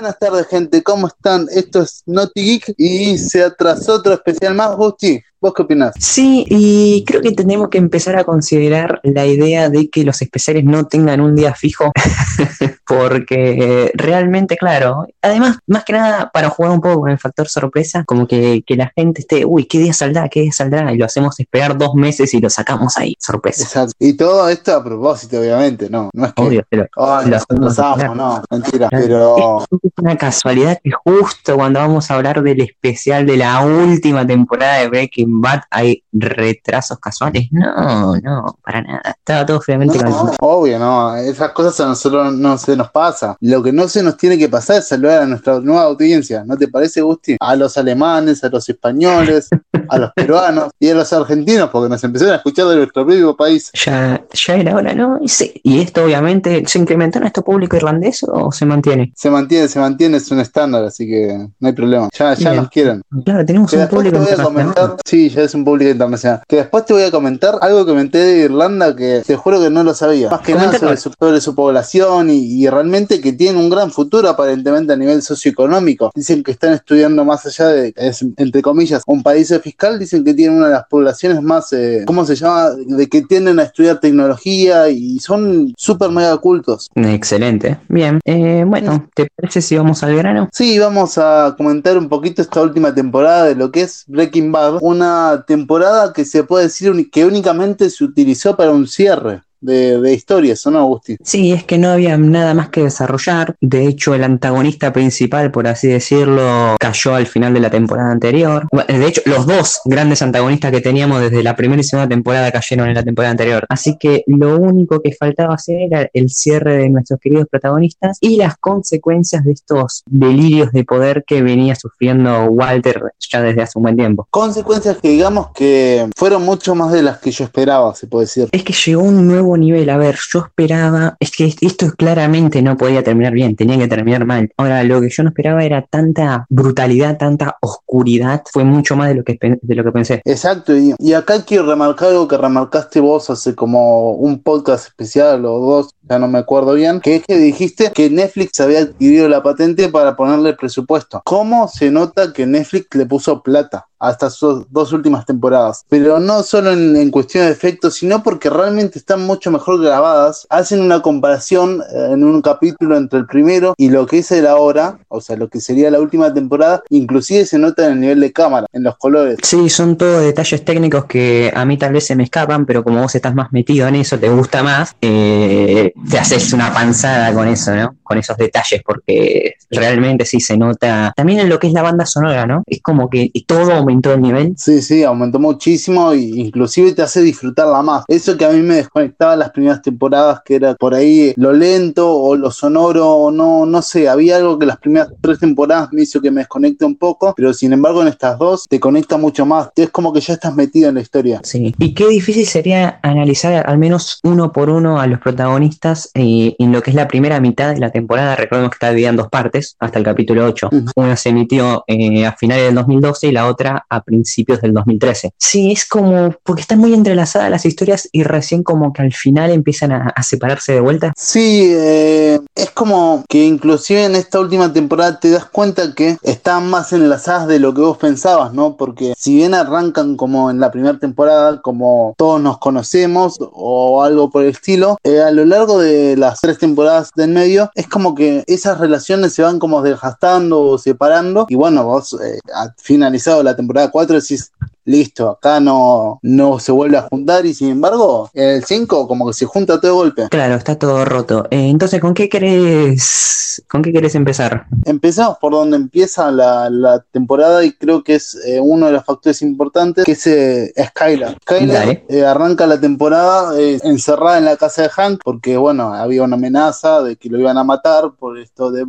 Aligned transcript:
Buenas 0.00 0.18
tardes, 0.18 0.46
gente. 0.46 0.82
¿Cómo 0.82 1.08
están? 1.08 1.46
Esto 1.50 1.82
es 1.82 2.02
Naughty 2.06 2.42
Geek 2.42 2.74
y 2.78 3.18
se 3.18 3.44
atrasó 3.44 3.96
otro 3.96 4.14
especial 4.14 4.54
más, 4.54 4.74
Gusti. 4.74 5.22
¿Vos 5.40 5.54
qué 5.54 5.62
opinás? 5.62 5.94
Sí, 5.98 6.44
y 6.48 7.04
creo 7.06 7.22
que 7.22 7.32
tenemos 7.32 7.70
que 7.70 7.78
empezar 7.78 8.16
a 8.16 8.24
considerar 8.24 9.00
la 9.02 9.24
idea 9.26 9.70
de 9.70 9.88
que 9.88 10.04
los 10.04 10.20
especiales 10.20 10.64
no 10.64 10.86
tengan 10.86 11.20
un 11.20 11.34
día 11.34 11.54
fijo, 11.54 11.92
porque 12.86 13.90
realmente, 13.94 14.56
claro, 14.56 15.06
además, 15.22 15.58
más 15.66 15.84
que 15.84 15.94
nada 15.94 16.30
para 16.30 16.50
jugar 16.50 16.72
un 16.72 16.80
poco 16.80 17.00
con 17.00 17.10
el 17.10 17.18
factor 17.18 17.48
sorpresa, 17.48 18.04
como 18.04 18.26
que, 18.26 18.62
que 18.66 18.76
la 18.76 18.92
gente 18.94 19.22
esté, 19.22 19.44
uy, 19.46 19.64
¿qué 19.64 19.78
día 19.78 19.94
saldrá? 19.94 20.28
¿Qué 20.28 20.42
día 20.42 20.52
saldrá? 20.52 20.92
Y 20.92 20.98
lo 20.98 21.06
hacemos 21.06 21.40
esperar 21.40 21.78
dos 21.78 21.94
meses 21.94 22.34
y 22.34 22.40
lo 22.40 22.50
sacamos 22.50 22.98
ahí, 22.98 23.16
sorpresa. 23.18 23.62
Exacto. 23.62 23.94
Y 23.98 24.14
todo 24.14 24.48
esto 24.48 24.74
a 24.74 24.84
propósito, 24.84 25.40
obviamente, 25.40 25.88
¿no? 25.88 26.10
No 26.12 26.26
es 26.26 26.34
que. 26.34 26.42
Obvio, 26.42 26.64
pero 26.68 26.86
Ay, 26.96 27.30
lo 27.30 27.38
nos 27.58 27.78
no, 27.78 28.42
mentira. 28.50 28.88
Claro. 28.88 29.04
Pero. 29.04 29.66
Es 29.82 29.92
una 29.96 30.16
casualidad 30.16 30.78
que 30.82 30.90
justo 30.90 31.56
cuando 31.56 31.80
vamos 31.80 32.10
a 32.10 32.14
hablar 32.14 32.42
del 32.42 32.60
especial 32.60 33.26
de 33.26 33.36
la 33.36 33.64
última 33.64 34.26
temporada 34.26 34.78
de 34.78 34.88
Breaking 34.88 35.29
Bad 35.40 35.60
hay 35.70 36.02
retrasos 36.12 36.98
casuales. 36.98 37.48
No, 37.50 38.16
no, 38.16 38.58
para 38.64 38.82
nada. 38.82 39.00
Estaba 39.18 39.46
todo 39.46 39.60
fríamente 39.60 39.98
No, 39.98 40.04
calculado. 40.04 40.36
obvio, 40.40 40.78
no, 40.78 41.16
esas 41.16 41.52
cosas 41.52 41.78
a 41.80 41.86
nosotros 41.86 42.32
no 42.34 42.56
se 42.58 42.76
nos 42.76 42.90
pasa. 42.90 43.36
Lo 43.40 43.62
que 43.62 43.72
no 43.72 43.88
se 43.88 44.02
nos 44.02 44.16
tiene 44.16 44.36
que 44.38 44.48
pasar 44.48 44.78
es 44.78 44.88
saludar 44.88 45.22
a 45.22 45.26
nuestra 45.26 45.60
nueva 45.60 45.82
audiencia, 45.84 46.44
¿no 46.44 46.56
te 46.56 46.68
parece, 46.68 47.00
Gusti? 47.00 47.36
A 47.40 47.56
los 47.56 47.76
alemanes, 47.78 48.42
a 48.44 48.48
los 48.48 48.68
españoles, 48.68 49.48
a 49.90 49.98
los 49.98 50.12
peruanos 50.12 50.70
y 50.78 50.88
a 50.88 50.94
los 50.94 51.12
argentinos, 51.12 51.70
porque 51.70 51.88
nos 51.88 52.02
empezaron 52.04 52.34
a 52.34 52.36
escuchar 52.36 52.66
de 52.68 52.76
nuestro 52.76 53.04
propio 53.04 53.36
país. 53.36 53.70
Ya, 53.84 54.22
ya 54.32 54.54
era 54.54 54.74
hora, 54.76 54.94
¿no? 54.94 55.18
Y, 55.20 55.28
sí, 55.28 55.52
y 55.62 55.80
esto 55.80 56.04
obviamente, 56.04 56.62
¿se 56.66 56.78
incrementó 56.78 57.18
en 57.18 57.24
esto 57.24 57.42
público 57.42 57.76
irlandés 57.76 58.22
o 58.24 58.50
se 58.52 58.66
mantiene? 58.66 59.12
Se 59.16 59.30
mantiene, 59.30 59.68
se 59.68 59.78
mantiene, 59.78 60.16
es 60.18 60.30
un 60.30 60.40
estándar, 60.40 60.84
así 60.84 61.06
que 61.06 61.48
no 61.58 61.68
hay 61.68 61.74
problema. 61.74 62.08
Ya, 62.18 62.34
ya 62.34 62.50
Bien. 62.50 62.62
nos 62.62 62.70
quieren. 62.70 63.02
Claro, 63.24 63.44
tenemos 63.44 63.70
Que 63.70 63.76
un 63.78 63.88
público 63.88 64.18
voy 64.18 64.26
a 64.28 64.30
internacional. 64.30 64.74
comentar, 64.74 64.96
sí, 65.04 65.28
ya 65.28 65.42
es 65.42 65.54
un 65.54 65.64
público 65.64 65.90
internacional. 65.90 66.42
Que 66.48 66.56
después 66.56 66.84
te 66.84 66.92
voy 66.92 67.02
a 67.02 67.10
comentar 67.10 67.56
algo 67.60 67.84
que 67.86 67.92
me 67.92 68.00
enteré 68.02 68.24
de 68.24 68.44
Irlanda 68.44 68.94
que 68.94 69.22
te 69.26 69.36
juro 69.36 69.60
que 69.60 69.70
no 69.70 69.82
lo 69.82 69.94
sabía. 69.94 70.30
Más 70.30 70.40
que 70.40 70.54
nada 70.54 70.78
sobre 70.78 70.96
su, 70.96 71.12
sobre 71.18 71.40
su 71.40 71.54
población 71.54 72.30
y, 72.30 72.62
y 72.62 72.68
realmente 72.68 73.20
que 73.20 73.32
tiene 73.32 73.58
un 73.58 73.70
gran 73.70 73.90
futuro 73.90 74.28
aparentemente 74.28 74.92
a 74.92 74.96
nivel 74.96 75.22
socioeconómico. 75.22 76.10
Dicen 76.14 76.42
que 76.42 76.52
están 76.52 76.72
estudiando 76.72 77.24
más 77.24 77.44
allá 77.46 77.68
de, 77.68 77.92
es, 77.96 78.22
entre 78.36 78.62
comillas, 78.62 79.02
un 79.06 79.22
país 79.22 79.50
fiscal, 79.62 79.79
dicen 79.98 80.24
que 80.24 80.34
tienen 80.34 80.58
una 80.58 80.66
de 80.66 80.74
las 80.74 80.86
poblaciones 80.86 81.42
más, 81.42 81.72
eh, 81.72 82.04
¿cómo 82.06 82.24
se 82.24 82.36
llama? 82.36 82.70
De 82.70 83.08
que 83.08 83.22
tienden 83.22 83.58
a 83.60 83.64
estudiar 83.64 84.00
tecnología 84.00 84.88
y 84.88 85.18
son 85.18 85.72
súper 85.76 86.10
mega 86.10 86.36
cultos. 86.38 86.88
Excelente. 86.94 87.78
Bien. 87.88 88.20
Eh, 88.24 88.64
bueno, 88.66 89.08
¿te 89.14 89.28
parece 89.34 89.62
si 89.62 89.76
vamos 89.76 90.02
al 90.02 90.16
grano? 90.16 90.48
Sí, 90.52 90.78
vamos 90.78 91.18
a 91.18 91.54
comentar 91.56 91.96
un 91.98 92.08
poquito 92.08 92.42
esta 92.42 92.62
última 92.62 92.94
temporada 92.94 93.44
de 93.46 93.54
lo 93.54 93.70
que 93.70 93.82
es 93.82 94.04
Breaking 94.06 94.52
Bad, 94.52 94.78
una 94.80 95.44
temporada 95.46 96.12
que 96.12 96.24
se 96.24 96.44
puede 96.44 96.64
decir 96.64 97.10
que 97.10 97.24
únicamente 97.24 97.90
se 97.90 98.04
utilizó 98.04 98.56
para 98.56 98.72
un 98.72 98.86
cierre 98.86 99.42
de, 99.60 100.00
de 100.00 100.14
historias, 100.14 100.66
¿o 100.66 100.70
no, 100.70 100.78
Agustín? 100.80 101.18
Sí, 101.22 101.52
es 101.52 101.64
que 101.64 101.78
no 101.78 101.90
había 101.90 102.16
nada 102.16 102.54
más 102.54 102.68
que 102.68 102.82
desarrollar. 102.82 103.56
De 103.60 103.86
hecho, 103.86 104.14
el 104.14 104.24
antagonista 104.24 104.92
principal, 104.92 105.50
por 105.50 105.66
así 105.66 105.88
decirlo, 105.88 106.76
cayó 106.78 107.14
al 107.14 107.26
final 107.26 107.54
de 107.54 107.60
la 107.60 107.70
temporada 107.70 108.12
anterior. 108.12 108.66
De 108.88 109.06
hecho, 109.06 109.22
los 109.26 109.46
dos 109.46 109.80
grandes 109.84 110.22
antagonistas 110.22 110.70
que 110.70 110.80
teníamos 110.80 111.20
desde 111.20 111.42
la 111.42 111.56
primera 111.56 111.80
y 111.80 111.84
segunda 111.84 112.08
temporada 112.08 112.50
cayeron 112.50 112.88
en 112.88 112.94
la 112.94 113.02
temporada 113.02 113.32
anterior. 113.32 113.66
Así 113.68 113.96
que 113.98 114.24
lo 114.26 114.58
único 114.58 115.00
que 115.00 115.12
faltaba 115.12 115.54
hacer 115.54 115.80
era 115.80 116.08
el 116.12 116.30
cierre 116.30 116.76
de 116.76 116.88
nuestros 116.88 117.20
queridos 117.20 117.46
protagonistas 117.50 118.18
y 118.20 118.36
las 118.36 118.56
consecuencias 118.56 119.44
de 119.44 119.52
estos 119.52 120.02
delirios 120.06 120.72
de 120.72 120.84
poder 120.84 121.24
que 121.26 121.42
venía 121.42 121.74
sufriendo 121.74 122.44
Walter 122.44 123.12
ya 123.18 123.42
desde 123.42 123.62
hace 123.62 123.78
un 123.78 123.82
buen 123.84 123.96
tiempo. 123.96 124.26
Consecuencias 124.30 124.98
que 124.98 125.10
digamos 125.10 125.50
que 125.52 126.08
fueron 126.16 126.44
mucho 126.44 126.74
más 126.74 126.92
de 126.92 127.02
las 127.02 127.18
que 127.18 127.30
yo 127.30 127.44
esperaba, 127.44 127.94
se 127.94 128.06
puede 128.06 128.24
decir. 128.24 128.48
Es 128.52 128.62
que 128.62 128.72
llegó 128.72 129.02
un 129.02 129.26
nuevo 129.26 129.49
nivel. 129.56 129.90
A 129.90 129.96
ver, 129.96 130.16
yo 130.32 130.40
esperaba. 130.40 131.16
Es 131.20 131.30
que 131.30 131.54
esto 131.60 131.86
claramente 131.96 132.62
no 132.62 132.76
podía 132.76 133.02
terminar 133.02 133.32
bien, 133.32 133.56
tenía 133.56 133.78
que 133.78 133.88
terminar 133.88 134.24
mal. 134.24 134.50
Ahora, 134.56 134.82
lo 134.84 135.00
que 135.00 135.10
yo 135.10 135.22
no 135.22 135.30
esperaba 135.30 135.64
era 135.64 135.82
tanta 135.82 136.46
brutalidad, 136.48 137.18
tanta 137.18 137.56
oscuridad. 137.60 138.42
Fue 138.52 138.64
mucho 138.64 138.96
más 138.96 139.08
de 139.08 139.14
lo 139.14 139.24
que, 139.24 139.38
de 139.40 139.74
lo 139.74 139.84
que 139.84 139.92
pensé. 139.92 140.22
Exacto, 140.24 140.76
y, 140.76 140.94
y 140.98 141.12
acá 141.12 141.44
quiero 141.44 141.66
remarcar 141.66 142.10
algo 142.10 142.28
que 142.28 142.36
remarcaste 142.36 143.00
vos 143.00 143.30
hace 143.30 143.54
como 143.54 144.12
un 144.12 144.42
podcast 144.42 144.86
especial 144.86 145.44
o 145.44 145.58
dos, 145.58 145.94
ya 146.08 146.18
no 146.18 146.28
me 146.28 146.38
acuerdo 146.38 146.74
bien, 146.74 147.00
que 147.00 147.16
es 147.16 147.24
que 147.26 147.36
dijiste 147.36 147.92
que 147.92 148.10
Netflix 148.10 148.60
había 148.60 148.80
adquirido 148.80 149.28
la 149.28 149.42
patente 149.42 149.88
para 149.88 150.16
ponerle 150.16 150.54
presupuesto. 150.54 151.22
¿Cómo 151.24 151.68
se 151.68 151.90
nota 151.90 152.32
que 152.32 152.46
Netflix 152.46 152.94
le 152.94 153.06
puso 153.06 153.42
plata? 153.42 153.86
A 154.00 154.10
estas 154.10 154.34
sus 154.34 154.64
dos 154.70 154.92
últimas 154.92 155.26
temporadas, 155.26 155.84
pero 155.88 156.18
no 156.18 156.42
solo 156.42 156.72
en, 156.72 156.96
en 156.96 157.10
cuestión 157.10 157.44
de 157.46 157.52
efectos, 157.52 157.94
sino 157.94 158.22
porque 158.22 158.50
realmente 158.50 158.98
están 158.98 159.26
mucho 159.26 159.50
mejor 159.50 159.80
grabadas. 159.80 160.46
Hacen 160.50 160.80
una 160.80 161.02
comparación 161.02 161.82
eh, 161.94 162.08
en 162.12 162.24
un 162.24 162.42
capítulo 162.42 162.96
entre 162.96 163.20
el 163.20 163.26
primero 163.26 163.74
y 163.76 163.90
lo 163.90 164.06
que 164.06 164.18
es 164.18 164.32
el 164.32 164.46
ahora, 164.46 164.98
o 165.08 165.20
sea, 165.20 165.36
lo 165.36 165.48
que 165.48 165.60
sería 165.60 165.90
la 165.90 166.00
última 166.00 166.32
temporada, 166.32 166.82
inclusive 166.88 167.44
se 167.44 167.58
nota 167.58 167.86
en 167.86 167.92
el 167.92 168.00
nivel 168.00 168.20
de 168.20 168.32
cámara, 168.32 168.66
en 168.72 168.82
los 168.82 168.96
colores. 168.96 169.38
Sí, 169.42 169.68
son 169.68 169.96
todos 169.96 170.22
detalles 170.22 170.64
técnicos 170.64 171.04
que 171.04 171.52
a 171.54 171.64
mí 171.64 171.76
tal 171.76 171.92
vez 171.92 172.06
se 172.06 172.16
me 172.16 172.24
escapan, 172.24 172.66
pero 172.66 172.82
como 172.82 173.02
vos 173.02 173.14
estás 173.14 173.34
más 173.34 173.52
metido 173.52 173.86
en 173.86 173.96
eso, 173.96 174.18
te 174.18 174.28
gusta 174.28 174.62
más, 174.62 174.96
eh, 175.00 175.92
te 176.10 176.18
haces 176.18 176.52
una 176.52 176.72
panzada 176.72 177.32
con 177.32 177.48
eso, 177.48 177.74
¿no? 177.74 177.94
Con 178.10 178.18
esos 178.18 178.36
detalles, 178.36 178.82
porque 178.84 179.54
realmente 179.70 180.24
sí 180.24 180.40
se 180.40 180.56
nota. 180.56 181.12
También 181.14 181.38
en 181.38 181.48
lo 181.48 181.60
que 181.60 181.68
es 181.68 181.72
la 181.72 181.82
banda 181.82 182.06
sonora, 182.06 182.44
¿no? 182.44 182.64
Es 182.66 182.82
como 182.82 183.08
que 183.08 183.30
todo 183.46 183.72
aumentó 183.72 184.12
el 184.12 184.20
nivel. 184.20 184.54
Sí, 184.56 184.82
sí, 184.82 185.04
aumentó 185.04 185.38
muchísimo 185.38 186.10
e 186.10 186.18
inclusive 186.18 186.92
te 186.92 187.02
hace 187.02 187.22
disfrutarla 187.22 187.82
más. 187.82 188.04
Eso 188.08 188.36
que 188.36 188.44
a 188.44 188.50
mí 188.50 188.62
me 188.62 188.74
desconectaba 188.74 189.36
las 189.36 189.50
primeras 189.50 189.80
temporadas, 189.80 190.40
que 190.44 190.56
era 190.56 190.74
por 190.74 190.92
ahí 190.92 191.32
lo 191.36 191.52
lento 191.52 192.12
o 192.12 192.34
lo 192.34 192.50
sonoro, 192.50 193.30
no, 193.30 193.64
no 193.64 193.80
sé, 193.80 194.08
había 194.08 194.38
algo 194.38 194.58
que 194.58 194.66
las 194.66 194.78
primeras 194.78 195.10
tres 195.20 195.38
temporadas 195.38 195.92
me 195.92 196.02
hizo 196.02 196.20
que 196.20 196.32
me 196.32 196.40
desconecte 196.40 196.84
un 196.84 196.96
poco, 196.96 197.32
pero 197.36 197.52
sin 197.52 197.72
embargo 197.72 198.02
en 198.02 198.08
estas 198.08 198.38
dos 198.38 198.66
te 198.68 198.80
conecta 198.80 199.16
mucho 199.18 199.46
más. 199.46 199.70
Es 199.76 199.90
como 199.90 200.12
que 200.12 200.20
ya 200.20 200.34
estás 200.34 200.54
metido 200.56 200.88
en 200.88 200.96
la 200.96 201.00
historia. 201.00 201.40
Sí. 201.44 201.72
Y 201.78 201.94
qué 201.94 202.08
difícil 202.08 202.46
sería 202.46 202.98
analizar 203.02 203.68
al 203.68 203.78
menos 203.78 204.18
uno 204.24 204.52
por 204.52 204.68
uno 204.68 205.00
a 205.00 205.06
los 205.06 205.20
protagonistas 205.20 206.10
eh, 206.14 206.56
en 206.58 206.72
lo 206.72 206.82
que 206.82 206.90
es 206.90 206.96
la 206.96 207.06
primera 207.06 207.40
mitad 207.40 207.72
de 207.72 207.78
la 207.78 207.90
temporada. 207.90 207.99
Recordemos 208.08 208.70
que 208.70 208.74
está 208.74 208.90
dividida 208.90 209.10
en 209.10 209.16
dos 209.16 209.28
partes, 209.28 209.76
hasta 209.78 209.98
el 209.98 210.04
capítulo 210.04 210.46
8. 210.46 210.68
Ujú. 210.72 210.84
Una 210.96 211.16
se 211.16 211.30
emitió 211.30 211.84
eh, 211.86 212.26
a 212.26 212.32
finales 212.32 212.66
del 212.66 212.74
2012 212.74 213.28
y 213.28 213.32
la 213.32 213.46
otra 213.46 213.86
a 213.88 214.02
principios 214.02 214.60
del 214.60 214.72
2013. 214.72 215.32
Sí, 215.36 215.72
es 215.72 215.86
como 215.86 216.34
porque 216.44 216.62
están 216.62 216.78
muy 216.78 216.94
entrelazadas 216.94 217.50
las 217.50 217.66
historias 217.66 218.08
y 218.12 218.22
recién 218.22 218.62
como 218.62 218.92
que 218.92 219.02
al 219.02 219.12
final 219.12 219.50
empiezan 219.50 219.92
a, 219.92 220.12
a 220.14 220.22
separarse 220.22 220.72
de 220.72 220.80
vuelta. 220.80 221.12
Sí, 221.16 221.70
eh, 221.72 222.40
es 222.54 222.70
como 222.70 223.24
que 223.28 223.44
inclusive 223.44 224.04
en 224.04 224.16
esta 224.16 224.40
última 224.40 224.72
temporada 224.72 225.18
te 225.20 225.30
das 225.30 225.44
cuenta 225.44 225.94
que 225.94 226.16
están 226.22 226.68
más 226.68 226.92
enlazadas 226.92 227.46
de 227.48 227.58
lo 227.58 227.74
que 227.74 227.80
vos 227.80 227.98
pensabas, 227.98 228.52
¿no? 228.52 228.76
Porque 228.76 229.14
si 229.16 229.36
bien 229.36 229.54
arrancan 229.54 230.16
como 230.16 230.50
en 230.50 230.60
la 230.60 230.70
primera 230.70 230.98
temporada, 230.98 231.60
como 231.60 232.14
todos 232.16 232.40
nos 232.40 232.58
conocemos 232.58 233.38
o 233.40 234.02
algo 234.02 234.30
por 234.30 234.44
el 234.44 234.50
estilo, 234.50 234.98
eh, 235.04 235.20
a 235.20 235.30
lo 235.30 235.44
largo 235.44 235.78
de 235.78 236.16
las 236.16 236.40
tres 236.40 236.58
temporadas 236.58 237.10
del 237.14 237.30
medio 237.30 237.70
es 237.74 237.86
como 237.90 238.14
que 238.14 238.44
esas 238.46 238.78
relaciones 238.78 239.34
se 239.34 239.42
van 239.42 239.58
como 239.58 239.82
desgastando 239.82 240.62
o 240.62 240.78
separando. 240.78 241.46
Y 241.48 241.56
bueno, 241.56 241.84
vos 241.84 242.16
eh, 242.22 242.38
finalizado 242.78 243.42
la 243.42 243.56
temporada 243.56 243.90
4 243.90 244.20
decís, 244.20 244.52
listo, 244.90 245.30
acá 245.30 245.60
no, 245.60 246.18
no 246.22 246.58
se 246.58 246.72
vuelve 246.72 246.98
a 246.98 247.02
juntar 247.02 247.46
y 247.46 247.54
sin 247.54 247.70
embargo 247.70 248.30
el 248.34 248.64
5 248.64 249.06
como 249.06 249.26
que 249.26 249.32
se 249.32 249.46
junta 249.46 249.80
todo 249.80 249.90
de 249.90 249.96
golpe. 249.96 250.28
Claro, 250.30 250.56
está 250.56 250.78
todo 250.78 251.04
roto. 251.04 251.46
Eh, 251.50 251.68
entonces, 251.68 252.00
¿con 252.00 252.14
qué 252.14 252.28
querés, 252.28 253.62
con 253.68 253.82
qué 253.82 253.92
querés 253.92 254.14
empezar? 254.14 254.66
Empezamos 254.84 255.38
por 255.38 255.52
donde 255.52 255.76
empieza 255.76 256.30
la, 256.30 256.70
la 256.70 257.00
temporada 257.10 257.64
y 257.64 257.72
creo 257.72 258.02
que 258.02 258.16
es 258.16 258.38
eh, 258.46 258.60
uno 258.60 258.86
de 258.86 258.92
los 258.92 259.04
factores 259.04 259.42
importantes, 259.42 260.04
que 260.04 260.12
es 260.12 260.26
eh, 260.26 260.72
Skylar. 260.88 261.36
Skylar 261.42 262.02
eh, 262.08 262.24
arranca 262.24 262.66
la 262.66 262.80
temporada 262.80 263.58
encerrada 263.58 264.38
en 264.38 264.44
la 264.44 264.56
casa 264.56 264.82
de 264.82 264.88
Hank 264.88 265.20
porque, 265.24 265.56
bueno, 265.56 265.92
había 265.92 266.22
una 266.22 266.36
amenaza 266.36 267.02
de 267.02 267.16
que 267.16 267.28
lo 267.28 267.38
iban 267.38 267.58
a 267.58 267.64
matar 267.64 268.12
por 268.18 268.38
esto 268.38 268.70
de. 268.70 268.84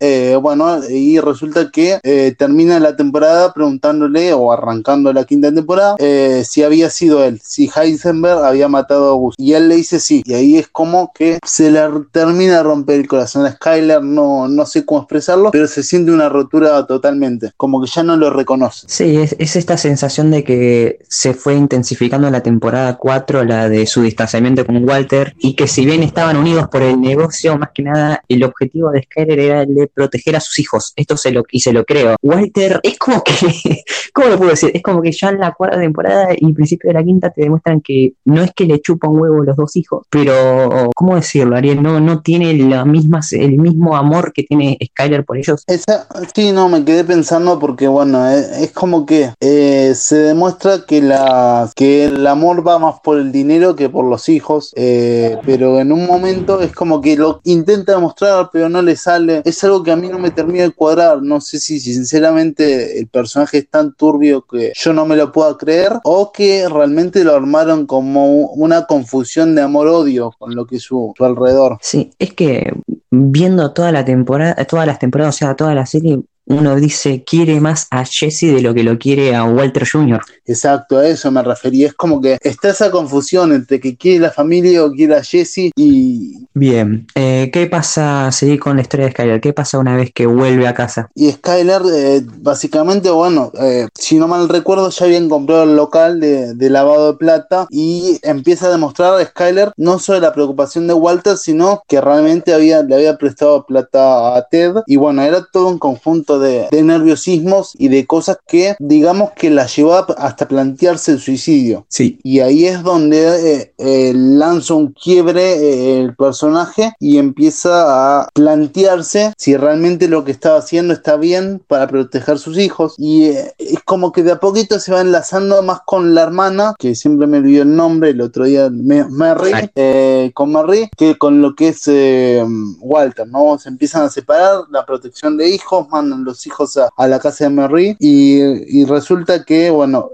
Eh, 0.00 0.36
bueno, 0.40 0.80
y 0.88 1.18
resulta 1.20 1.70
que 1.70 2.34
termina 2.38 2.78
la 2.80 2.96
temporada 2.96 3.52
preguntándole 3.52 4.32
o 4.32 4.52
arrancando 4.52 5.12
la 5.12 5.24
quinta 5.24 5.45
temporada, 5.52 5.96
eh, 5.98 6.42
si 6.48 6.62
había 6.62 6.90
sido 6.90 7.24
él, 7.24 7.40
si 7.42 7.70
Heisenberg 7.74 8.44
había 8.44 8.68
matado 8.68 9.10
a 9.10 9.14
Gus. 9.14 9.34
Y 9.38 9.52
él 9.52 9.68
le 9.68 9.76
dice 9.76 10.00
sí, 10.00 10.22
y 10.24 10.34
ahí 10.34 10.56
es 10.56 10.68
como 10.68 11.12
que 11.14 11.38
se 11.46 11.70
le 11.70 11.80
termina 12.10 12.58
de 12.58 12.62
romper 12.62 13.00
el 13.00 13.08
corazón 13.08 13.46
a 13.46 13.52
Skyler, 13.52 14.02
no, 14.02 14.48
no 14.48 14.66
sé 14.66 14.84
cómo 14.84 15.00
expresarlo, 15.00 15.50
pero 15.50 15.66
se 15.66 15.82
siente 15.82 16.12
una 16.12 16.28
rotura 16.28 16.86
totalmente, 16.86 17.52
como 17.56 17.80
que 17.80 17.88
ya 17.88 18.02
no 18.02 18.16
lo 18.16 18.30
reconoce. 18.30 18.86
Sí, 18.88 19.16
es, 19.16 19.36
es 19.38 19.56
esta 19.56 19.76
sensación 19.76 20.30
de 20.30 20.44
que 20.44 21.00
se 21.08 21.34
fue 21.34 21.54
intensificando 21.54 22.26
en 22.26 22.32
la 22.32 22.42
temporada 22.42 22.96
4 22.96 23.44
la 23.44 23.68
de 23.68 23.86
su 23.86 24.02
distanciamiento 24.02 24.64
con 24.64 24.88
Walter 24.88 25.34
y 25.38 25.54
que 25.54 25.66
si 25.68 25.84
bien 25.84 26.02
estaban 26.02 26.36
unidos 26.36 26.68
por 26.68 26.82
el 26.82 27.00
negocio, 27.00 27.56
más 27.58 27.70
que 27.74 27.82
nada 27.82 28.22
el 28.28 28.44
objetivo 28.44 28.90
de 28.90 29.02
Skyler 29.02 29.38
era 29.38 29.62
el 29.62 29.74
de 29.74 29.86
proteger 29.88 30.36
a 30.36 30.40
sus 30.40 30.58
hijos. 30.58 30.92
Esto 30.96 31.16
se 31.16 31.30
lo, 31.30 31.44
y 31.50 31.60
se 31.60 31.72
lo 31.72 31.84
creo. 31.84 32.16
Walter 32.22 32.80
es 32.82 32.98
como 32.98 33.22
que, 33.22 33.32
¿cómo 34.12 34.28
lo 34.28 34.38
puedo 34.38 34.50
decir? 34.50 34.70
Es 34.74 34.82
como 34.82 35.02
que 35.02 35.12
ya 35.12 35.32
la 35.38 35.52
cuarta 35.52 35.78
temporada 35.78 36.28
y 36.36 36.52
principio 36.52 36.88
de 36.88 36.94
la 36.94 37.04
quinta 37.04 37.30
te 37.30 37.42
demuestran 37.42 37.80
que 37.80 38.14
no 38.24 38.42
es 38.42 38.52
que 38.52 38.64
le 38.64 38.80
chupa 38.80 39.08
un 39.08 39.20
huevo 39.20 39.42
los 39.42 39.56
dos 39.56 39.76
hijos, 39.76 40.06
pero, 40.10 40.90
¿cómo 40.94 41.14
decirlo, 41.16 41.56
Ariel? 41.56 41.82
No, 41.82 42.00
no 42.00 42.22
tiene 42.22 42.54
la 42.54 42.84
misma, 42.84 43.20
el 43.32 43.58
mismo 43.58 43.96
amor 43.96 44.32
que 44.32 44.42
tiene 44.42 44.78
Skyler 44.84 45.24
por 45.24 45.36
ellos. 45.36 45.62
Esa, 45.66 46.06
sí, 46.34 46.52
no, 46.52 46.68
me 46.68 46.84
quedé 46.84 47.04
pensando 47.04 47.58
porque, 47.58 47.86
bueno, 47.86 48.28
es, 48.28 48.46
es 48.62 48.72
como 48.72 49.06
que 49.06 49.32
eh, 49.40 49.92
se 49.94 50.16
demuestra 50.16 50.84
que, 50.86 51.02
la, 51.02 51.70
que 51.74 52.04
el 52.04 52.26
amor 52.26 52.66
va 52.66 52.78
más 52.78 53.00
por 53.00 53.18
el 53.18 53.32
dinero 53.32 53.76
que 53.76 53.88
por 53.88 54.04
los 54.04 54.28
hijos, 54.28 54.72
eh, 54.76 55.36
pero 55.44 55.80
en 55.80 55.92
un 55.92 56.06
momento 56.06 56.60
es 56.60 56.72
como 56.72 57.00
que 57.00 57.16
lo 57.16 57.40
intenta 57.44 57.92
demostrar, 57.92 58.50
pero 58.52 58.68
no 58.68 58.82
le 58.82 58.96
sale. 58.96 59.42
Es 59.44 59.62
algo 59.64 59.82
que 59.82 59.92
a 59.92 59.96
mí 59.96 60.08
no 60.08 60.18
me 60.18 60.30
termina 60.30 60.64
de 60.64 60.70
cuadrar. 60.70 61.22
No 61.22 61.40
sé 61.40 61.58
si, 61.58 61.80
sinceramente 61.80 62.98
el 62.98 63.08
personaje 63.08 63.58
es 63.58 63.68
tan 63.68 63.94
turbio 63.94 64.42
que 64.42 64.72
yo 64.74 64.92
no 64.92 65.06
me 65.06 65.15
lo 65.16 65.32
pueda 65.32 65.56
creer 65.56 65.92
o 66.04 66.32
que 66.32 66.68
realmente 66.68 67.24
lo 67.24 67.34
armaron 67.34 67.86
como 67.86 68.48
una 68.48 68.86
confusión 68.86 69.54
de 69.54 69.62
amor-odio 69.62 70.32
con 70.38 70.54
lo 70.54 70.66
que 70.66 70.78
su, 70.78 71.12
su 71.16 71.24
alrededor. 71.24 71.78
Sí, 71.80 72.10
es 72.18 72.32
que 72.34 72.72
viendo 73.10 73.72
toda 73.72 73.92
la 73.92 74.04
temporada, 74.04 74.54
todas 74.66 74.86
las 74.86 74.98
temporadas, 74.98 75.36
o 75.36 75.38
sea, 75.38 75.56
toda 75.56 75.74
la 75.74 75.86
serie, 75.86 76.20
uno 76.46 76.76
dice 76.76 77.24
quiere 77.24 77.60
más 77.60 77.86
a 77.90 78.04
Jesse 78.04 78.54
de 78.54 78.60
lo 78.60 78.72
que 78.72 78.82
lo 78.82 78.98
quiere 78.98 79.34
a 79.34 79.44
Walter 79.44 79.86
Jr. 79.90 80.20
Exacto, 80.46 80.98
a 80.98 81.06
eso 81.06 81.30
me 81.30 81.42
refería. 81.42 81.88
Es 81.88 81.94
como 81.94 82.20
que 82.20 82.38
está 82.40 82.70
esa 82.70 82.90
confusión 82.90 83.52
entre 83.52 83.80
que 83.80 83.96
quiere 83.96 84.20
la 84.20 84.30
familia 84.30 84.84
o 84.84 84.90
quiere 84.90 85.16
a 85.16 85.22
Jesse 85.22 85.72
y... 85.76 86.46
Bien, 86.54 87.06
eh, 87.14 87.50
¿qué 87.52 87.66
pasa, 87.66 88.30
seguir 88.32 88.60
con 88.60 88.76
la 88.76 88.82
historia 88.82 89.06
de 89.06 89.12
Skyler? 89.12 89.40
¿Qué 89.40 89.52
pasa 89.52 89.78
una 89.78 89.96
vez 89.96 90.12
que 90.12 90.26
vuelve 90.26 90.66
a 90.66 90.74
casa? 90.74 91.10
Y 91.14 91.30
Skyler, 91.32 91.82
eh, 91.92 92.22
básicamente, 92.38 93.10
bueno, 93.10 93.50
eh, 93.60 93.88
si 93.94 94.16
no 94.16 94.28
mal 94.28 94.48
recuerdo, 94.48 94.88
ya 94.90 95.04
habían 95.04 95.28
comprado 95.28 95.64
el 95.64 95.76
local 95.76 96.20
de, 96.20 96.54
de, 96.54 96.70
lavado 96.70 97.12
de 97.12 97.18
plata 97.18 97.66
y 97.70 98.18
empieza 98.22 98.66
a 98.66 98.70
demostrar 98.70 99.14
a 99.14 99.24
Skyler 99.24 99.72
no 99.76 99.98
solo 99.98 100.20
la 100.20 100.32
preocupación 100.32 100.86
de 100.86 100.94
Walter, 100.94 101.36
sino 101.36 101.82
que 101.88 102.00
realmente 102.00 102.54
había, 102.54 102.82
le 102.82 102.94
había 102.94 103.18
prestado 103.18 103.66
plata 103.66 104.36
a 104.36 104.48
Ted. 104.48 104.76
Y 104.86 104.96
bueno, 104.96 105.22
era 105.22 105.44
todo 105.52 105.68
un 105.68 105.78
conjunto 105.78 106.35
de, 106.38 106.68
de 106.70 106.82
nerviosismos 106.82 107.72
y 107.78 107.88
de 107.88 108.06
cosas 108.06 108.38
que, 108.46 108.76
digamos, 108.78 109.30
que 109.32 109.50
la 109.50 109.66
llevó 109.66 109.94
hasta 110.18 110.48
plantearse 110.48 111.12
el 111.12 111.20
suicidio. 111.20 111.86
Sí. 111.88 112.18
Y 112.22 112.40
ahí 112.40 112.66
es 112.66 112.82
donde 112.82 113.72
eh, 113.78 114.12
lanza 114.14 114.74
un 114.74 114.92
quiebre 114.92 116.00
el 116.00 116.14
personaje 116.14 116.92
y 116.98 117.18
empieza 117.18 118.20
a 118.20 118.28
plantearse 118.34 119.32
si 119.36 119.56
realmente 119.56 120.08
lo 120.08 120.24
que 120.24 120.32
estaba 120.32 120.58
haciendo 120.58 120.94
está 120.94 121.16
bien 121.16 121.62
para 121.66 121.86
proteger 121.86 122.38
sus 122.38 122.58
hijos. 122.58 122.94
Y 122.98 123.26
eh, 123.26 123.54
es 123.58 123.82
como 123.84 124.12
que 124.12 124.22
de 124.22 124.32
a 124.32 124.40
poquito 124.40 124.78
se 124.78 124.92
va 124.92 125.00
enlazando 125.00 125.62
más 125.62 125.80
con 125.86 126.14
la 126.14 126.22
hermana, 126.22 126.74
que 126.78 126.94
siempre 126.94 127.26
me 127.26 127.38
olvidó 127.38 127.62
el 127.62 127.74
nombre, 127.74 128.10
el 128.10 128.20
otro 128.20 128.44
día 128.44 128.68
Mary, 128.70 129.70
eh, 129.74 130.30
con 130.34 130.52
Mary, 130.52 130.88
que 130.96 131.16
con 131.16 131.40
lo 131.40 131.54
que 131.54 131.68
es 131.68 131.82
eh, 131.86 132.44
Walter, 132.80 133.26
¿no? 133.28 133.58
Se 133.58 133.68
empiezan 133.68 134.02
a 134.02 134.10
separar, 134.10 134.64
la 134.70 134.84
protección 134.84 135.36
de 135.36 135.48
hijos, 135.48 135.88
mandan 135.90 136.24
los 136.26 136.46
hijos 136.46 136.76
a, 136.76 136.90
a 136.96 137.08
la 137.08 137.18
casa 137.18 137.44
de 137.44 137.50
Mary 137.50 137.96
y, 137.98 138.40
y 138.80 138.84
resulta 138.84 139.44
que, 139.44 139.70
bueno, 139.70 140.10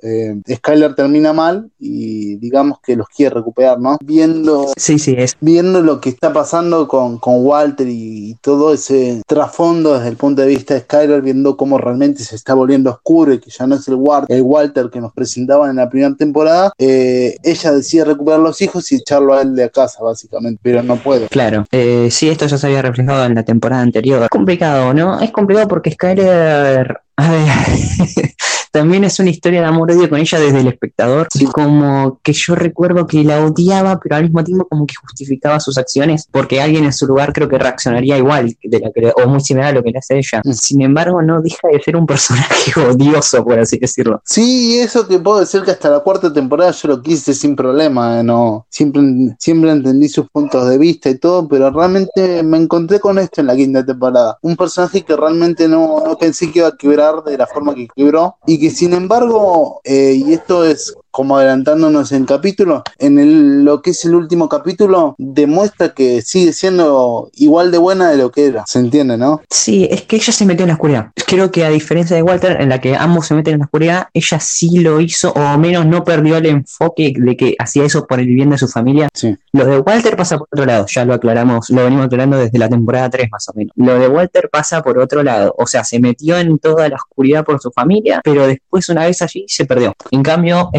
Skyler 0.49 0.95
termina 0.95 1.33
mal 1.33 1.71
y 1.79 2.37
digamos 2.37 2.79
que 2.81 2.97
los 2.97 3.09
quiere 3.09 3.35
recuperar, 3.35 3.79
¿no? 3.81 3.99
Viendo, 4.05 4.73
sí, 4.77 4.99
sí, 4.99 5.15
es. 5.17 5.37
viendo 5.41 5.83
lo 5.83 6.01
que 6.01 6.11
está 6.11 6.33
pasando 6.33 6.87
con, 6.87 7.19
con 7.19 7.45
Walter 7.45 7.89
y, 7.89 8.31
y, 8.31 8.35
todo 8.37 8.73
ese 8.73 9.23
trasfondo 9.27 9.95
desde 9.95 10.09
el 10.09 10.17
punto 10.17 10.43
de 10.43 10.49
vista 10.49 10.75
de 10.75 10.81
Skyler, 10.81 11.23
viendo 11.23 11.57
cómo 11.57 11.79
realmente 11.79 12.23
se 12.25 12.37
está 12.37 12.55
volviendo 12.55 12.91
oscuro 12.91 13.33
y 13.33 13.41
que 13.41 13.51
ya 13.51 13.67
no 13.67 13.75
es 13.77 13.87
el, 13.89 13.95
Ward, 13.95 14.27
el 14.29 14.43
Walter 14.43 14.91
que 14.91 15.01
nos 15.01 15.13
presentaban 15.13 15.71
en 15.71 15.77
la 15.77 15.89
primera 15.89 16.15
temporada, 16.15 16.73
eh, 16.79 17.37
ella 17.43 17.73
decide 17.73 18.05
recuperar 18.05 18.41
los 18.41 18.61
hijos 18.61 18.91
y 18.93 18.97
echarlo 18.97 19.35
a 19.35 19.43
él 19.43 19.55
de 19.55 19.71
casa, 19.71 20.03
básicamente, 20.03 20.61
pero 20.63 20.83
no 20.83 20.97
puede. 20.97 21.29
Claro, 21.29 21.65
eh, 21.71 22.09
sí, 22.11 22.29
esto 22.29 22.47
ya 22.47 22.59
se 22.59 22.67
había 22.67 22.83
reflejado 22.83 23.25
en 23.25 23.35
la 23.35 23.45
temporada 23.45 23.83
anterior. 23.83 24.23
Es 24.23 24.29
complicado, 24.29 24.95
¿no? 24.95 25.21
Es 25.21 25.31
complicado 25.31 25.69
porque 25.69 25.91
Skyler... 26.03 26.97
A 27.17 27.31
ver, 27.31 27.47
también 28.73 29.05
es 29.05 29.21
una 29.21 29.31
historia 29.31 29.61
de 29.61 29.67
amor-odio 29.67 30.09
con 30.09 30.19
ella 30.19 30.41
desde 30.41 30.61
el 30.61 30.67
espectador. 30.67 31.29
Sí. 31.31 31.45
Como 31.45 32.19
que 32.23 32.33
yo 32.33 32.55
recuerdo 32.55 33.07
que 33.07 33.23
la 33.23 33.45
odiaba, 33.45 34.01
pero 34.01 34.17
al 34.17 34.25
mismo 34.25 34.43
tiempo 34.43 34.67
como 34.67 34.87
que 34.87 34.95
justificaba 34.95 35.61
sus 35.61 35.79
acciones, 35.79 36.27
porque 36.31 36.61
alguien 36.61 36.85
en 36.85 36.93
su 36.93 37.07
lugar 37.07 37.33
creo 37.33 37.49
que 37.49 37.59
reaccionaría 37.59 38.17
igual, 38.17 38.57
de 38.63 38.81
la 38.81 38.91
que, 38.91 39.13
o 39.15 39.29
muy 39.29 39.41
similar 39.41 39.71
a 39.71 39.73
lo 39.73 39.83
que 39.83 39.91
le 39.91 39.99
hace 39.99 40.19
ella. 40.19 40.41
Mm. 40.45 40.53
Sin 40.53 40.81
embargo, 40.83 41.21
no 41.23 41.43
deja 41.43 41.69
de 41.71 41.83
ser 41.83 41.97
un 41.97 42.07
personaje 42.07 42.73
odioso, 42.81 43.45
por 43.45 43.59
así 43.59 43.79
decirlo. 43.79 44.23
Sí, 44.25 44.79
eso 44.79 45.07
que 45.07 45.19
puedo 45.19 45.41
decir 45.41 45.63
que 45.63 45.71
hasta 45.71 45.91
la 45.91 46.01
cuarta 46.01 46.33
temporada 46.33 46.71
yo 46.71 46.89
lo 46.89 47.03
quise 47.03 47.35
sin 47.35 47.55
problema, 47.55 48.21
¿eh? 48.21 48.23
no 48.23 48.67
siempre, 48.71 49.03
siempre 49.39 49.71
entendí 49.71 50.09
sus 50.09 50.29
puntos 50.31 50.69
de 50.69 50.79
vista 50.79 51.11
y 51.11 51.19
todo, 51.19 51.47
pero 51.47 51.71
realmente 51.71 52.43
me 52.43 52.57
encontré 52.57 53.01
con 53.01 53.19
esto 53.19 53.43
en 53.43 53.49
la 53.49 53.57
quinta 53.57 53.85
temporada. 53.85 54.39
Un 54.41 54.57
personaje 54.57 55.03
que 55.03 55.15
realmente 55.15 55.69
no, 55.69 56.03
no 56.05 56.17
pensé 56.17 56.51
que 56.51 56.61
iba 56.61 56.69
a 56.69 56.77
quebrar 56.77 57.23
de 57.25 57.37
la 57.37 57.47
forma 57.47 57.75
que 57.75 57.89
quebró 57.95 58.37
y 58.47 58.62
que 58.63 58.71
sin 58.71 58.93
embargo, 58.93 59.81
eh, 59.83 60.15
y 60.15 60.33
esto 60.33 60.65
es 60.65 60.95
como 61.13 61.37
adelantándonos 61.37 62.11
en 62.11 62.25
capítulo, 62.25 62.83
en 62.99 63.19
el, 63.19 63.65
lo 63.65 63.83
que 63.83 63.91
es 63.91 64.05
el 64.05 64.15
último 64.15 64.49
capítulo, 64.49 65.15
demuestra 65.19 65.95
que 65.95 66.23
sigue 66.23 66.53
siendo 66.53 67.31
igual 67.35 67.71
de 67.71 67.79
buena 67.79 68.11
de 68.11 68.17
lo 68.17 68.33
que 68.33 68.47
era. 68.47 68.65
¿Se 68.67 68.79
entiende, 68.79 69.17
no? 69.17 69.43
Sí, 69.49 69.87
es 69.91 70.03
que 70.03 70.17
ella 70.17 70.33
se 70.33 70.47
metió 70.47 70.65
en 70.65 70.69
la 70.69 70.75
oscuridad. 70.75 71.11
Creo 71.27 71.51
que 71.51 71.65
a 71.65 71.69
diferencia 71.69 72.17
de 72.17 72.23
Walter, 72.23 72.61
en 72.61 72.71
la 72.71 72.81
que 72.81 72.97
ambos 72.97 73.27
se 73.27 73.35
meten 73.35 73.55
en 73.55 73.61
la 73.61 73.67
oscuridad, 73.67 74.09
ella 74.15 74.41
sí 74.41 74.79
lo 74.79 75.01
hizo, 75.01 75.33
o 75.33 75.41
al 75.41 75.59
menos 75.59 75.87
no 75.87 76.03
perdió 76.03 76.39
el 76.39 76.47
enfoque 76.47 77.13
de 77.17 77.37
que 77.37 77.55
hacía 77.59 77.85
eso 77.85 78.07
por 78.07 78.19
el 78.19 78.27
bien 78.27 78.51
de 78.51 78.59
su 78.59 78.67
familia. 78.67 79.09
Sí. 79.13 79.37
Lo 79.53 79.67
de 79.67 79.81
Walter 79.81 80.17
pasa 80.17 80.39
por 80.39 80.49
otro 80.51 80.65
lado, 80.65 80.87
ya 80.89 81.05
lo 81.05 81.13
aclaramos, 81.13 81.69
lo 81.69 81.85
venimos 81.85 82.07
aclarando 82.07 82.39
desde 82.39 82.59
la 82.59 82.69
temporada 82.71 83.11
3 83.11 83.29
más 83.31 83.49
o 83.49 83.53
menos. 83.55 83.73
Lo 83.77 83.99
de 83.99 84.09
Walter 84.09 84.49
pasa 84.51 84.83
por 84.83 84.99
otro 84.99 85.23
lado, 85.23 85.55
o 85.59 85.67
sea, 85.67 85.85
se 85.85 86.01
metió 86.01 86.39
en 86.39 86.59
toda 86.59 86.89
la 86.89 86.97
oscuridad 86.97 87.45
por 87.45 87.61
su 87.61 87.71
familia, 87.71 88.23
pero 88.25 88.47
después 88.47 88.89
una 88.89 89.07
vez 89.07 89.21
allí 89.21 89.45
se 89.47 89.67
perdió. 89.67 89.95
En 90.11 90.23
cambio, 90.23 90.71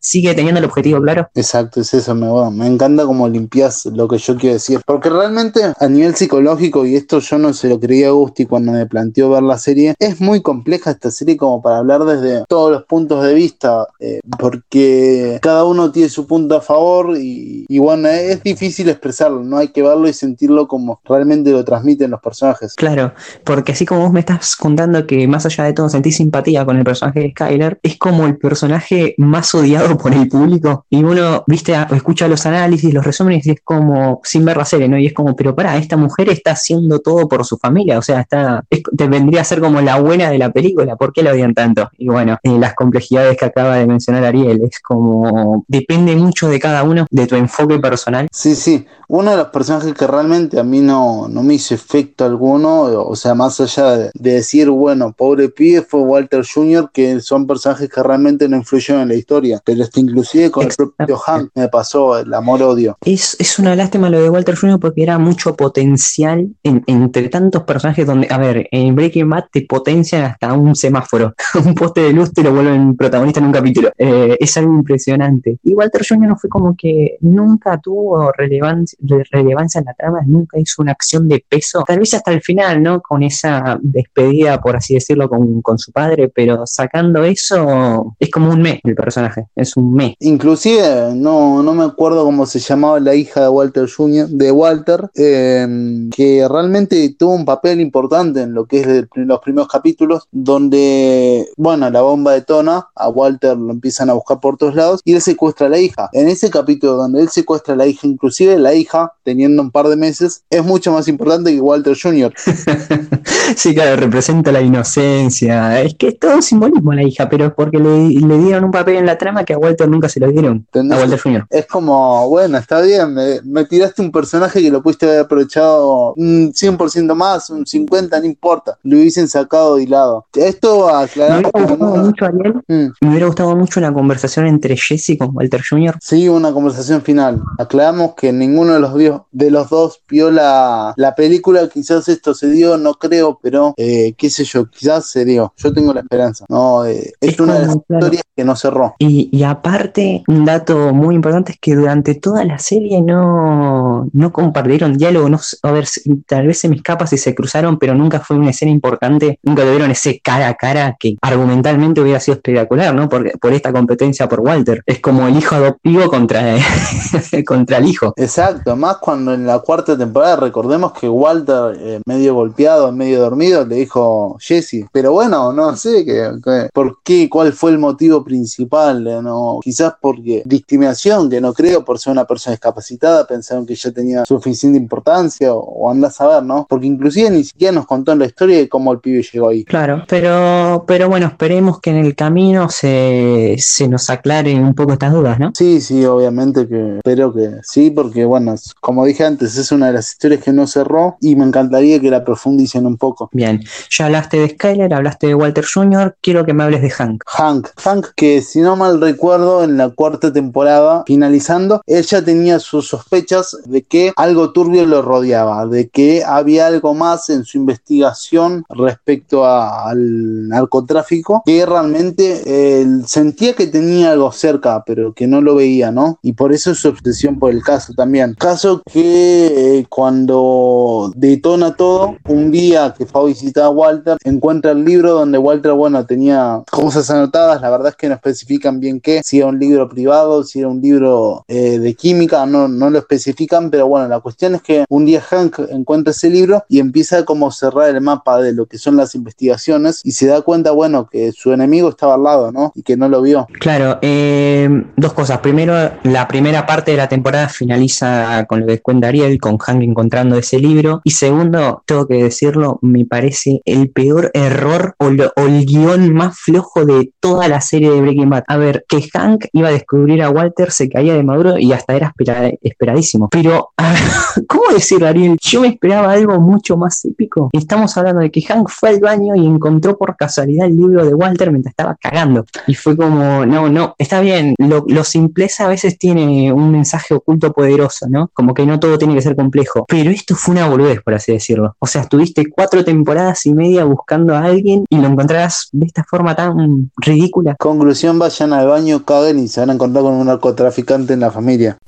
Sigue 0.00 0.34
teniendo 0.34 0.58
el 0.58 0.64
objetivo 0.66 1.00
claro. 1.00 1.28
Exacto, 1.34 1.80
es 1.80 1.92
eso, 1.94 2.14
me, 2.14 2.28
bueno, 2.28 2.50
me 2.50 2.66
encanta 2.66 3.04
como 3.04 3.28
limpias 3.28 3.86
lo 3.86 4.08
que 4.08 4.18
yo 4.18 4.36
quiero 4.36 4.54
decir, 4.54 4.80
porque 4.86 5.10
realmente 5.10 5.60
a 5.78 5.88
nivel 5.88 6.14
psicológico, 6.14 6.86
y 6.86 6.96
esto 6.96 7.18
yo 7.18 7.38
no 7.38 7.52
se 7.52 7.68
lo 7.68 7.78
creía 7.80 8.08
a 8.08 8.12
Gusti 8.12 8.46
cuando 8.46 8.72
me 8.72 8.86
planteó 8.86 9.30
ver 9.30 9.42
la 9.42 9.58
serie, 9.58 9.94
es 9.98 10.20
muy 10.20 10.42
compleja 10.42 10.90
esta 10.90 11.10
serie 11.10 11.36
como 11.36 11.62
para 11.62 11.78
hablar 11.78 12.04
desde 12.04 12.44
todos 12.48 12.70
los 12.70 12.84
puntos 12.84 13.24
de 13.24 13.34
vista, 13.34 13.86
eh, 14.00 14.20
porque 14.38 15.38
cada 15.42 15.64
uno 15.64 15.90
tiene 15.90 16.08
su 16.08 16.26
punto 16.26 16.56
a 16.56 16.60
favor 16.60 17.16
y, 17.16 17.64
y 17.68 17.78
bueno, 17.78 18.08
es 18.08 18.42
difícil 18.42 18.88
expresarlo, 18.88 19.42
no 19.42 19.58
hay 19.58 19.68
que 19.68 19.82
verlo 19.82 20.08
y 20.08 20.12
sentirlo 20.12 20.68
como 20.68 21.00
realmente 21.04 21.50
lo 21.50 21.64
transmiten 21.64 22.10
los 22.10 22.20
personajes. 22.20 22.74
Claro, 22.74 23.12
porque 23.44 23.72
así 23.72 23.84
como 23.84 24.02
vos 24.02 24.12
me 24.12 24.20
estás 24.20 24.56
contando 24.56 25.06
que 25.06 25.26
más 25.26 25.46
allá 25.46 25.64
de 25.64 25.72
todo 25.72 25.88
sentís 25.88 26.16
simpatía 26.16 26.64
con 26.64 26.76
el 26.76 26.84
personaje 26.84 27.20
de 27.20 27.30
Skyler, 27.30 27.78
es 27.82 27.96
como 27.96 28.26
el 28.26 28.36
personaje 28.36 29.14
más 29.18 29.54
odiado 29.54 29.71
por 29.98 30.12
el 30.12 30.28
público 30.28 30.86
y 30.90 31.02
uno, 31.02 31.44
viste, 31.46 31.74
escucha 31.92 32.28
los 32.28 32.44
análisis, 32.46 32.92
los 32.92 33.04
resúmenes 33.04 33.46
y 33.46 33.52
es 33.52 33.60
como 33.64 34.20
sin 34.24 34.44
ver 34.44 34.56
la 34.56 34.64
serie, 34.64 34.88
¿no? 34.88 34.98
Y 34.98 35.06
es 35.06 35.14
como, 35.14 35.34
pero 35.34 35.54
para, 35.54 35.76
esta 35.76 35.96
mujer 35.96 36.28
está 36.28 36.52
haciendo 36.52 37.00
todo 37.00 37.28
por 37.28 37.44
su 37.44 37.56
familia, 37.58 37.98
o 37.98 38.02
sea, 38.02 38.20
está, 38.20 38.64
es, 38.70 38.82
te 38.96 39.06
vendría 39.08 39.40
a 39.40 39.44
ser 39.44 39.60
como 39.60 39.80
la 39.80 40.00
buena 40.00 40.30
de 40.30 40.38
la 40.38 40.50
película, 40.50 40.96
¿por 40.96 41.12
qué 41.12 41.22
la 41.22 41.32
odian 41.32 41.54
tanto? 41.54 41.90
Y 41.98 42.08
bueno, 42.08 42.38
eh, 42.42 42.58
las 42.58 42.74
complejidades 42.74 43.36
que 43.36 43.46
acaba 43.46 43.76
de 43.76 43.86
mencionar 43.86 44.24
Ariel, 44.24 44.62
es 44.62 44.80
como, 44.80 45.64
depende 45.68 46.16
mucho 46.16 46.48
de 46.48 46.60
cada 46.60 46.82
uno, 46.82 47.06
de 47.10 47.26
tu 47.26 47.36
enfoque 47.36 47.78
personal. 47.78 48.28
Sí, 48.32 48.54
sí, 48.54 48.86
uno 49.08 49.30
de 49.30 49.36
los 49.38 49.48
personajes 49.48 49.94
que 49.94 50.06
realmente 50.06 50.58
a 50.58 50.62
mí 50.62 50.80
no, 50.80 51.28
no 51.28 51.42
me 51.42 51.54
hizo 51.54 51.74
efecto 51.74 52.24
alguno, 52.24 52.82
o 52.82 53.16
sea, 53.16 53.34
más 53.34 53.60
allá 53.60 53.96
de, 53.96 54.10
de 54.14 54.32
decir, 54.34 54.70
bueno, 54.70 55.12
pobre 55.12 55.48
pibe, 55.48 55.82
fue 55.82 56.00
Walter 56.00 56.44
Jr., 56.46 56.90
que 56.92 57.20
son 57.20 57.46
personajes 57.46 57.88
que 57.88 58.02
realmente 58.02 58.48
no 58.48 58.56
influyeron 58.56 59.02
en 59.02 59.08
la 59.08 59.14
historia. 59.14 59.61
Pero 59.64 59.82
este, 59.82 60.00
inclusive 60.00 60.50
con 60.50 60.66
el 60.66 60.72
propio 60.74 61.16
Hank 61.16 61.50
me 61.54 61.68
pasó 61.68 62.18
el 62.18 62.32
amor-odio. 62.32 62.96
Es, 63.04 63.36
es 63.38 63.58
una 63.58 63.74
lástima 63.74 64.10
lo 64.10 64.20
de 64.20 64.30
Walter 64.30 64.56
Jr. 64.56 64.80
porque 64.80 65.02
era 65.02 65.18
mucho 65.18 65.56
potencial 65.56 66.48
entre 66.62 67.28
tantos 67.28 67.62
personajes 67.64 68.06
donde, 68.06 68.28
a 68.30 68.38
ver, 68.38 68.68
en 68.70 68.94
Breaking 68.94 69.28
Bad 69.28 69.44
te 69.52 69.62
potencian 69.62 70.24
hasta 70.24 70.52
un 70.52 70.74
semáforo, 70.74 71.34
un 71.64 71.74
poste 71.74 72.02
de 72.02 72.12
luz 72.12 72.32
te 72.32 72.42
lo 72.42 72.52
vuelven 72.52 72.96
protagonista 72.96 73.40
en 73.40 73.46
un 73.46 73.52
capítulo. 73.52 73.90
Eh, 73.96 74.36
es 74.38 74.56
algo 74.56 74.72
impresionante. 74.72 75.58
Y 75.62 75.74
Walter 75.74 76.02
Jr. 76.06 76.28
no 76.28 76.36
fue 76.36 76.50
como 76.50 76.76
que 76.76 77.18
nunca 77.20 77.78
tuvo 77.78 78.32
relevancia, 78.32 78.98
relevancia 79.30 79.78
en 79.80 79.86
la 79.86 79.94
trama, 79.94 80.20
nunca 80.26 80.58
hizo 80.58 80.82
una 80.82 80.92
acción 80.92 81.28
de 81.28 81.44
peso, 81.48 81.84
tal 81.86 81.98
vez 81.98 82.14
hasta 82.14 82.32
el 82.32 82.42
final, 82.42 82.82
¿no? 82.82 83.00
Con 83.00 83.22
esa 83.22 83.78
despedida, 83.80 84.60
por 84.60 84.76
así 84.76 84.94
decirlo, 84.94 85.28
con, 85.28 85.62
con 85.62 85.78
su 85.78 85.92
padre, 85.92 86.28
pero 86.28 86.66
sacando 86.66 87.24
eso, 87.24 88.16
es 88.18 88.30
como 88.30 88.50
un 88.50 88.62
mes 88.62 88.80
el 88.84 88.94
personaje, 88.94 89.46
es 89.54 89.76
un 89.76 89.94
mes. 89.94 90.14
Inclusive, 90.20 91.12
no, 91.14 91.62
no 91.62 91.74
me 91.74 91.84
acuerdo 91.84 92.24
cómo 92.24 92.46
se 92.46 92.58
llamaba 92.58 93.00
la 93.00 93.14
hija 93.14 93.42
de 93.42 93.48
Walter 93.48 93.88
Jr., 93.88 94.28
de 94.28 94.50
Walter, 94.50 95.10
em, 95.14 96.10
que 96.10 96.46
realmente 96.48 97.14
tuvo 97.18 97.34
un 97.34 97.44
papel 97.44 97.80
importante 97.80 98.42
en 98.42 98.54
lo 98.54 98.64
que 98.64 98.80
es 98.80 99.06
los 99.14 99.40
primeros 99.40 99.68
capítulos, 99.68 100.28
donde, 100.30 101.48
bueno, 101.56 101.90
la 101.90 102.02
bomba 102.02 102.32
detona, 102.32 102.88
a 102.94 103.08
Walter 103.08 103.56
lo 103.56 103.72
empiezan 103.72 104.10
a 104.10 104.14
buscar 104.14 104.40
por 104.40 104.56
todos 104.56 104.74
lados 104.74 105.00
y 105.04 105.14
él 105.14 105.20
secuestra 105.20 105.66
a 105.66 105.70
la 105.70 105.78
hija. 105.78 106.08
En 106.12 106.28
ese 106.28 106.50
capítulo 106.50 106.94
donde 106.94 107.22
él 107.22 107.28
secuestra 107.28 107.74
a 107.74 107.76
la 107.76 107.86
hija, 107.86 108.06
inclusive 108.06 108.58
la 108.58 108.74
hija, 108.74 109.12
teniendo 109.22 109.62
un 109.62 109.70
par 109.70 109.88
de 109.88 109.96
meses, 109.96 110.42
es 110.50 110.64
mucho 110.64 110.92
más 110.92 111.08
importante 111.08 111.52
que 111.52 111.60
Walter 111.60 111.96
Jr. 112.00 112.32
sí, 113.56 113.74
claro, 113.74 113.96
representa 113.96 114.52
la 114.52 114.60
inocencia. 114.60 115.80
Es 115.80 115.94
que 115.94 116.08
es 116.08 116.18
todo 116.18 116.36
un 116.36 116.42
simbolismo 116.42 116.92
la 116.92 117.02
hija, 117.02 117.28
pero 117.28 117.46
es 117.46 117.52
porque 117.52 117.78
le, 117.78 118.08
le, 118.08 118.38
dieron 118.38 118.64
un 118.64 118.70
papel 118.70 118.96
en 118.96 119.06
la 119.06 119.18
trama 119.18 119.31
que 119.44 119.54
a 119.54 119.58
Walter 119.58 119.88
nunca 119.88 120.08
se 120.08 120.20
lo 120.20 120.30
dieron. 120.30 120.66
A 120.74 120.78
Walter 120.78 121.18
Jr. 121.18 121.46
Es 121.50 121.66
como, 121.66 122.28
bueno, 122.28 122.58
está 122.58 122.80
bien, 122.80 123.14
me, 123.14 123.64
tiraste 123.64 124.02
un 124.02 124.12
personaje 124.12 124.60
que 124.60 124.70
lo 124.70 124.82
pudiste 124.82 125.06
haber 125.06 125.20
aprovechado 125.20 126.14
un 126.14 126.52
100% 126.52 127.14
más, 127.14 127.50
un 127.50 127.64
50%, 127.64 128.20
no 128.20 128.26
importa. 128.26 128.78
Lo 128.82 128.98
hubiesen 128.98 129.28
sacado 129.28 129.76
de 129.76 129.86
lado. 129.86 130.26
Esto 130.34 130.88
aclarando. 130.88 131.50
Me 131.54 131.64
hubiera 131.64 131.76
gustado 131.76 132.04
mucho, 132.04 132.24
Ariel. 132.26 132.54
Mm. 132.68 132.86
Me 133.00 133.10
hubiera 133.10 133.26
gustado 133.26 133.56
mucho 133.56 133.80
una 133.80 133.92
conversación 133.92 134.46
entre 134.46 134.76
Jesse 134.76 135.16
con 135.18 135.30
Walter 135.32 135.62
Jr. 135.68 135.96
Sí, 136.00 136.28
una 136.28 136.52
conversación 136.52 137.02
final. 137.02 137.42
Aclaramos 137.58 138.14
que 138.14 138.32
ninguno 138.32 138.74
de 138.74 138.80
los, 138.80 138.94
de 139.30 139.50
los 139.50 139.70
dos 139.70 140.02
vio 140.08 140.30
la, 140.30 140.94
la 140.96 141.14
película. 141.14 141.68
Quizás 141.68 142.08
esto 142.08 142.34
se 142.34 142.50
dio, 142.50 142.76
no 142.76 142.94
creo, 142.94 143.38
pero 143.42 143.74
eh, 143.76 144.14
qué 144.16 144.30
sé 144.30 144.44
yo, 144.44 144.68
quizás 144.70 145.10
se 145.10 145.24
dio. 145.24 145.52
Yo 145.56 145.72
tengo 145.72 145.92
la 145.92 146.00
esperanza. 146.00 146.44
No, 146.48 146.84
eh, 146.84 147.12
es, 147.20 147.38
una 147.40 147.58
de 147.58 147.66
las 147.66 147.76
historias 147.76 148.22
que 148.34 148.44
no 148.44 148.56
cerró. 148.56 148.94
Y, 148.98 149.21
aparte, 149.44 150.22
un 150.28 150.44
dato 150.44 150.92
muy 150.92 151.14
importante 151.14 151.52
es 151.52 151.58
que 151.58 151.74
durante 151.74 152.14
toda 152.14 152.44
la 152.44 152.58
serie 152.58 153.00
no, 153.02 154.08
no 154.12 154.32
compartieron 154.32 154.96
diálogo. 154.96 155.28
No, 155.28 155.38
a 155.62 155.72
ver, 155.72 155.86
tal 156.26 156.46
vez 156.46 156.58
se 156.58 156.68
me 156.68 156.76
escapa 156.76 157.06
si 157.06 157.18
se 157.18 157.34
cruzaron, 157.34 157.78
pero 157.78 157.94
nunca 157.94 158.20
fue 158.20 158.36
una 158.36 158.50
escena 158.50 158.70
importante. 158.70 159.38
Nunca 159.42 159.62
tuvieron 159.62 159.90
ese 159.90 160.20
cara 160.20 160.48
a 160.48 160.54
cara 160.54 160.96
que 160.98 161.16
argumentalmente 161.20 162.00
hubiera 162.00 162.20
sido 162.20 162.36
espectacular, 162.36 162.94
¿no? 162.94 163.08
Porque, 163.08 163.32
por 163.40 163.52
esta 163.52 163.72
competencia 163.72 164.28
por 164.28 164.40
Walter. 164.40 164.82
Es 164.86 165.00
como 165.00 165.26
el 165.28 165.36
hijo 165.36 165.54
adoptivo 165.54 166.08
contra, 166.08 166.56
contra 167.46 167.78
el 167.78 167.86
hijo. 167.86 168.14
Exacto, 168.16 168.76
más 168.76 168.96
cuando 168.98 169.34
en 169.34 169.46
la 169.46 169.58
cuarta 169.60 169.96
temporada 169.96 170.36
recordemos 170.36 170.92
que 170.92 171.08
Walter, 171.08 171.76
eh, 171.78 172.00
medio 172.06 172.34
golpeado, 172.34 172.92
medio 172.92 173.20
dormido, 173.20 173.64
le 173.66 173.76
dijo 173.76 174.36
Jesse. 174.40 174.86
Pero 174.92 175.12
bueno, 175.12 175.52
no 175.52 175.76
sé 175.76 176.04
que, 176.04 176.68
por 176.72 176.98
qué, 177.02 177.28
cuál 177.28 177.52
fue 177.52 177.70
el 177.70 177.78
motivo 177.78 178.24
principal. 178.24 179.06
No, 179.20 179.60
quizás 179.62 179.94
porque 180.00 180.42
discriminación, 180.44 181.28
que 181.28 181.40
no 181.40 181.52
creo 181.52 181.84
por 181.84 181.98
ser 181.98 182.12
una 182.12 182.24
persona 182.24 182.52
discapacitada, 182.52 183.26
pensaron 183.26 183.66
que 183.66 183.74
ya 183.74 183.90
tenía 183.90 184.24
suficiente 184.24 184.78
importancia 184.78 185.52
o, 185.52 185.90
andas 185.90 186.20
a 186.20 186.28
ver, 186.28 186.42
¿no? 186.42 186.66
Porque 186.68 186.86
inclusive 186.86 187.30
ni 187.30 187.44
siquiera 187.44 187.72
nos 187.72 187.86
contó 187.86 188.12
en 188.12 188.20
la 188.20 188.26
historia 188.26 188.58
de 188.58 188.68
cómo 188.68 188.92
el 188.92 189.00
pibe 189.00 189.22
llegó 189.22 189.48
ahí. 189.48 189.64
Claro, 189.64 190.04
pero, 190.08 190.84
pero 190.86 191.08
bueno, 191.08 191.26
esperemos 191.26 191.80
que 191.80 191.90
en 191.90 191.96
el 191.96 192.14
camino 192.14 192.68
se, 192.70 193.56
se 193.58 193.88
nos 193.88 194.08
aclaren 194.10 194.64
un 194.64 194.74
poco 194.74 194.92
estas 194.92 195.12
dudas, 195.12 195.38
¿no? 195.38 195.52
Sí, 195.54 195.80
sí, 195.80 196.04
obviamente 196.04 196.66
que 196.68 196.96
espero 196.96 197.32
que 197.32 197.58
sí, 197.62 197.90
porque 197.90 198.24
bueno, 198.24 198.54
como 198.80 199.04
dije 199.04 199.24
antes, 199.24 199.56
es 199.56 199.72
una 199.72 199.86
de 199.86 199.94
las 199.94 200.10
historias 200.10 200.42
que 200.42 200.52
no 200.52 200.66
cerró 200.66 201.16
y 201.20 201.36
me 201.36 201.44
encantaría 201.44 202.00
que 202.00 202.10
la 202.10 202.24
profundicen 202.24 202.86
un 202.86 202.96
poco. 202.96 203.28
Bien, 203.32 203.62
ya 203.90 204.06
hablaste 204.06 204.38
de 204.38 204.50
Skyler, 204.50 204.92
hablaste 204.92 205.26
de 205.28 205.34
Walter 205.34 205.64
Jr., 205.64 206.16
quiero 206.20 206.44
que 206.44 206.54
me 206.54 206.64
hables 206.64 206.82
de 206.82 206.90
Hank. 206.90 207.22
Hank, 207.26 207.68
Hank 207.76 208.06
que 208.14 208.42
si 208.42 208.60
no 208.60 208.76
mal 208.76 209.00
recuerdo 209.02 209.64
en 209.64 209.76
la 209.76 209.90
cuarta 209.90 210.32
temporada 210.32 211.02
finalizando, 211.06 211.82
él 211.86 212.04
ya 212.04 212.22
tenía 212.22 212.58
sus 212.58 212.88
sospechas 212.88 213.56
de 213.64 213.82
que 213.82 214.12
algo 214.16 214.52
turbio 214.52 214.86
lo 214.86 215.02
rodeaba, 215.02 215.66
de 215.66 215.88
que 215.88 216.24
había 216.24 216.68
algo 216.68 216.94
más 216.94 217.28
en 217.28 217.44
su 217.44 217.58
investigación 217.58 218.64
respecto 218.68 219.44
al 219.44 220.48
narcotráfico, 220.48 221.42
que 221.44 221.66
realmente 221.66 222.80
él 222.80 223.04
sentía 223.06 223.54
que 223.54 223.66
tenía 223.66 224.12
algo 224.12 224.32
cerca, 224.32 224.82
pero 224.86 225.12
que 225.12 225.26
no 225.26 225.40
lo 225.40 225.54
veía, 225.54 225.90
¿no? 225.90 226.18
Y 226.22 226.32
por 226.32 226.52
eso 226.52 226.74
su 226.74 226.88
obsesión 226.88 227.38
por 227.38 227.52
el 227.52 227.62
caso 227.62 227.92
también. 227.94 228.34
Caso 228.38 228.82
que 228.90 229.78
eh, 229.78 229.86
cuando 229.88 231.12
detona 231.16 231.74
todo, 231.74 232.16
un 232.28 232.50
día 232.50 232.94
que 232.96 233.06
fue 233.06 233.22
a 233.22 233.24
visitar 233.24 233.64
a 233.64 233.70
Walter, 233.70 234.16
encuentra 234.24 234.72
el 234.72 234.84
libro 234.84 235.12
donde 235.12 235.38
Walter, 235.38 235.72
bueno, 235.72 236.04
tenía 236.06 236.62
cosas 236.70 237.10
anotadas, 237.10 237.60
la 237.60 237.70
verdad 237.70 237.88
es 237.88 237.96
que 237.96 238.08
no 238.08 238.14
especifican 238.14 238.80
bien 238.80 238.91
qué, 239.00 239.20
si 239.24 239.38
era 239.38 239.46
un 239.46 239.58
libro 239.58 239.88
privado, 239.88 240.44
si 240.44 240.60
era 240.60 240.68
un 240.68 240.80
libro 240.80 241.44
eh, 241.48 241.78
de 241.78 241.94
química, 241.94 242.46
no, 242.46 242.68
no 242.68 242.90
lo 242.90 242.98
especifican, 242.98 243.70
pero 243.70 243.86
bueno, 243.86 244.08
la 244.08 244.20
cuestión 244.20 244.54
es 244.54 244.62
que 244.62 244.84
un 244.88 245.04
día 245.04 245.20
Hank 245.20 245.58
encuentra 245.70 246.12
ese 246.12 246.30
libro 246.30 246.64
y 246.68 246.78
empieza 246.78 247.24
como 247.24 247.50
cerrar 247.50 247.88
el 247.88 248.00
mapa 248.00 248.40
de 248.40 248.52
lo 248.52 248.66
que 248.66 248.78
son 248.78 248.96
las 248.96 249.14
investigaciones 249.14 250.00
y 250.04 250.12
se 250.12 250.26
da 250.26 250.42
cuenta, 250.42 250.70
bueno, 250.70 251.08
que 251.10 251.32
su 251.32 251.52
enemigo 251.52 251.88
estaba 251.88 252.14
al 252.14 252.22
lado, 252.22 252.52
¿no? 252.52 252.72
Y 252.74 252.82
que 252.82 252.96
no 252.96 253.08
lo 253.08 253.22
vio. 253.22 253.46
Claro, 253.60 253.98
eh, 254.02 254.68
dos 254.96 255.12
cosas. 255.12 255.38
Primero, 255.38 255.74
la 256.04 256.28
primera 256.28 256.66
parte 256.66 256.92
de 256.92 256.96
la 256.96 257.08
temporada 257.08 257.48
finaliza 257.48 258.44
con 258.46 258.60
lo 258.60 258.66
que 258.66 258.80
cuenta 258.80 259.08
Ariel, 259.08 259.38
con 259.38 259.58
Hank 259.58 259.82
encontrando 259.82 260.36
ese 260.36 260.58
libro. 260.58 261.00
Y 261.04 261.10
segundo, 261.10 261.82
tengo 261.86 262.06
que 262.06 262.24
decirlo, 262.24 262.78
me 262.82 263.04
parece 263.04 263.60
el 263.64 263.90
peor 263.90 264.30
error 264.34 264.94
o, 264.98 265.08
el 265.08 265.66
guion 265.66 266.12
más 266.12 266.38
flojo 266.38 266.84
de 266.84 267.12
toda 267.20 267.48
la 267.48 267.60
serie 267.60 267.90
de 267.90 268.00
Breaking 268.00 268.30
Bad. 268.30 268.44
A 268.48 268.56
ver, 268.56 268.81
que 268.88 269.02
Hank 269.12 269.46
iba 269.52 269.68
a 269.68 269.72
descubrir 269.72 270.22
a 270.22 270.30
Walter, 270.30 270.70
se 270.70 270.88
caía 270.88 271.14
de 271.14 271.22
maduro 271.22 271.58
y 271.58 271.72
hasta 271.72 271.94
era 271.94 272.14
esperadísimo. 272.60 273.28
Pero, 273.28 273.70
¿cómo 274.48 274.72
decir, 274.72 275.04
Ariel? 275.04 275.38
Yo 275.40 275.60
me 275.60 275.68
esperaba 275.68 276.12
algo 276.12 276.40
mucho 276.40 276.76
más 276.76 277.04
épico. 277.04 277.50
Estamos 277.52 277.96
hablando 277.96 278.20
de 278.20 278.30
que 278.30 278.42
Hank 278.42 278.68
fue 278.68 278.90
al 278.90 279.00
baño 279.00 279.34
y 279.34 279.46
encontró 279.46 279.96
por 279.96 280.16
casualidad 280.16 280.66
el 280.66 280.76
libro 280.76 281.04
de 281.04 281.14
Walter 281.14 281.50
mientras 281.50 281.72
estaba 281.72 281.96
cagando. 282.00 282.44
Y 282.66 282.74
fue 282.74 282.96
como, 282.96 283.44
no, 283.46 283.68
no, 283.68 283.94
está 283.98 284.20
bien, 284.20 284.54
lo, 284.58 285.04
simpleza 285.04 285.64
a 285.64 285.68
veces 285.68 285.98
tiene 285.98 286.52
un 286.52 286.70
mensaje 286.70 287.14
oculto 287.14 287.52
poderoso, 287.52 288.06
¿no? 288.08 288.30
Como 288.32 288.54
que 288.54 288.64
no 288.64 288.78
todo 288.78 288.98
tiene 288.98 289.14
que 289.14 289.22
ser 289.22 289.36
complejo. 289.36 289.84
Pero 289.88 290.10
esto 290.10 290.34
fue 290.34 290.54
una 290.54 290.68
boludez, 290.68 291.02
por 291.02 291.14
así 291.14 291.32
decirlo. 291.32 291.76
O 291.78 291.86
sea, 291.86 292.02
estuviste 292.02 292.50
cuatro 292.50 292.84
temporadas 292.84 293.46
y 293.46 293.52
media 293.52 293.84
buscando 293.84 294.34
a 294.34 294.44
alguien 294.44 294.84
y 294.88 294.96
lo 294.98 295.08
encontrarás 295.08 295.68
de 295.72 295.86
esta 295.86 296.04
forma 296.04 296.34
tan 296.34 296.90
ridícula. 296.96 297.56
Conclusión, 297.58 298.18
vayan 298.18 298.52
al 298.52 298.68
baño, 298.72 299.04
caguen 299.04 299.38
y 299.38 299.48
se 299.48 299.60
van 299.60 299.70
a 299.70 299.74
encontrar 299.74 300.04
con 300.04 300.14
un 300.14 300.26
narcotraficante 300.26 301.12
en 301.12 301.20
la 301.20 301.30
familia. 301.30 301.78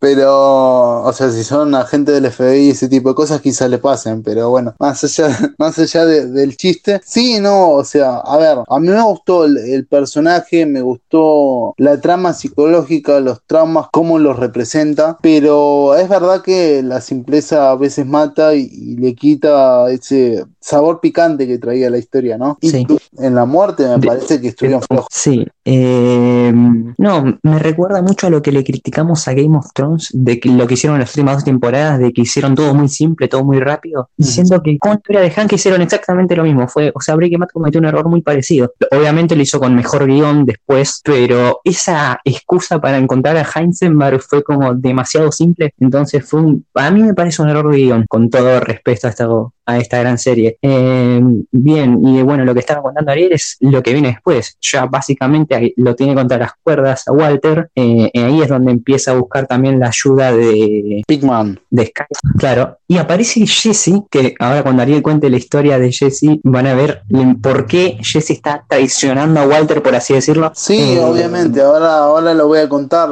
Pero, 0.00 1.02
o 1.04 1.12
sea, 1.12 1.30
si 1.30 1.44
son 1.44 1.74
agentes 1.74 2.14
del 2.14 2.30
FBI 2.30 2.66
y 2.66 2.70
ese 2.70 2.88
tipo 2.88 3.10
de 3.10 3.14
cosas, 3.14 3.40
quizás 3.40 3.70
le 3.70 3.78
pasen. 3.78 4.22
Pero 4.22 4.50
bueno, 4.50 4.74
más 4.78 5.02
allá, 5.04 5.54
más 5.58 5.78
allá 5.78 6.06
del 6.06 6.56
chiste, 6.56 7.00
sí, 7.04 7.38
no, 7.40 7.70
o 7.70 7.84
sea, 7.84 8.18
a 8.18 8.38
ver, 8.38 8.58
a 8.66 8.80
mí 8.80 8.88
me 8.88 9.02
gustó 9.02 9.44
el, 9.44 9.86
personaje, 9.86 10.66
me 10.66 10.82
gustó 10.82 11.74
la 11.76 12.00
trama 12.00 12.32
psicológica, 12.32 13.20
los 13.20 13.42
traumas, 13.46 13.88
cómo 13.92 14.18
los 14.18 14.38
representa. 14.38 15.18
Pero 15.20 15.94
es 15.96 16.08
verdad 16.08 16.42
que 16.42 16.82
la 16.82 17.00
simpleza 17.00 17.70
a 17.70 17.76
veces 17.76 18.06
mata 18.06 18.54
y, 18.54 18.68
le 19.00 19.14
quita 19.14 19.90
ese 19.90 20.44
sabor 20.60 21.00
picante 21.00 21.46
que 21.46 21.58
traía 21.58 21.90
la 21.90 21.98
historia, 21.98 22.36
¿no? 22.36 22.58
Y 22.60 22.86
en 23.18 23.34
la 23.34 23.44
muerte 23.44 23.86
me 23.88 23.98
parece 23.98 24.40
que 24.40 24.48
estuvieron 24.48 24.82
flojos. 24.82 25.08
Sí, 25.10 25.46
eh, 25.64 26.52
no, 26.52 27.38
me 27.42 27.58
recuerda 27.58 28.02
mucho 28.02 28.26
a 28.26 28.30
lo 28.30 28.42
que 28.42 28.52
le 28.52 28.62
criticamos 28.62 29.26
a 29.26 29.34
Game 29.34 29.56
of 29.56 29.72
Thrones, 29.74 30.08
de 30.12 30.38
que 30.38 30.48
lo 30.50 30.66
que 30.66 30.74
hicieron 30.74 30.96
en 30.96 31.00
las 31.00 31.10
últimas 31.10 31.36
dos 31.36 31.44
temporadas, 31.44 31.98
de 31.98 32.12
que 32.12 32.22
hicieron 32.22 32.54
todo 32.54 32.74
muy 32.74 32.88
simple, 32.88 33.28
todo 33.28 33.44
muy 33.44 33.58
rápido, 33.58 34.10
diciendo 34.16 34.60
que 34.62 34.78
con 34.78 34.92
la 34.92 34.96
historia 34.96 35.20
de 35.22 35.30
Hank 35.30 35.52
hicieron 35.52 35.82
exactamente 35.82 36.36
lo 36.36 36.44
mismo. 36.44 36.68
Fue, 36.68 36.92
o 36.94 37.00
sea, 37.00 37.16
Breaking 37.16 37.40
Bad 37.40 37.48
cometió 37.52 37.80
un 37.80 37.86
error 37.86 38.08
muy 38.08 38.22
parecido. 38.22 38.72
Obviamente 38.90 39.36
lo 39.36 39.42
hizo 39.42 39.58
con 39.58 39.74
mejor 39.74 40.06
guion 40.06 40.44
después, 40.44 41.00
pero 41.04 41.60
esa 41.64 42.20
excusa 42.24 42.80
para 42.80 42.98
encontrar 42.98 43.36
a 43.36 43.46
Heisenberg 43.54 44.20
fue 44.20 44.42
como 44.42 44.74
demasiado 44.74 45.32
simple. 45.32 45.74
Entonces 45.78 46.24
fue 46.24 46.40
un, 46.40 46.66
a 46.74 46.90
mí 46.90 47.02
me 47.02 47.14
parece 47.14 47.42
un 47.42 47.48
error 47.48 47.72
de 47.72 47.78
guion, 47.78 48.04
con 48.08 48.28
todo 48.28 48.60
respeto 48.60 49.06
a 49.06 49.10
esto 49.10 49.52
a 49.70 49.78
esta 49.78 49.98
gran 49.98 50.18
serie. 50.18 50.58
Eh, 50.62 51.20
bien, 51.50 52.06
y 52.06 52.22
bueno, 52.22 52.44
lo 52.44 52.54
que 52.54 52.60
estaba 52.60 52.82
contando 52.82 53.12
Ariel 53.12 53.32
es 53.32 53.56
lo 53.60 53.82
que 53.82 53.92
viene 53.92 54.08
después. 54.08 54.56
Ya 54.60 54.86
básicamente 54.86 55.74
lo 55.76 55.94
tiene 55.94 56.14
contra 56.14 56.38
las 56.38 56.52
cuerdas 56.62 57.06
a 57.08 57.12
Walter. 57.12 57.70
Eh, 57.74 58.10
ahí 58.14 58.42
es 58.42 58.48
donde 58.48 58.72
empieza 58.72 59.12
a 59.12 59.14
buscar 59.14 59.46
también 59.46 59.78
la 59.78 59.88
ayuda 59.88 60.32
de 60.32 61.02
Pigman. 61.06 61.60
De 61.70 61.86
Sky. 61.86 62.04
Claro. 62.38 62.78
Y 62.88 62.98
aparece 62.98 63.46
Jesse, 63.46 64.02
que 64.10 64.34
ahora 64.38 64.62
cuando 64.62 64.82
Ariel 64.82 65.02
cuente 65.02 65.30
la 65.30 65.36
historia 65.36 65.78
de 65.78 65.92
Jesse, 65.92 66.40
van 66.42 66.66
a 66.66 66.74
ver 66.74 67.02
por 67.40 67.66
qué 67.66 67.98
Jesse 68.02 68.30
está 68.30 68.64
traicionando 68.68 69.40
a 69.40 69.46
Walter, 69.46 69.82
por 69.82 69.94
así 69.94 70.14
decirlo. 70.14 70.50
Sí, 70.54 70.94
eh, 70.94 71.00
obviamente. 71.00 71.60
Ahora, 71.60 71.98
ahora 71.98 72.34
lo 72.34 72.48
voy 72.48 72.58
a 72.58 72.68
contar. 72.68 73.10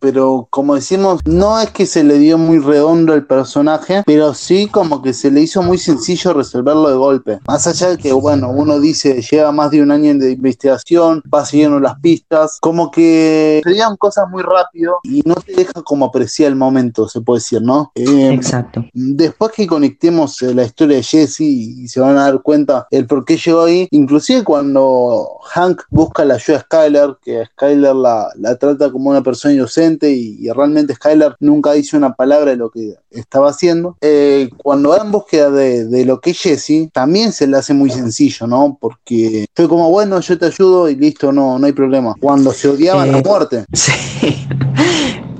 pero 0.00 0.46
como 0.50 0.76
decimos, 0.76 1.20
no 1.24 1.60
es 1.60 1.70
que 1.70 1.86
se 1.86 2.04
le 2.04 2.18
dio 2.18 2.38
muy 2.38 2.58
redondo 2.58 3.14
el 3.14 3.24
personaje, 3.26 4.02
pero 4.06 4.34
sí 4.34 4.68
como 4.70 5.02
que 5.02 5.12
se 5.12 5.30
le 5.30 5.40
hizo 5.40 5.62
muy 5.62 5.78
sencillo 5.96 6.34
resolverlo 6.34 6.88
de 6.88 6.96
golpe. 6.96 7.38
Más 7.46 7.66
allá 7.66 7.90
de 7.90 7.98
que, 7.98 8.12
bueno, 8.12 8.50
uno 8.50 8.78
dice, 8.80 9.20
lleva 9.22 9.52
más 9.52 9.70
de 9.70 9.82
un 9.82 9.90
año 9.90 10.14
de 10.14 10.32
investigación, 10.32 11.22
va 11.32 11.44
siguiendo 11.44 11.80
las 11.80 11.98
pistas, 12.00 12.58
como 12.60 12.90
que 12.90 13.60
serían 13.64 13.96
cosas 13.96 14.28
muy 14.30 14.42
rápido 14.42 14.98
y 15.02 15.22
no 15.24 15.34
te 15.34 15.52
deja 15.52 15.82
como 15.82 16.06
apreciar 16.06 16.48
el 16.48 16.56
momento, 16.56 17.08
se 17.08 17.20
puede 17.20 17.40
decir, 17.40 17.62
¿no? 17.62 17.92
Eh, 17.94 18.32
Exacto. 18.32 18.84
Después 18.92 19.52
que 19.52 19.66
conectemos 19.66 20.40
eh, 20.42 20.54
la 20.54 20.64
historia 20.64 20.96
de 20.96 21.02
Jesse 21.02 21.40
y 21.40 21.88
se 21.88 22.00
van 22.00 22.18
a 22.18 22.24
dar 22.24 22.42
cuenta 22.42 22.86
el 22.90 23.06
por 23.06 23.24
qué 23.24 23.36
llegó 23.36 23.62
ahí, 23.62 23.88
inclusive 23.90 24.44
cuando 24.44 25.38
Hank 25.50 25.82
busca 25.90 26.24
la 26.24 26.34
ayuda 26.34 26.58
de 26.58 26.64
Skyler, 26.64 27.16
que 27.22 27.44
Skyler 27.46 27.94
la, 27.94 28.28
la 28.36 28.56
trata 28.56 28.90
como 28.90 29.10
una 29.10 29.22
persona 29.22 29.54
inocente 29.54 30.10
y, 30.10 30.46
realmente 30.56 30.94
Skyler 30.94 31.36
nunca 31.40 31.72
dice 31.72 31.96
una 31.96 32.14
palabra 32.14 32.52
de 32.52 32.56
lo 32.56 32.70
que 32.70 32.94
estaba 33.20 33.50
haciendo, 33.50 33.96
eh, 34.00 34.48
cuando 34.56 34.90
va 34.90 34.98
en 34.98 35.12
búsqueda 35.12 35.50
de, 35.50 36.04
lo 36.04 36.20
que 36.20 36.30
es 36.30 36.40
Jesse, 36.40 36.90
también 36.92 37.32
se 37.32 37.46
le 37.46 37.56
hace 37.56 37.74
muy 37.74 37.90
sencillo, 37.90 38.46
¿no? 38.46 38.78
Porque 38.80 39.46
fue 39.54 39.68
como, 39.68 39.90
bueno, 39.90 40.20
yo 40.20 40.38
te 40.38 40.46
ayudo 40.46 40.88
y 40.88 40.96
listo, 40.96 41.32
no, 41.32 41.58
no 41.58 41.66
hay 41.66 41.72
problema. 41.72 42.14
Cuando 42.20 42.52
se 42.52 42.68
odiaban 42.68 43.14
a 43.14 43.18
eh, 43.18 43.22
muerte. 43.24 43.64
Sí. 43.76 44.46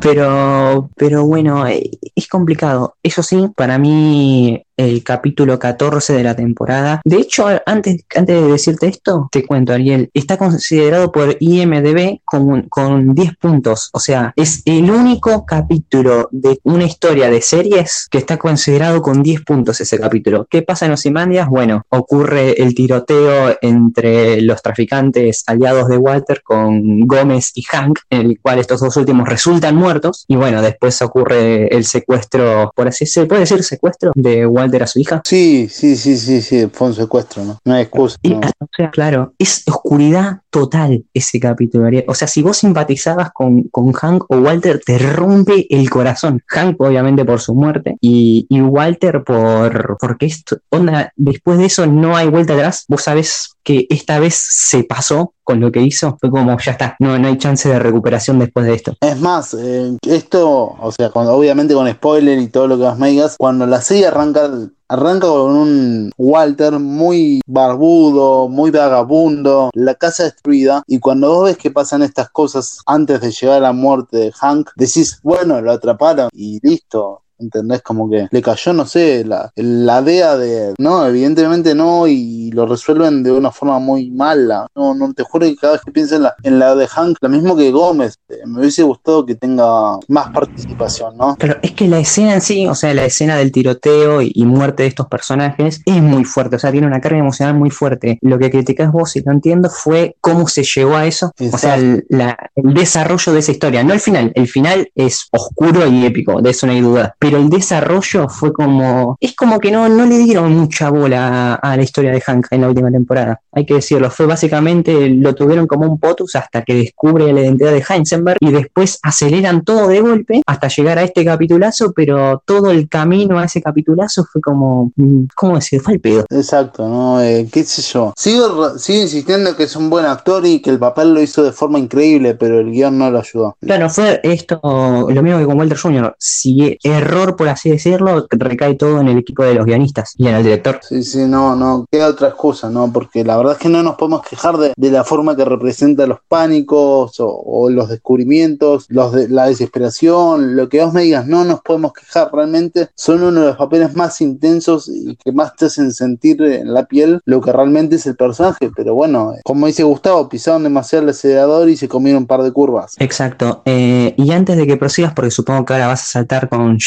Pero, 0.01 0.91
pero 0.95 1.25
bueno, 1.25 1.67
eh, 1.67 1.91
es 2.15 2.29
complicado. 2.29 2.97
Eso 3.03 3.23
sí, 3.23 3.49
para 3.57 3.79
mí 3.79 4.63
el 4.77 5.03
capítulo 5.03 5.59
14 5.59 6.13
de 6.13 6.23
la 6.23 6.37
temporada. 6.37 7.01
De 7.05 7.17
hecho, 7.17 7.47
antes, 7.65 8.05
antes 8.15 8.43
de 8.43 8.53
decirte 8.53 8.87
esto, 8.89 9.29
te 9.31 9.45
cuento, 9.45 9.73
Ariel, 9.73 10.11
está 10.13 10.37
considerado 10.37 11.13
por 11.13 11.37
IMDB 11.41 12.21
con, 12.25 12.63
con 12.63 13.15
10 13.15 13.37
puntos. 13.37 13.91
O 13.93 13.99
sea, 13.99 14.33
es 14.37 14.63
el 14.65 14.91
único 14.91 15.47
capítulo 15.47 16.29
de 16.31 16.59
una 16.65 16.85
historia 16.85 17.31
de 17.31 17.41
series 17.41 18.07
que 18.11 18.19
está 18.19 18.37
considerado 18.37 19.03
con 19.03 19.23
10 19.23 19.43
puntos 19.43 19.81
ese 19.81 19.99
capítulo. 19.99 20.47
¿Qué 20.51 20.63
pasa 20.63 20.87
en 20.87 20.93
Ozymandias? 20.93 21.49
Bueno, 21.49 21.85
ocurre 21.89 22.63
el 22.63 22.75
tiroteo 22.75 23.57
entre 23.63 24.41
los 24.43 24.63
traficantes 24.63 25.45
aliados 25.47 25.89
de 25.89 25.97
Walter 25.97 26.43
con 26.43 27.07
Gómez 27.07 27.53
y 27.55 27.63
Hank, 27.63 28.01
en 28.11 28.27
el 28.27 28.41
cual 28.41 28.59
estos 28.59 28.81
dos 28.81 28.97
últimos 28.97 29.29
resultan 29.29 29.77
muertos. 29.77 30.25
Y 30.29 30.37
bueno, 30.37 30.61
después 30.61 31.01
ocurre 31.03 31.75
el 31.75 31.85
secuestro, 31.85 32.73
por 32.75 32.89
así 32.89 33.07
se 33.07 33.27
puede 33.27 33.43
decir 33.43 33.63
secuestro 33.63 34.13
de 34.15 34.47
Walter 34.47 34.66
a 34.83 34.87
su 34.87 34.99
hija. 34.99 35.23
Sí, 35.25 35.69
sí, 35.71 35.97
sí, 35.97 36.17
sí, 36.17 36.43
sí, 36.43 36.69
fue 36.73 36.89
un 36.89 36.95
secuestro, 36.95 37.45
¿no? 37.45 37.59
No 37.65 37.75
hay 37.75 37.83
excusa. 37.83 38.17
O 38.25 38.69
sea, 38.77 38.91
claro, 38.91 39.35
es 39.39 39.63
oscuridad 39.67 40.41
total 40.51 41.05
ese 41.15 41.41
capítulo. 41.41 41.89
O 42.09 42.15
sea, 42.15 42.29
si 42.29 42.43
vos 42.43 42.59
simpatizabas 42.59 43.31
con, 43.33 43.65
con 43.65 43.93
Hank 43.93 44.25
o 44.29 44.39
Walter, 44.39 44.81
te 44.85 44.99
rompe 44.99 45.67
el 45.71 45.89
corazón. 45.91 46.43
Hank, 46.47 46.81
obviamente, 46.81 47.25
por 47.25 47.41
su 47.41 47.55
muerte, 47.55 47.97
y, 48.01 48.47
y 48.49 48.61
Walter 48.61 49.23
por 49.25 49.97
porque 49.99 50.27
esto, 50.27 50.59
onda, 50.71 51.13
después 51.17 51.59
de 51.59 51.67
eso 51.67 51.87
no 51.87 52.17
hay 52.17 52.29
vuelta 52.29 52.55
atrás. 52.55 52.85
Vos 52.89 53.03
sabés 53.03 53.57
que 53.63 53.87
esta 53.91 54.19
vez 54.19 54.35
se 54.35 54.85
pasó 54.85 55.35
con 55.47 55.61
lo 55.61 55.71
que 55.71 55.81
hizo, 55.81 56.19
fue 56.21 56.29
como 56.29 56.59
ya 56.59 56.73
está, 56.73 56.97
no, 56.99 57.17
no 57.19 57.29
hay 57.29 57.39
chance 57.39 57.69
de 57.69 57.79
recuperación 57.79 58.41
después 58.41 58.67
de 58.67 58.75
esto. 58.75 58.95
Es 59.01 59.21
más, 59.21 59.55
eh, 59.55 59.97
esto, 60.03 60.77
o 60.79 60.91
sea, 60.91 61.11
cuando, 61.11 61.35
obviamente 61.35 61.73
con 61.73 61.89
spoiler 61.89 62.39
y 62.41 62.49
todo 62.49 62.67
lo 62.67 62.77
que 62.77 62.83
vas 62.83 62.99
me 62.99 63.11
digas, 63.11 63.37
cuando 63.39 63.65
la 63.65 63.81
serie 63.81 64.09
arranca 64.09 64.51
Arranca 64.89 65.27
con 65.27 65.51
un 65.57 66.13
Walter 66.17 66.79
muy 66.79 67.41
barbudo, 67.45 68.49
muy 68.49 68.71
vagabundo, 68.71 69.71
la 69.75 69.97
casa 69.97 70.23
destruida, 70.25 70.85
y 70.87 71.01
cuando 71.01 71.29
vos 71.29 71.45
ves 71.47 71.57
que 71.57 71.73
pasan 71.73 72.03
estas 72.03 72.31
cosas 72.31 72.79
antes 72.87 73.21
de 73.21 73.33
llegar 73.33 73.57
a 73.57 73.61
la 73.61 73.73
muerte 73.73 74.17
de 74.17 74.33
Hank, 74.33 74.71
decís, 74.77 75.19
bueno, 75.25 75.61
lo 75.61 75.73
atraparon 75.73 76.29
y 76.33 76.61
listo, 76.63 77.23
¿Entendés? 77.39 77.83
Como 77.83 78.09
que 78.09 78.29
le 78.31 78.43
cayó, 78.43 78.73
no 78.73 78.87
sé, 78.87 79.25
la, 79.25 79.51
la 79.57 80.03
DEA 80.03 80.37
de. 80.37 80.75
No, 80.79 81.07
evidentemente 81.07 81.75
no, 81.75 82.07
y 82.07 82.51
lo 82.53 82.67
resuelven 82.67 83.23
de 83.23 83.33
una 83.33 83.51
forma 83.51 83.79
muy 83.79 84.11
mala. 84.11 84.67
No, 84.75 84.95
no, 84.95 85.13
te 85.13 85.23
juro 85.23 85.47
que 85.47 85.57
cada 85.57 85.75
vez 85.75 85.83
que 85.85 85.93
pienso 85.93 86.17
en 86.17 86.23
la, 86.23 86.35
en 86.43 86.59
la 86.59 86.75
de 86.75 86.87
Hank, 86.87 87.19
lo 87.21 87.29
mismo 87.29 87.57
que 87.57 87.71
Gómez, 87.71 88.19
eh, 88.29 88.39
me 88.47 88.61
hubiese 88.61 88.83
gustado 88.83 89.27
que 89.27 89.35
tenga 89.35 89.99
más 90.09 90.31
participación, 90.31 91.17
¿no? 91.17 91.37
Pero 91.39 91.57
es 91.63 91.73
que 91.73 91.89
la 91.89 91.99
escena 91.99 92.35
en 92.35 92.41
sí, 92.41 92.67
o 92.67 92.75
sea, 92.75 92.95
la 92.95 93.05
escena 93.05 93.37
del 93.37 93.53
tiroteo 93.53 94.23
y, 94.23 94.47
muerte 94.47 94.85
de 94.85 94.89
estos 94.89 95.09
personajes 95.09 95.83
es 95.85 96.01
muy 96.01 96.25
fuerte, 96.25 96.57
o 96.57 96.59
sea, 96.59 96.71
tiene 96.71 96.87
una 96.87 97.01
carga 97.01 97.19
emocional 97.19 97.57
muy 97.57 97.71
fuerte. 97.71 98.19
Lo 98.23 98.39
que 98.39 98.51
criticas 98.51 98.93
vos, 98.93 99.17
y 99.17 99.23
lo 99.23 99.33
entiendo, 99.33 99.69
fue 99.69 100.17
cómo 100.21 100.47
se 100.47 100.63
llegó 100.63 100.97
a 100.97 101.05
eso, 101.05 101.33
o 101.53 101.59
sea, 101.59 101.75
el, 101.75 102.07
el 102.09 102.75
desarrollo 102.75 103.33
de 103.33 103.41
esa 103.41 103.51
historia, 103.51 103.83
no 103.83 103.93
el 103.93 104.01
final. 104.01 104.33
El 104.35 104.47
final 104.47 104.89
es 104.95 105.27
oscuro 105.33 105.87
y 105.87 106.07
épico, 106.07 106.41
de 106.41 106.51
eso 106.51 106.67
no 106.67 106.73
hay 106.73 106.81
duda 106.81 107.17
pero 107.27 107.39
el 107.39 107.51
desarrollo 107.51 108.29
fue 108.29 108.53
como. 108.53 109.17
Es 109.21 109.35
como 109.35 109.59
que 109.59 109.73
no, 109.73 109.89
no 109.89 110.07
le 110.07 110.17
dieron 110.19 110.57
mucha 110.57 110.91
bola 110.91 111.57
a, 111.57 111.77
la 111.77 111.83
historia 111.83 112.13
de 112.13 112.21
Hank 112.21 112.47
en 112.53 112.61
la 112.61 112.69
última 112.69 112.89
temporada. 112.89 113.41
Hay 113.51 113.67
que 113.67 113.75
decirlo. 113.75 114.13
Fue 114.13 114.27
básicamente. 114.27 115.09
Lo 115.09 115.35
tuvieron 115.35 115.67
como 115.67 115.87
un 115.87 115.99
potus 115.99 116.37
hasta 116.37 116.63
que 116.63 116.75
descubre 116.75 117.33
la 117.33 117.41
identidad 117.41 117.73
de 117.73 117.85
Heisenberg 117.89 118.37
y 118.39 118.53
después 118.53 119.01
aceleran 119.03 119.65
todo 119.65 119.89
de 119.89 120.01
golpe 120.03 120.41
hasta 120.47 120.69
llegar 120.69 120.99
a 120.99 121.03
este 121.03 121.25
capitulazo, 121.25 121.93
pero 121.93 122.41
todo 122.45 122.71
el 122.71 122.89
camino 122.89 123.41
a 123.41 123.47
ese 123.47 123.61
capitulazo 123.61 124.25
fue 124.25 124.41
como. 124.41 124.93
Mm, 124.95 125.25
¿Cómo 125.35 125.57
decir? 125.57 125.81
Fue 125.81 125.95
el 125.95 126.01
pedo. 126.01 126.27
Exacto, 126.31 126.89
¿no? 126.89 127.21
Eh, 127.21 127.49
¿Qué 127.51 127.65
sé 127.65 127.83
yo? 127.83 128.13
Sigo, 128.17 128.79
sigo 128.79 129.03
insistiendo 129.03 129.57
que 129.57 129.65
es 129.65 129.75
un 129.75 129.91
buen 129.91 130.05
actor 130.07 130.47
y 130.47 130.61
que 130.61 130.71
el 130.71 130.79
papel 130.79 131.13
lo 131.13 131.21
hizo 131.21 131.43
de 131.43 131.51
forma 131.51 131.81
increíble, 131.81 132.37
pero 132.37 132.61
el 132.61 132.71
guion 132.71 132.97
no 132.97 133.11
lo 133.11 133.19
ayudó. 133.19 133.57
Claro, 133.61 133.91
fue 133.91 134.21
esto 134.23 134.61
lo 134.63 135.23
mismo 135.25 135.41
que 135.41 135.45
con 135.45 135.59
Walter 135.59 135.77
Jr. 135.77 136.15
Si 136.21 136.79
error 137.17 137.37
por 137.37 137.49
así 137.49 137.71
decirlo, 137.71 138.27
recae 138.31 138.75
todo 138.75 139.01
en 139.01 139.09
el 139.09 139.19
equipo 139.19 139.45
de 139.45 139.55
los 139.55 139.67
guionistas 139.67 140.15
y 140.17 140.27
en 140.27 140.35
el 140.35 140.43
director. 140.43 140.81
Sí, 140.83 141.03
sí, 141.03 141.19
no, 141.27 141.57
no, 141.57 141.87
queda 141.91 142.09
otra 142.09 142.29
excusa, 142.29 142.71
¿no? 142.71 142.93
Porque 142.93 143.25
la 143.25 143.37
verdad 143.37 143.55
es 143.55 143.59
que 143.59 143.69
no 143.69 143.83
nos 143.83 143.97
podemos 143.97 144.23
quejar 144.23 144.57
de, 144.57 144.73
la 144.77 145.05
forma 145.05 145.37
que 145.37 145.45
representa 145.45 146.07
los 146.07 146.19
pánicos 146.29 147.17
o, 147.19 147.69
los 147.71 147.89
descubrimientos, 147.89 148.87
los 148.89 149.13
de, 149.13 149.29
la 149.29 149.47
desesperación, 149.47 150.57
lo 150.57 150.69
que 150.69 150.83
vos 150.83 150.93
me 150.93 151.03
digas, 151.03 151.27
no 151.27 151.45
nos 151.45 151.61
podemos 151.61 151.93
quejar, 151.93 152.31
realmente 152.33 152.89
son 152.95 153.23
uno 153.23 153.41
de 153.41 153.47
los 153.49 153.57
papeles 153.57 153.95
más 153.95 154.21
intensos 154.21 154.89
y 154.89 155.17
que 155.17 155.33
más 155.33 155.55
te 155.57 155.67
hacen 155.67 155.93
sentir 155.93 156.41
en 156.43 156.73
la 156.73 156.87
piel 156.87 157.21
lo 157.25 157.41
que 157.41 157.53
realmente 157.53 157.97
es 157.97 158.07
el 158.07 158.17
personaje, 158.17 158.71
pero 158.75 158.95
bueno, 158.95 159.35
como 159.45 159.67
dice 159.67 159.83
Gustavo, 159.83 160.29
pisaron 160.29 160.63
demasiado 160.63 161.05
el 161.05 161.11
acelerador 161.11 161.69
y 161.69 161.77
se 161.77 161.89
comieron 161.89 162.23
un 162.23 162.27
par 162.27 162.43
de 162.43 162.53
curvas. 162.53 162.95
Exacto, 162.99 163.63
eh, 163.65 164.15
y 164.17 164.31
antes 164.31 164.57
de 164.57 164.67
que 164.67 164.77
prosigas, 164.77 165.13
porque 165.13 165.31
supongo 165.31 165.65
que 165.65 165.75
ahora 165.75 165.89
vas 165.89 166.03
a 166.03 166.07
saltar 166.07 166.49
con 166.49 166.79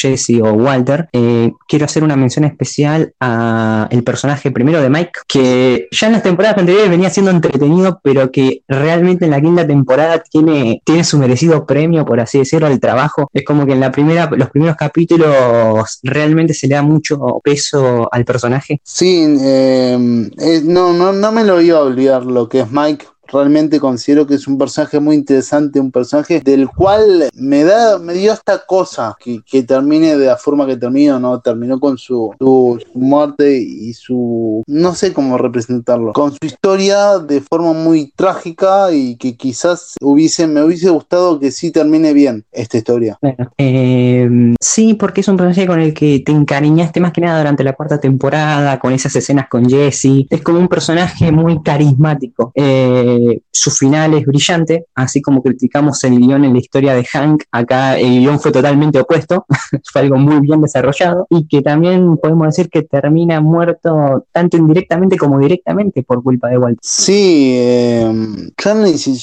O 0.41 0.53
Walter, 0.53 1.07
eh, 1.13 1.51
quiero 1.67 1.85
hacer 1.85 2.03
una 2.03 2.15
mención 2.15 2.45
especial 2.45 3.13
a 3.19 3.87
el 3.91 4.03
personaje 4.03 4.51
primero 4.51 4.81
de 4.81 4.89
Mike, 4.89 5.11
que 5.27 5.87
ya 5.91 6.07
en 6.07 6.13
las 6.13 6.23
temporadas 6.23 6.57
anteriores 6.57 6.89
venía 6.89 7.09
siendo 7.09 7.31
entretenido, 7.31 7.99
pero 8.03 8.31
que 8.31 8.61
realmente 8.67 9.25
en 9.25 9.31
la 9.31 9.41
quinta 9.41 9.65
temporada 9.65 10.21
tiene, 10.29 10.81
tiene 10.85 11.03
su 11.03 11.17
merecido 11.17 11.65
premio, 11.65 12.05
por 12.05 12.19
así 12.19 12.39
decirlo, 12.39 12.67
al 12.67 12.79
trabajo. 12.79 13.29
Es 13.33 13.43
como 13.45 13.65
que 13.65 13.73
en 13.73 13.79
la 13.79 13.91
primera, 13.91 14.29
los 14.31 14.49
primeros 14.49 14.75
capítulos 14.75 15.99
realmente 16.03 16.53
se 16.53 16.67
le 16.67 16.75
da 16.75 16.81
mucho 16.81 17.39
peso 17.43 18.09
al 18.11 18.25
personaje. 18.25 18.81
Sí, 18.83 19.37
eh, 19.41 20.29
eh, 20.37 20.61
no, 20.63 20.93
no, 20.93 21.13
no 21.13 21.31
me 21.31 21.43
lo 21.43 21.61
iba 21.61 21.79
a 21.79 21.83
olvidar 21.83 22.25
lo 22.25 22.49
que 22.49 22.61
es 22.61 22.71
Mike, 22.71 23.05
realmente 23.31 23.79
considero 23.79 24.25
que 24.25 24.35
es 24.35 24.47
un 24.47 24.57
personaje 24.57 24.99
muy 24.99 25.15
interesante, 25.15 25.79
un 25.79 25.91
personaje 25.91 26.41
del 26.41 26.67
cual 26.69 27.29
me 27.33 27.63
da, 27.63 27.99
me 27.99 28.13
dio 28.13 28.33
esta 28.33 28.65
cosa 28.65 29.15
que, 29.19 29.41
termine 29.63 30.17
de 30.17 30.27
la 30.27 30.37
forma 30.37 30.65
que 30.65 30.77
terminó, 30.77 31.19
¿no? 31.19 31.41
Terminó 31.41 31.79
con 31.79 31.97
su, 31.97 32.33
su, 32.39 32.79
muerte 32.93 33.57
y 33.59 33.93
su, 33.93 34.63
no 34.67 34.95
sé 34.95 35.13
cómo 35.13 35.37
representarlo, 35.37 36.13
con 36.13 36.31
su 36.31 36.39
historia 36.43 37.19
de 37.19 37.41
forma 37.41 37.73
muy 37.73 38.11
trágica 38.15 38.91
y 38.91 39.15
que 39.17 39.35
quizás 39.35 39.95
hubiese, 40.01 40.47
me 40.47 40.63
hubiese 40.63 40.89
gustado 40.89 41.39
que 41.39 41.51
sí 41.51 41.71
termine 41.71 42.13
bien 42.13 42.45
esta 42.51 42.77
historia. 42.77 43.19
Em, 43.57 44.55
sí, 44.59 44.93
porque 44.93 45.21
es 45.21 45.27
un 45.27 45.37
personaje 45.37 45.67
con 45.67 45.79
el 45.79 45.93
que 45.93 46.21
te 46.25 46.31
encariñaste 46.31 46.99
más 46.99 47.11
que 47.11 47.21
nada 47.21 47.39
durante 47.39 47.63
la 47.63 47.73
cuarta 47.73 47.99
temporada, 47.99 48.79
con 48.79 48.93
esas 48.93 49.15
escenas 49.15 49.47
con 49.49 49.69
Jesse, 49.69 50.25
es 50.29 50.41
como 50.41 50.59
un 50.59 50.67
personaje 50.67 51.31
muy 51.31 51.61
carismático. 51.61 52.51
Eh, 52.55 53.18
eh, 53.19 53.41
su 53.51 53.71
final 53.71 54.13
es 54.13 54.25
brillante, 54.25 54.85
así 54.95 55.21
como 55.21 55.41
criticamos 55.41 56.03
el 56.03 56.17
guion 56.19 56.45
en 56.45 56.53
la 56.53 56.59
historia 56.59 56.93
de 56.93 57.05
Hank, 57.05 57.43
acá 57.51 57.97
el 57.97 58.19
guion 58.19 58.39
fue 58.39 58.51
totalmente 58.51 58.99
opuesto, 58.99 59.45
fue 59.91 60.01
algo 60.01 60.17
muy 60.17 60.39
bien 60.41 60.61
desarrollado 60.61 61.27
y 61.29 61.47
que 61.47 61.61
también 61.61 62.17
podemos 62.17 62.47
decir 62.47 62.69
que 62.69 62.83
termina 62.83 63.41
muerto 63.41 64.25
tanto 64.31 64.57
indirectamente 64.57 65.17
como 65.17 65.39
directamente 65.39 66.03
por 66.03 66.23
culpa 66.23 66.49
de 66.49 66.57
Walter. 66.57 66.79
Sí, 66.81 67.53
eh, 67.55 68.11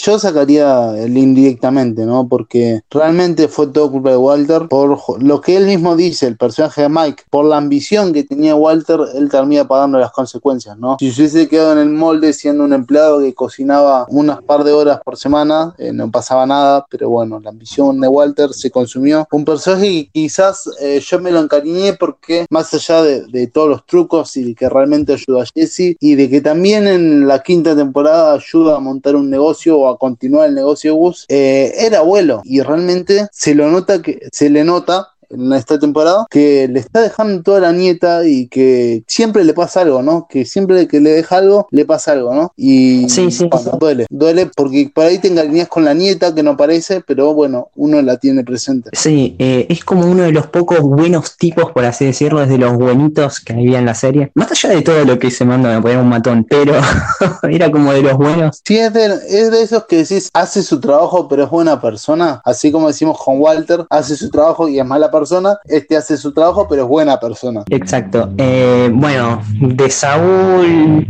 yo 0.05 0.19
sacaría 0.19 0.97
el 0.99 1.17
indirectamente, 1.17 2.05
¿no? 2.05 2.29
Porque 2.29 2.81
realmente 2.91 3.49
fue 3.49 3.69
todo 3.69 3.91
culpa 3.91 4.11
de 4.11 4.17
Walter 4.17 4.69
por 4.69 4.99
lo 5.23 5.41
que 5.41 5.57
él 5.57 5.67
mismo 5.67 5.97
dice, 5.97 6.27
el 6.27 6.37
personaje 6.37 6.83
de 6.83 6.89
Mike, 6.89 7.25
por 7.31 7.45
la 7.45 7.57
ambición 7.57 8.13
que 8.13 8.25
tenía 8.25 8.55
Walter, 8.55 9.01
él 9.15 9.29
termina 9.29 9.67
pagando 9.67 9.99
las 9.99 10.13
consecuencias, 10.13 10.79
¿no? 10.79 10.97
Si 10.99 11.11
hubiese 11.11 11.49
quedado 11.49 11.73
en 11.73 11.79
el 11.79 11.91
molde 11.91 12.33
siendo 12.33 12.65
un 12.65 12.73
empleado 12.73 13.21
que 13.21 13.35
cocinaba 13.35 13.86
unas 14.09 14.43
par 14.43 14.65
de 14.65 14.73
horas 14.73 15.01
por 15.05 15.17
semana, 15.17 15.75
eh, 15.79 15.93
no 15.93 16.11
pasaba 16.11 16.47
nada, 16.47 16.87
pero 16.91 17.09
bueno, 17.09 17.41
la 17.41 17.51
ambición 17.51 18.01
de 18.01 18.09
Walter 18.09 18.53
se 18.53 18.71
consumió. 18.71 19.27
Un 19.31 19.45
personaje 19.45 19.87
que 19.87 20.11
quizás 20.13 20.69
eh, 20.81 21.01
yo 21.01 21.21
me 21.21 21.31
lo 21.31 21.41
encariñé 21.41 21.95
porque 21.95 22.47
más 22.51 22.73
allá 22.75 23.03
de, 23.03 23.47
todos 23.47 23.69
los 23.69 23.87
trucos 23.87 24.37
y 24.37 24.55
que 24.55 24.69
realmente 24.69 25.13
ayuda 25.13 25.43
a 25.43 25.47
Jesse 25.47 25.97
y 26.01 26.15
de 26.17 26.29
que 26.29 26.41
también 26.41 26.89
en 26.89 27.29
la 27.29 27.43
quinta 27.43 27.77
temporada 27.77 28.35
ayuda 28.35 28.77
a 28.77 28.81
montar 28.81 29.15
un 29.15 29.31
negocio 29.31 29.79
o 29.79 29.89
a 29.89 29.99
continuar 29.99 30.49
el 30.49 30.55
negocio 30.55 30.93
de 30.93 30.99
Gus, 30.99 31.27
eh, 31.29 31.73
era 31.79 31.99
abuelo 31.99 32.41
y 32.45 32.61
realmente 32.61 33.29
se 33.31 33.55
lo 33.55 33.71
nota 33.71 34.03
que 34.03 34.21
se 34.33 34.51
le 34.51 34.65
nota 34.65 35.16
en 35.31 35.53
esta 35.53 35.79
temporada, 35.79 36.27
que 36.31 36.69
le 36.69 36.81
está 36.81 37.03
dejando 37.03 37.43
toda 37.43 37.61
la 37.61 37.73
nieta 37.73 38.27
y 38.27 38.49
que 38.49 39.03
siempre 39.07 39.45
le 39.45 39.53
pasa 39.53 39.81
algo, 39.81 40.03
¿no? 40.03 40.27
Que 40.29 40.45
siempre 40.45 40.87
que 40.89 41.01
le 41.01 41.11
deja 41.11 41.39
algo, 41.39 41.67
le 41.71 41.85
pasa 41.85 42.13
algo, 42.13 42.35
¿no? 42.35 42.53
Y 42.57 43.09
sí, 43.09 43.31
sí, 43.31 43.49
duele, 43.79 44.07
duele 44.11 44.51
porque 44.55 44.91
por 44.95 45.05
ahí 45.05 45.19
te 45.19 45.29
encariñas 45.29 45.69
con 45.69 45.85
la 45.85 45.95
nieta 45.95 46.35
que 46.35 46.43
no 46.43 46.57
parece, 46.57 47.03
pero 47.07 47.35
bueno, 47.35 47.71
uno 47.75 48.01
la 48.03 48.17
tiene 48.19 48.45
presente. 48.45 48.91
Sí, 48.93 49.37
eh, 49.39 49.67
es 49.69 49.85
como 49.85 50.07
uno 50.07 50.23
de 50.23 50.33
los 50.33 50.47
pocos 50.47 50.81
buenos 50.81 51.37
tipos, 51.37 51.73
por 51.73 51.85
así 51.85 52.07
decirlo, 52.07 52.41
desde 52.41 52.59
los 52.59 52.77
buenitos 52.77 53.41
que 53.41 53.53
había 53.53 53.79
en 53.79 53.87
la 53.87 53.95
serie. 53.95 54.31
Más 54.35 54.51
allá 54.51 54.71
de 54.71 54.83
todo 54.83 55.05
lo 55.05 55.19
que 55.19 55.31
se 55.31 55.45
manda, 55.45 55.75
me 55.75 55.83
ponía 55.83 56.01
un 56.01 56.09
matón, 56.09 56.47
pero 56.49 56.75
era 57.51 57.71
como 57.71 57.93
de 57.93 58.03
los 58.03 58.17
buenos. 58.17 58.61
Sí, 58.65 58.79
es 58.79 58.93
de, 58.93 59.07
es 59.07 59.51
de 59.51 59.63
esos 59.63 59.85
que 59.87 59.99
decís, 59.99 60.31
hace 60.33 60.63
su 60.63 60.81
trabajo, 60.81 61.29
pero 61.29 61.45
es 61.45 61.51
buena 61.51 61.81
persona. 61.81 62.41
Así 62.45 62.71
como 62.71 62.89
decimos 62.89 63.19
con 63.23 63.41
Walter, 63.41 63.85
hace 63.91 64.17
su 64.17 64.31
trabajo 64.31 64.69
y 64.69 64.79
es 64.79 64.87
mala 64.87 65.11
persona 65.11 65.16
persona, 65.19 65.59
este 65.65 65.97
hace 65.97 66.17
su 66.17 66.33
trabajo, 66.33 66.67
pero 66.69 66.83
es 66.83 66.89
buena 66.89 67.19
persona. 67.19 67.63
Exacto. 67.71 68.31
Eh, 68.39 68.91
bueno, 68.93 69.43
de 69.61 69.91
Saúl 69.91 71.07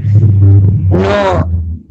no 0.90 1.50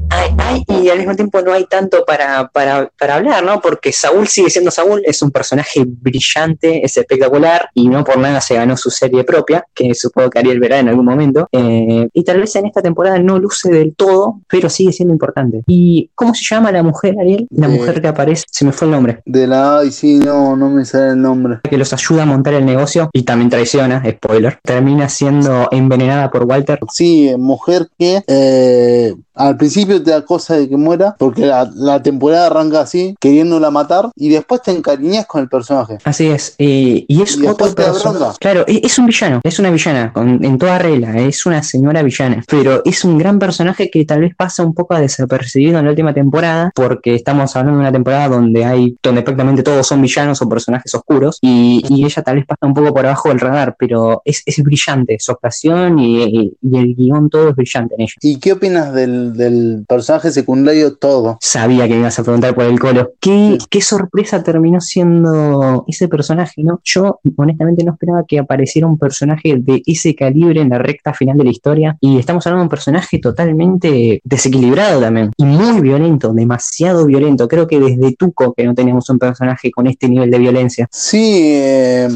hay, 0.10 0.35
y 0.68 0.90
al 0.90 0.98
mismo 0.98 1.16
tiempo 1.16 1.42
no 1.42 1.54
hay 1.54 1.66
tanto 1.66 2.06
para, 2.06 2.48
para, 2.48 2.90
para, 2.98 3.16
hablar, 3.16 3.44
¿no? 3.44 3.62
Porque 3.62 3.92
Saúl 3.92 4.28
sigue 4.28 4.50
siendo 4.50 4.72
Saúl, 4.72 5.02
es 5.06 5.22
un 5.22 5.32
personaje 5.32 5.84
brillante, 5.86 6.86
es 6.86 6.98
espectacular 6.98 7.70
y 7.74 7.88
no 7.88 8.04
por 8.04 8.18
nada 8.18 8.42
se 8.42 8.56
ganó 8.56 8.78
su 8.78 8.90
serie 8.90 9.24
propia, 9.24 9.66
que 9.74 9.94
supongo 9.94 10.30
que 10.30 10.40
Ariel 10.40 10.60
verá 10.60 10.80
en 10.80 10.90
algún 10.90 11.06
momento. 11.06 11.48
Eh, 11.52 12.08
y 12.14 12.24
tal 12.24 12.40
vez 12.40 12.56
en 12.56 12.68
esta 12.68 12.82
temporada 12.82 13.20
no 13.20 13.40
luce 13.40 13.70
del 13.70 13.96
todo, 13.96 14.42
pero 14.48 14.70
sigue 14.70 14.92
siendo 14.92 15.14
importante. 15.14 15.64
¿Y 15.68 16.10
cómo 16.16 16.34
se 16.34 16.44
llama 16.44 16.72
la 16.72 16.84
mujer, 16.84 17.16
Ariel? 17.20 17.48
La 17.50 17.68
mujer 17.68 18.02
que 18.02 18.08
aparece, 18.08 18.46
se 18.50 18.66
me 18.66 18.72
fue 18.72 18.88
el 18.88 18.92
nombre. 18.92 19.22
De 19.26 19.48
la 19.48 19.82
y 19.86 19.92
sí, 19.92 20.18
no, 20.18 20.56
no 20.56 20.70
me 20.70 20.86
sale 20.86 21.12
el 21.12 21.22
nombre. 21.22 21.60
Que 21.70 21.78
los 21.78 21.94
ayuda 21.94 22.24
a 22.24 22.26
montar 22.26 22.54
el 22.54 22.66
negocio 22.66 23.10
y 23.14 23.24
también 23.24 23.50
traiciona, 23.50 24.04
spoiler. 24.10 24.60
Termina 24.64 25.10
siendo 25.10 25.68
envenenada 25.72 26.30
por 26.30 26.44
Walter. 26.44 26.80
Sí, 26.92 27.34
mujer 27.38 27.88
que 27.98 28.24
eh, 28.28 29.14
al 29.34 29.58
principio 29.58 30.02
te 30.02 30.12
da 30.12 30.24
de 30.54 30.70
que 30.70 30.78
muera, 30.78 31.16
porque 31.18 31.46
la, 31.46 32.02
temporada 32.02 32.48
arranca 32.48 32.82
así, 32.82 33.16
queriéndola 33.20 33.72
matar, 33.72 34.10
y 34.16 34.30
después 34.30 34.62
te 34.62 34.72
encariñas 34.72 35.26
con 35.26 35.42
el 35.42 35.50
personaje. 35.50 35.98
Así 36.04 36.28
es, 36.28 36.56
y 36.58 37.06
es 37.22 37.38
otro 37.42 37.74
personaje. 37.74 38.38
Claro, 38.40 38.64
es, 38.68 39.00
un 39.00 39.08
villano, 39.08 39.42
es 39.44 39.60
una 39.60 39.72
villana, 39.72 40.14
en 40.16 40.58
toda 40.58 40.78
regla, 40.78 41.18
es 41.18 41.46
una 41.46 41.64
señora 41.64 42.04
villana, 42.04 42.44
pero 42.48 42.82
es 42.86 43.04
un 43.04 43.18
gran 43.18 43.40
personaje 43.40 43.90
que 43.90 44.06
tal 44.06 44.22
vez 44.22 44.36
pasa 44.36 44.64
un 44.64 44.74
poco 44.74 44.96
desapercibido 44.96 45.80
en 45.80 45.86
la 45.86 45.92
última 45.92 46.14
temporada, 46.14 46.72
porque 46.76 47.16
estamos 47.16 47.56
hablando 47.56 47.80
de 47.80 47.82
una 47.82 47.92
temporada 47.92 48.30
donde 48.30 48.66
hay, 48.66 48.98
donde 49.02 49.22
prácticamente 49.22 49.64
todos 49.64 49.88
son 49.88 50.02
villanos 50.02 50.42
o 50.42 50.50
personajes 50.50 50.94
oscuros, 50.94 51.40
y, 51.42 51.84
ella 52.06 52.22
tal 52.22 52.36
vez 52.36 52.46
pasa 52.46 52.68
un 52.68 52.74
poco 52.76 52.94
por 52.94 53.06
abajo 53.06 53.30
del 53.30 53.40
radar, 53.40 53.76
pero 53.80 54.22
es, 54.26 54.44
brillante, 54.58 55.18
su 55.20 55.32
actuación 55.32 55.98
y, 55.98 56.54
y 56.62 56.78
el 56.78 56.96
guion 56.96 57.30
todo 57.30 57.50
es 57.50 57.56
brillante 57.56 57.96
en 57.96 58.02
ella. 58.02 58.14
¿Y 58.22 58.38
qué 58.38 58.54
opinas 58.54 58.94
del 58.94 59.26
del, 59.34 59.86
personaje 59.88 60.32
secundario 60.36 60.96
todo. 60.96 61.38
Sabía 61.42 61.88
que 61.88 61.96
me 61.96 62.02
ibas 62.02 62.20
a 62.20 62.24
preguntar 62.24 62.54
por 62.54 62.66
el 62.66 62.80
colo. 62.80 63.14
¿Qué, 63.20 63.58
qué 63.70 63.82
sorpresa 63.82 64.44
terminó 64.44 64.80
siendo 64.80 65.84
ese 65.88 66.08
personaje, 66.08 66.64
¿no? 66.64 66.80
Yo 66.84 67.20
honestamente 67.36 67.84
no 67.84 67.94
esperaba 67.94 68.24
que 68.28 68.40
apareciera 68.40 68.88
un 68.88 68.98
personaje 68.98 69.56
de 69.58 69.82
ese 69.86 70.16
calibre 70.16 70.62
en 70.62 70.70
la 70.70 70.78
recta 70.78 71.14
final 71.14 71.38
de 71.38 71.44
la 71.44 71.50
historia. 71.50 71.98
Y 72.00 72.20
estamos 72.20 72.46
hablando 72.46 72.62
de 72.62 72.66
un 72.66 72.70
personaje 72.70 73.20
totalmente 73.20 74.22
desequilibrado 74.24 75.02
también. 75.02 75.32
Y 75.38 75.46
muy 75.46 75.82
violento, 75.82 76.34
demasiado 76.34 77.06
violento. 77.06 77.48
Creo 77.48 77.68
que 77.68 77.80
desde 77.80 78.16
Tuco 78.16 78.54
que 78.54 78.66
no 78.66 78.76
teníamos 78.76 79.10
un 79.10 79.20
personaje 79.20 79.72
con 79.72 79.88
este 79.88 80.08
nivel 80.08 80.30
de 80.30 80.38
violencia. 80.38 80.88
Sí, 80.92 81.42
eh, 81.44 82.08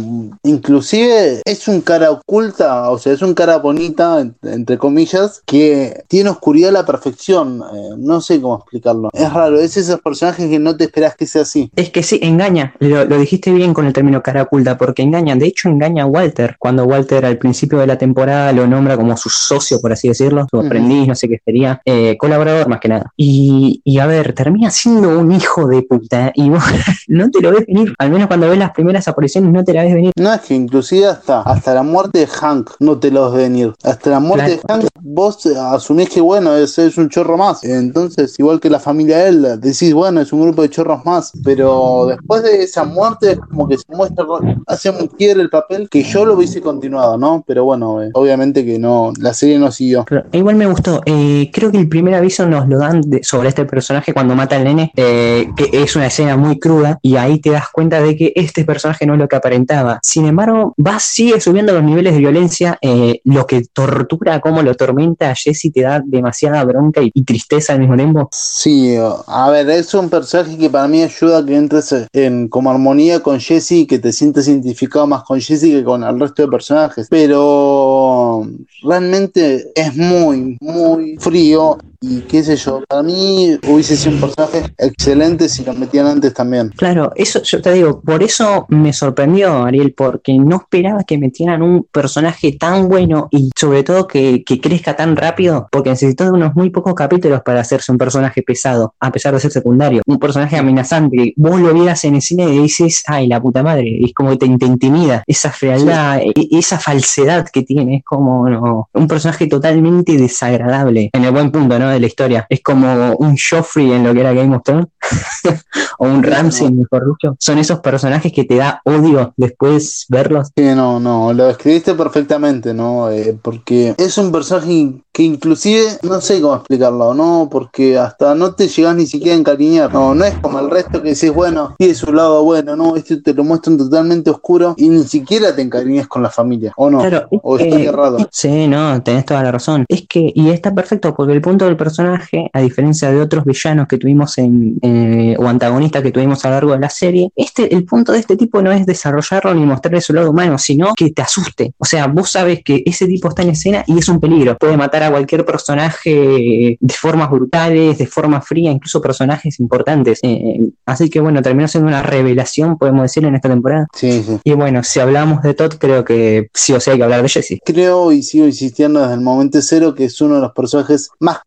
inclusive 0.43 1.41
es 1.45 1.67
un 1.67 1.81
cara 1.81 2.11
oculta, 2.11 2.89
o 2.89 2.97
sea, 2.97 3.13
es 3.13 3.21
un 3.21 3.33
cara 3.33 3.57
bonita, 3.57 4.25
entre 4.43 4.77
comillas, 4.77 5.41
que 5.45 6.03
tiene 6.07 6.29
oscuridad 6.29 6.71
la 6.71 6.85
perfección. 6.85 7.61
Eh, 7.73 7.95
no 8.09 8.21
sé 8.21 8.41
cómo 8.41 8.55
explicarlo. 8.57 9.09
Es 9.13 9.31
raro, 9.31 9.59
es 9.59 9.77
esos 9.77 10.01
personajes 10.01 10.49
que 10.49 10.59
no 10.59 10.75
te 10.75 10.85
esperas 10.85 11.15
que 11.15 11.27
sea 11.27 11.43
así. 11.43 11.71
Es 11.75 11.91
que 11.91 12.03
sí, 12.03 12.19
engaña. 12.21 12.73
Lo, 12.79 13.05
dijiste 13.05 13.51
bien 13.51 13.73
con 13.73 13.85
el 13.85 13.93
término 13.93 14.21
cara 14.21 14.43
oculta, 14.43 14.77
porque 14.77 15.03
engaña. 15.03 15.35
De 15.35 15.45
hecho, 15.45 15.69
engaña 15.69 16.03
a 16.03 16.05
Walter. 16.07 16.55
Cuando 16.57 16.85
Walter 16.85 17.25
al 17.25 17.37
principio 17.37 17.77
de 17.77 17.87
la 17.87 17.97
temporada 17.97 18.51
lo 18.51 18.67
nombra 18.67 18.97
como 18.97 19.15
su 19.15 19.29
socio, 19.29 19.79
por 19.79 19.93
así 19.93 20.07
decirlo, 20.07 20.47
su 20.49 20.59
aprendiz, 20.59 21.07
no 21.07 21.15
sé 21.15 21.29
qué 21.29 21.39
sería, 21.45 21.81
eh, 21.85 22.17
colaborador 22.17 22.67
más 22.67 22.79
que 22.79 22.89
nada. 22.89 23.13
Y, 23.15 23.81
y, 23.83 23.99
a 23.99 24.07
ver, 24.07 24.33
termina 24.33 24.71
siendo 24.71 25.19
un 25.19 25.31
hijo 25.31 25.67
de 25.67 25.83
puta. 25.83 26.31
Y 26.33 26.49
vos 26.49 26.63
no 27.07 27.29
te 27.29 27.41
lo 27.41 27.51
ves 27.51 27.65
venir. 27.67 27.93
Al 27.99 28.09
menos 28.09 28.27
cuando 28.27 28.49
ves 28.49 28.57
las 28.57 28.71
primeras 28.71 29.07
apariciones, 29.07 29.51
no 29.51 29.63
te 29.63 29.73
la 29.73 29.83
ves 29.83 29.93
venir. 29.93 30.11
No, 30.15 30.33
es 30.33 30.41
que 30.41 30.55
inclusive 30.55 31.05
hasta, 31.05 31.41
hasta 31.41 31.75
la 31.75 31.83
muerte 31.83 32.19
de 32.19 32.27
Hank 32.27 32.71
no 32.79 32.97
te 32.97 33.11
lo 33.11 33.31
ves 33.31 33.43
venir. 33.43 33.73
Hasta 33.83 34.09
la 34.09 34.19
muerte 34.19 34.49
de 34.49 34.61
Hank, 34.67 34.85
vos 34.99 35.45
asumís 35.45 36.09
que 36.09 36.21
bueno, 36.21 36.55
es, 36.55 36.77
es 36.79 36.97
un 36.97 37.09
chorro 37.09 37.37
más. 37.37 37.63
Entonces, 37.89 38.35
igual 38.37 38.59
que 38.59 38.69
la 38.69 38.79
familia 38.79 39.17
de 39.17 39.29
él, 39.29 39.59
decís, 39.59 39.95
bueno, 39.95 40.21
es 40.21 40.31
un 40.31 40.43
grupo 40.43 40.61
de 40.61 40.69
chorros 40.69 41.03
más. 41.05 41.31
Pero 41.43 42.05
después 42.07 42.43
de 42.43 42.61
esa 42.61 42.83
muerte, 42.83 43.35
como 43.49 43.67
que 43.67 43.77
se 43.79 43.95
muestra, 43.95 44.25
hace 44.67 44.91
un 44.91 45.07
quiebre 45.07 45.41
el 45.41 45.49
papel 45.49 45.89
que 45.89 46.03
yo 46.03 46.23
lo 46.23 46.35
hubiese 46.35 46.61
continuado, 46.61 47.17
¿no? 47.17 47.43
Pero 47.47 47.65
bueno, 47.65 48.03
eh, 48.03 48.11
obviamente 48.13 48.63
que 48.63 48.77
no, 48.77 49.11
la 49.19 49.33
serie 49.33 49.57
no 49.57 49.71
siguió. 49.71 50.05
igual 50.31 50.55
me 50.55 50.67
gustó. 50.67 51.01
Eh, 51.07 51.49
creo 51.51 51.71
que 51.71 51.79
el 51.79 51.89
primer 51.89 52.13
aviso 52.13 52.45
nos 52.45 52.67
lo 52.67 52.77
dan 52.77 53.01
sobre 53.23 53.49
este 53.49 53.65
personaje 53.65 54.13
cuando 54.13 54.35
mata 54.35 54.55
al 54.55 54.65
nene, 54.65 54.91
eh, 54.95 55.49
que 55.57 55.69
es 55.73 55.95
una 55.95 56.07
escena 56.07 56.37
muy 56.37 56.59
cruda, 56.59 56.99
y 57.01 57.15
ahí 57.15 57.39
te 57.39 57.49
das 57.49 57.69
cuenta 57.71 58.03
de 58.03 58.15
que 58.15 58.33
este 58.35 58.65
personaje 58.65 59.07
no 59.07 59.13
es 59.13 59.19
lo 59.19 59.27
que 59.27 59.35
aparentaba. 59.35 59.99
Sin 60.03 60.27
embargo, 60.27 60.75
va, 60.77 60.99
sigue 60.99 61.41
subiendo 61.41 61.73
los 61.73 61.83
niveles 61.83 62.13
de 62.13 62.19
violencia, 62.19 62.77
lo 63.23 63.47
que 63.47 63.63
tortura, 63.73 64.39
como 64.41 64.61
lo 64.61 64.75
tormenta 64.75 65.31
a 65.31 65.35
Jesse, 65.35 65.71
te 65.73 65.81
da 65.81 66.03
demasiada 66.05 66.63
bronca 66.63 67.01
y, 67.01 67.11
tristeza 67.23 67.77
mismo 67.79 67.95
tiempo. 67.95 68.29
Sí, 68.31 68.95
a 69.27 69.49
ver, 69.49 69.69
es 69.69 69.93
un 69.93 70.09
personaje 70.09 70.57
que 70.57 70.69
para 70.69 70.87
mí 70.87 71.01
ayuda 71.01 71.39
a 71.39 71.45
que 71.45 71.55
entres 71.55 71.95
en 72.13 72.47
como 72.47 72.71
armonía 72.71 73.21
con 73.21 73.39
Jesse 73.39 73.87
que 73.87 73.99
te 73.99 74.11
sientes 74.11 74.47
identificado 74.47 75.07
más 75.07 75.23
con 75.23 75.39
Jesse 75.39 75.63
que 75.63 75.83
con 75.83 76.03
el 76.03 76.19
resto 76.19 76.43
de 76.43 76.47
personajes. 76.47 77.07
Pero 77.09 78.45
realmente 78.83 79.71
es 79.75 79.95
muy, 79.95 80.57
muy 80.61 81.17
frío 81.17 81.77
y 82.01 82.21
qué 82.21 82.43
sé 82.43 82.55
yo, 82.55 82.81
para 82.87 83.03
mí 83.03 83.57
hubiese 83.67 83.97
sido 83.97 84.15
un 84.15 84.21
personaje 84.21 84.63
excelente 84.77 85.49
si 85.49 85.65
lo 85.65 85.73
metían 85.73 86.07
antes 86.07 86.33
también. 86.33 86.69
Claro, 86.69 87.11
eso 87.15 87.41
yo 87.43 87.61
te 87.61 87.73
digo, 87.73 88.01
por 88.01 88.23
eso 88.23 88.65
me 88.69 88.93
sorprendió 88.93 89.63
Ariel, 89.63 89.93
porque 89.93 90.37
no 90.37 90.57
esperaba 90.57 91.03
que 91.03 91.17
metieran 91.17 91.61
un 91.61 91.83
personaje 91.91 92.53
tan 92.53 92.87
bueno 92.87 93.27
y 93.31 93.49
sobre 93.57 93.83
todo 93.83 94.07
que, 94.07 94.43
que 94.45 94.61
crezca 94.61 94.95
tan 94.95 95.17
rápido, 95.17 95.67
porque 95.71 95.89
necesitó 95.89 96.31
unos 96.31 96.55
muy 96.55 96.69
pocos 96.69 96.93
capítulos 96.93 97.41
para 97.43 97.61
hacerse 97.61 97.91
un 97.91 97.97
personaje 97.97 98.43
pesado, 98.43 98.95
a 98.99 99.11
pesar 99.11 99.33
de 99.33 99.41
ser 99.41 99.51
secundario, 99.51 100.01
un 100.05 100.19
personaje 100.19 100.57
amenazante. 100.57 101.33
Vos 101.35 101.59
lo 101.59 101.73
vieras 101.73 102.05
en 102.05 102.15
el 102.15 102.21
cine 102.21 102.45
y 102.45 102.59
dices, 102.59 103.03
ay, 103.07 103.27
la 103.27 103.41
puta 103.41 103.61
madre, 103.61 103.99
es 104.01 104.13
como 104.13 104.31
que 104.31 104.37
te, 104.37 104.45
intimida, 104.45 105.23
esa 105.27 105.51
frialdad, 105.51 106.21
e, 106.21 106.33
esa 106.51 106.79
falsedad 106.79 107.47
que 107.51 107.63
tiene, 107.63 107.97
es 107.97 108.03
como 108.05 108.87
un 108.93 109.07
personaje 109.07 109.47
totalmente 109.47 110.15
desagradable, 110.15 111.09
en 111.11 111.25
el 111.25 111.31
buen 111.31 111.51
punto, 111.51 111.77
¿no? 111.77 111.88
De 111.91 111.99
la 111.99 112.07
historia. 112.07 112.45
Es 112.49 112.61
como 112.61 113.13
un 113.13 113.35
Joffrey 113.37 113.91
en 113.91 114.03
lo 114.03 114.13
que 114.13 114.21
era 114.21 114.33
Game 114.33 114.55
of 114.55 114.63
Thrones. 114.63 114.87
o 115.99 116.05
un 116.05 116.23
Ramsey, 116.23 116.71
mejor 116.71 117.05
dicho, 117.07 117.35
son 117.39 117.57
esos 117.57 117.79
personajes 117.79 118.31
que 118.31 118.45
te 118.45 118.55
da 118.55 118.81
odio 118.85 119.33
después 119.37 120.05
verlos. 120.09 120.49
Sí, 120.55 120.63
no, 120.75 120.99
no, 120.99 121.33
lo 121.33 121.47
describiste 121.47 121.93
perfectamente, 121.93 122.73
¿no? 122.73 123.09
Eh, 123.11 123.37
porque 123.41 123.95
es 123.97 124.17
un 124.17 124.31
personaje 124.31 125.01
que 125.11 125.23
inclusive, 125.23 125.99
no 126.03 126.21
sé 126.21 126.41
cómo 126.41 126.55
explicarlo, 126.55 127.13
¿no? 127.13 127.49
Porque 127.51 127.97
hasta 127.97 128.35
no 128.35 128.53
te 128.53 128.67
llegas 128.67 128.95
ni 128.95 129.05
siquiera 129.05 129.35
a 129.35 129.39
encariñar, 129.39 129.93
no, 129.93 130.15
no 130.15 130.23
es 130.23 130.35
como 130.35 130.59
el 130.59 130.69
resto 130.69 131.01
que 131.01 131.09
decís, 131.09 131.33
bueno, 131.33 131.75
tiene 131.77 131.95
su 131.95 132.13
lado 132.13 132.43
bueno, 132.43 132.75
no, 132.75 132.95
este 132.95 133.17
te 133.17 133.33
lo 133.33 133.43
muestran 133.43 133.77
totalmente 133.77 134.29
oscuro 134.29 134.75
y 134.77 134.89
ni 134.89 135.03
siquiera 135.03 135.55
te 135.55 135.61
encariñas 135.61 136.07
con 136.07 136.23
la 136.23 136.29
familia, 136.29 136.73
¿o 136.77 136.89
no? 136.89 136.99
Claro, 136.99 137.27
o 137.43 137.57
estoy 137.57 137.85
errado. 137.85 138.17
Sí, 138.31 138.67
no, 138.67 139.01
tenés 139.03 139.25
toda 139.25 139.43
la 139.43 139.51
razón. 139.51 139.85
Es 139.89 140.07
que, 140.07 140.31
y 140.33 140.49
está 140.49 140.73
perfecto, 140.73 141.13
porque 141.13 141.33
el 141.33 141.41
punto 141.41 141.65
del 141.65 141.75
personaje, 141.79 142.49
a 142.53 142.61
diferencia 142.61 143.09
de 143.11 143.19
otros 143.19 143.43
villanos 143.43 143.87
que 143.87 143.97
tuvimos 143.97 144.37
en, 144.37 144.77
eh, 144.83 145.35
o 145.39 145.47
antagonistas 145.47 146.03
que 146.03 146.11
tuvimos 146.11 146.45
a 146.45 146.49
lo 146.49 146.53
largo 146.55 146.71
de 146.73 146.79
la 146.79 146.89
serie, 146.89 147.31
este, 147.35 147.73
el 147.73 147.85
punto 147.85 148.11
de 148.11 148.19
este 148.19 148.37
tipo 148.37 148.61
no 148.61 148.71
es 148.71 148.85
desarrollarlo 148.85 149.55
ni 149.55 149.65
mostrarle 149.65 150.01
su 150.01 150.13
lado 150.13 150.29
humano, 150.29 150.57
sino 150.59 150.93
que 150.95 151.11
te 151.11 151.21
asuste. 151.23 151.73
O 151.77 151.85
sea, 151.85 152.05
vos 152.07 152.29
sabes 152.29 152.61
que 152.63 152.83
ese 152.85 153.07
tipo 153.07 153.29
está 153.29 153.41
en 153.41 153.49
escena 153.49 153.83
y 153.87 153.97
es 153.97 154.07
un 154.09 154.19
peligro. 154.19 154.57
Puede 154.57 154.77
matar 154.77 155.03
a 155.03 155.09
cualquier 155.09 155.45
personaje 155.45 156.77
de 156.79 156.93
formas 156.93 157.29
brutales, 157.31 157.97
de 157.97 158.05
forma 158.05 158.41
fría, 158.41 158.71
incluso 158.71 159.01
personajes 159.01 159.59
importantes. 159.59 160.19
Eh, 160.21 160.69
así 160.85 161.09
que 161.09 161.19
bueno, 161.19 161.41
terminó 161.41 161.67
siendo 161.67 161.87
una 161.87 162.03
revelación, 162.03 162.77
podemos 162.77 163.03
decir, 163.03 163.25
en 163.25 163.35
esta 163.35 163.49
temporada. 163.49 163.87
Sí, 163.93 164.23
sí. 164.23 164.37
Y 164.43 164.53
bueno, 164.53 164.83
si 164.83 164.99
hablamos 164.99 165.41
de 165.41 165.53
Todd, 165.53 165.73
creo 165.79 166.03
que 166.03 166.49
sí 166.53 166.73
o 166.73 166.79
sí 166.79 166.91
hay 166.91 166.97
que 166.97 167.03
hablar 167.03 167.21
de 167.21 167.29
Jesse. 167.29 167.59
Creo 167.63 168.11
y 168.11 168.23
sigo 168.23 168.45
insistiendo 168.45 169.01
desde 169.01 169.13
el 169.13 169.21
momento 169.21 169.61
cero 169.61 169.93
que 169.95 170.05
es 170.05 170.21
uno 170.21 170.35
de 170.35 170.41
los 170.41 170.51
personajes 170.51 171.09
más 171.19 171.39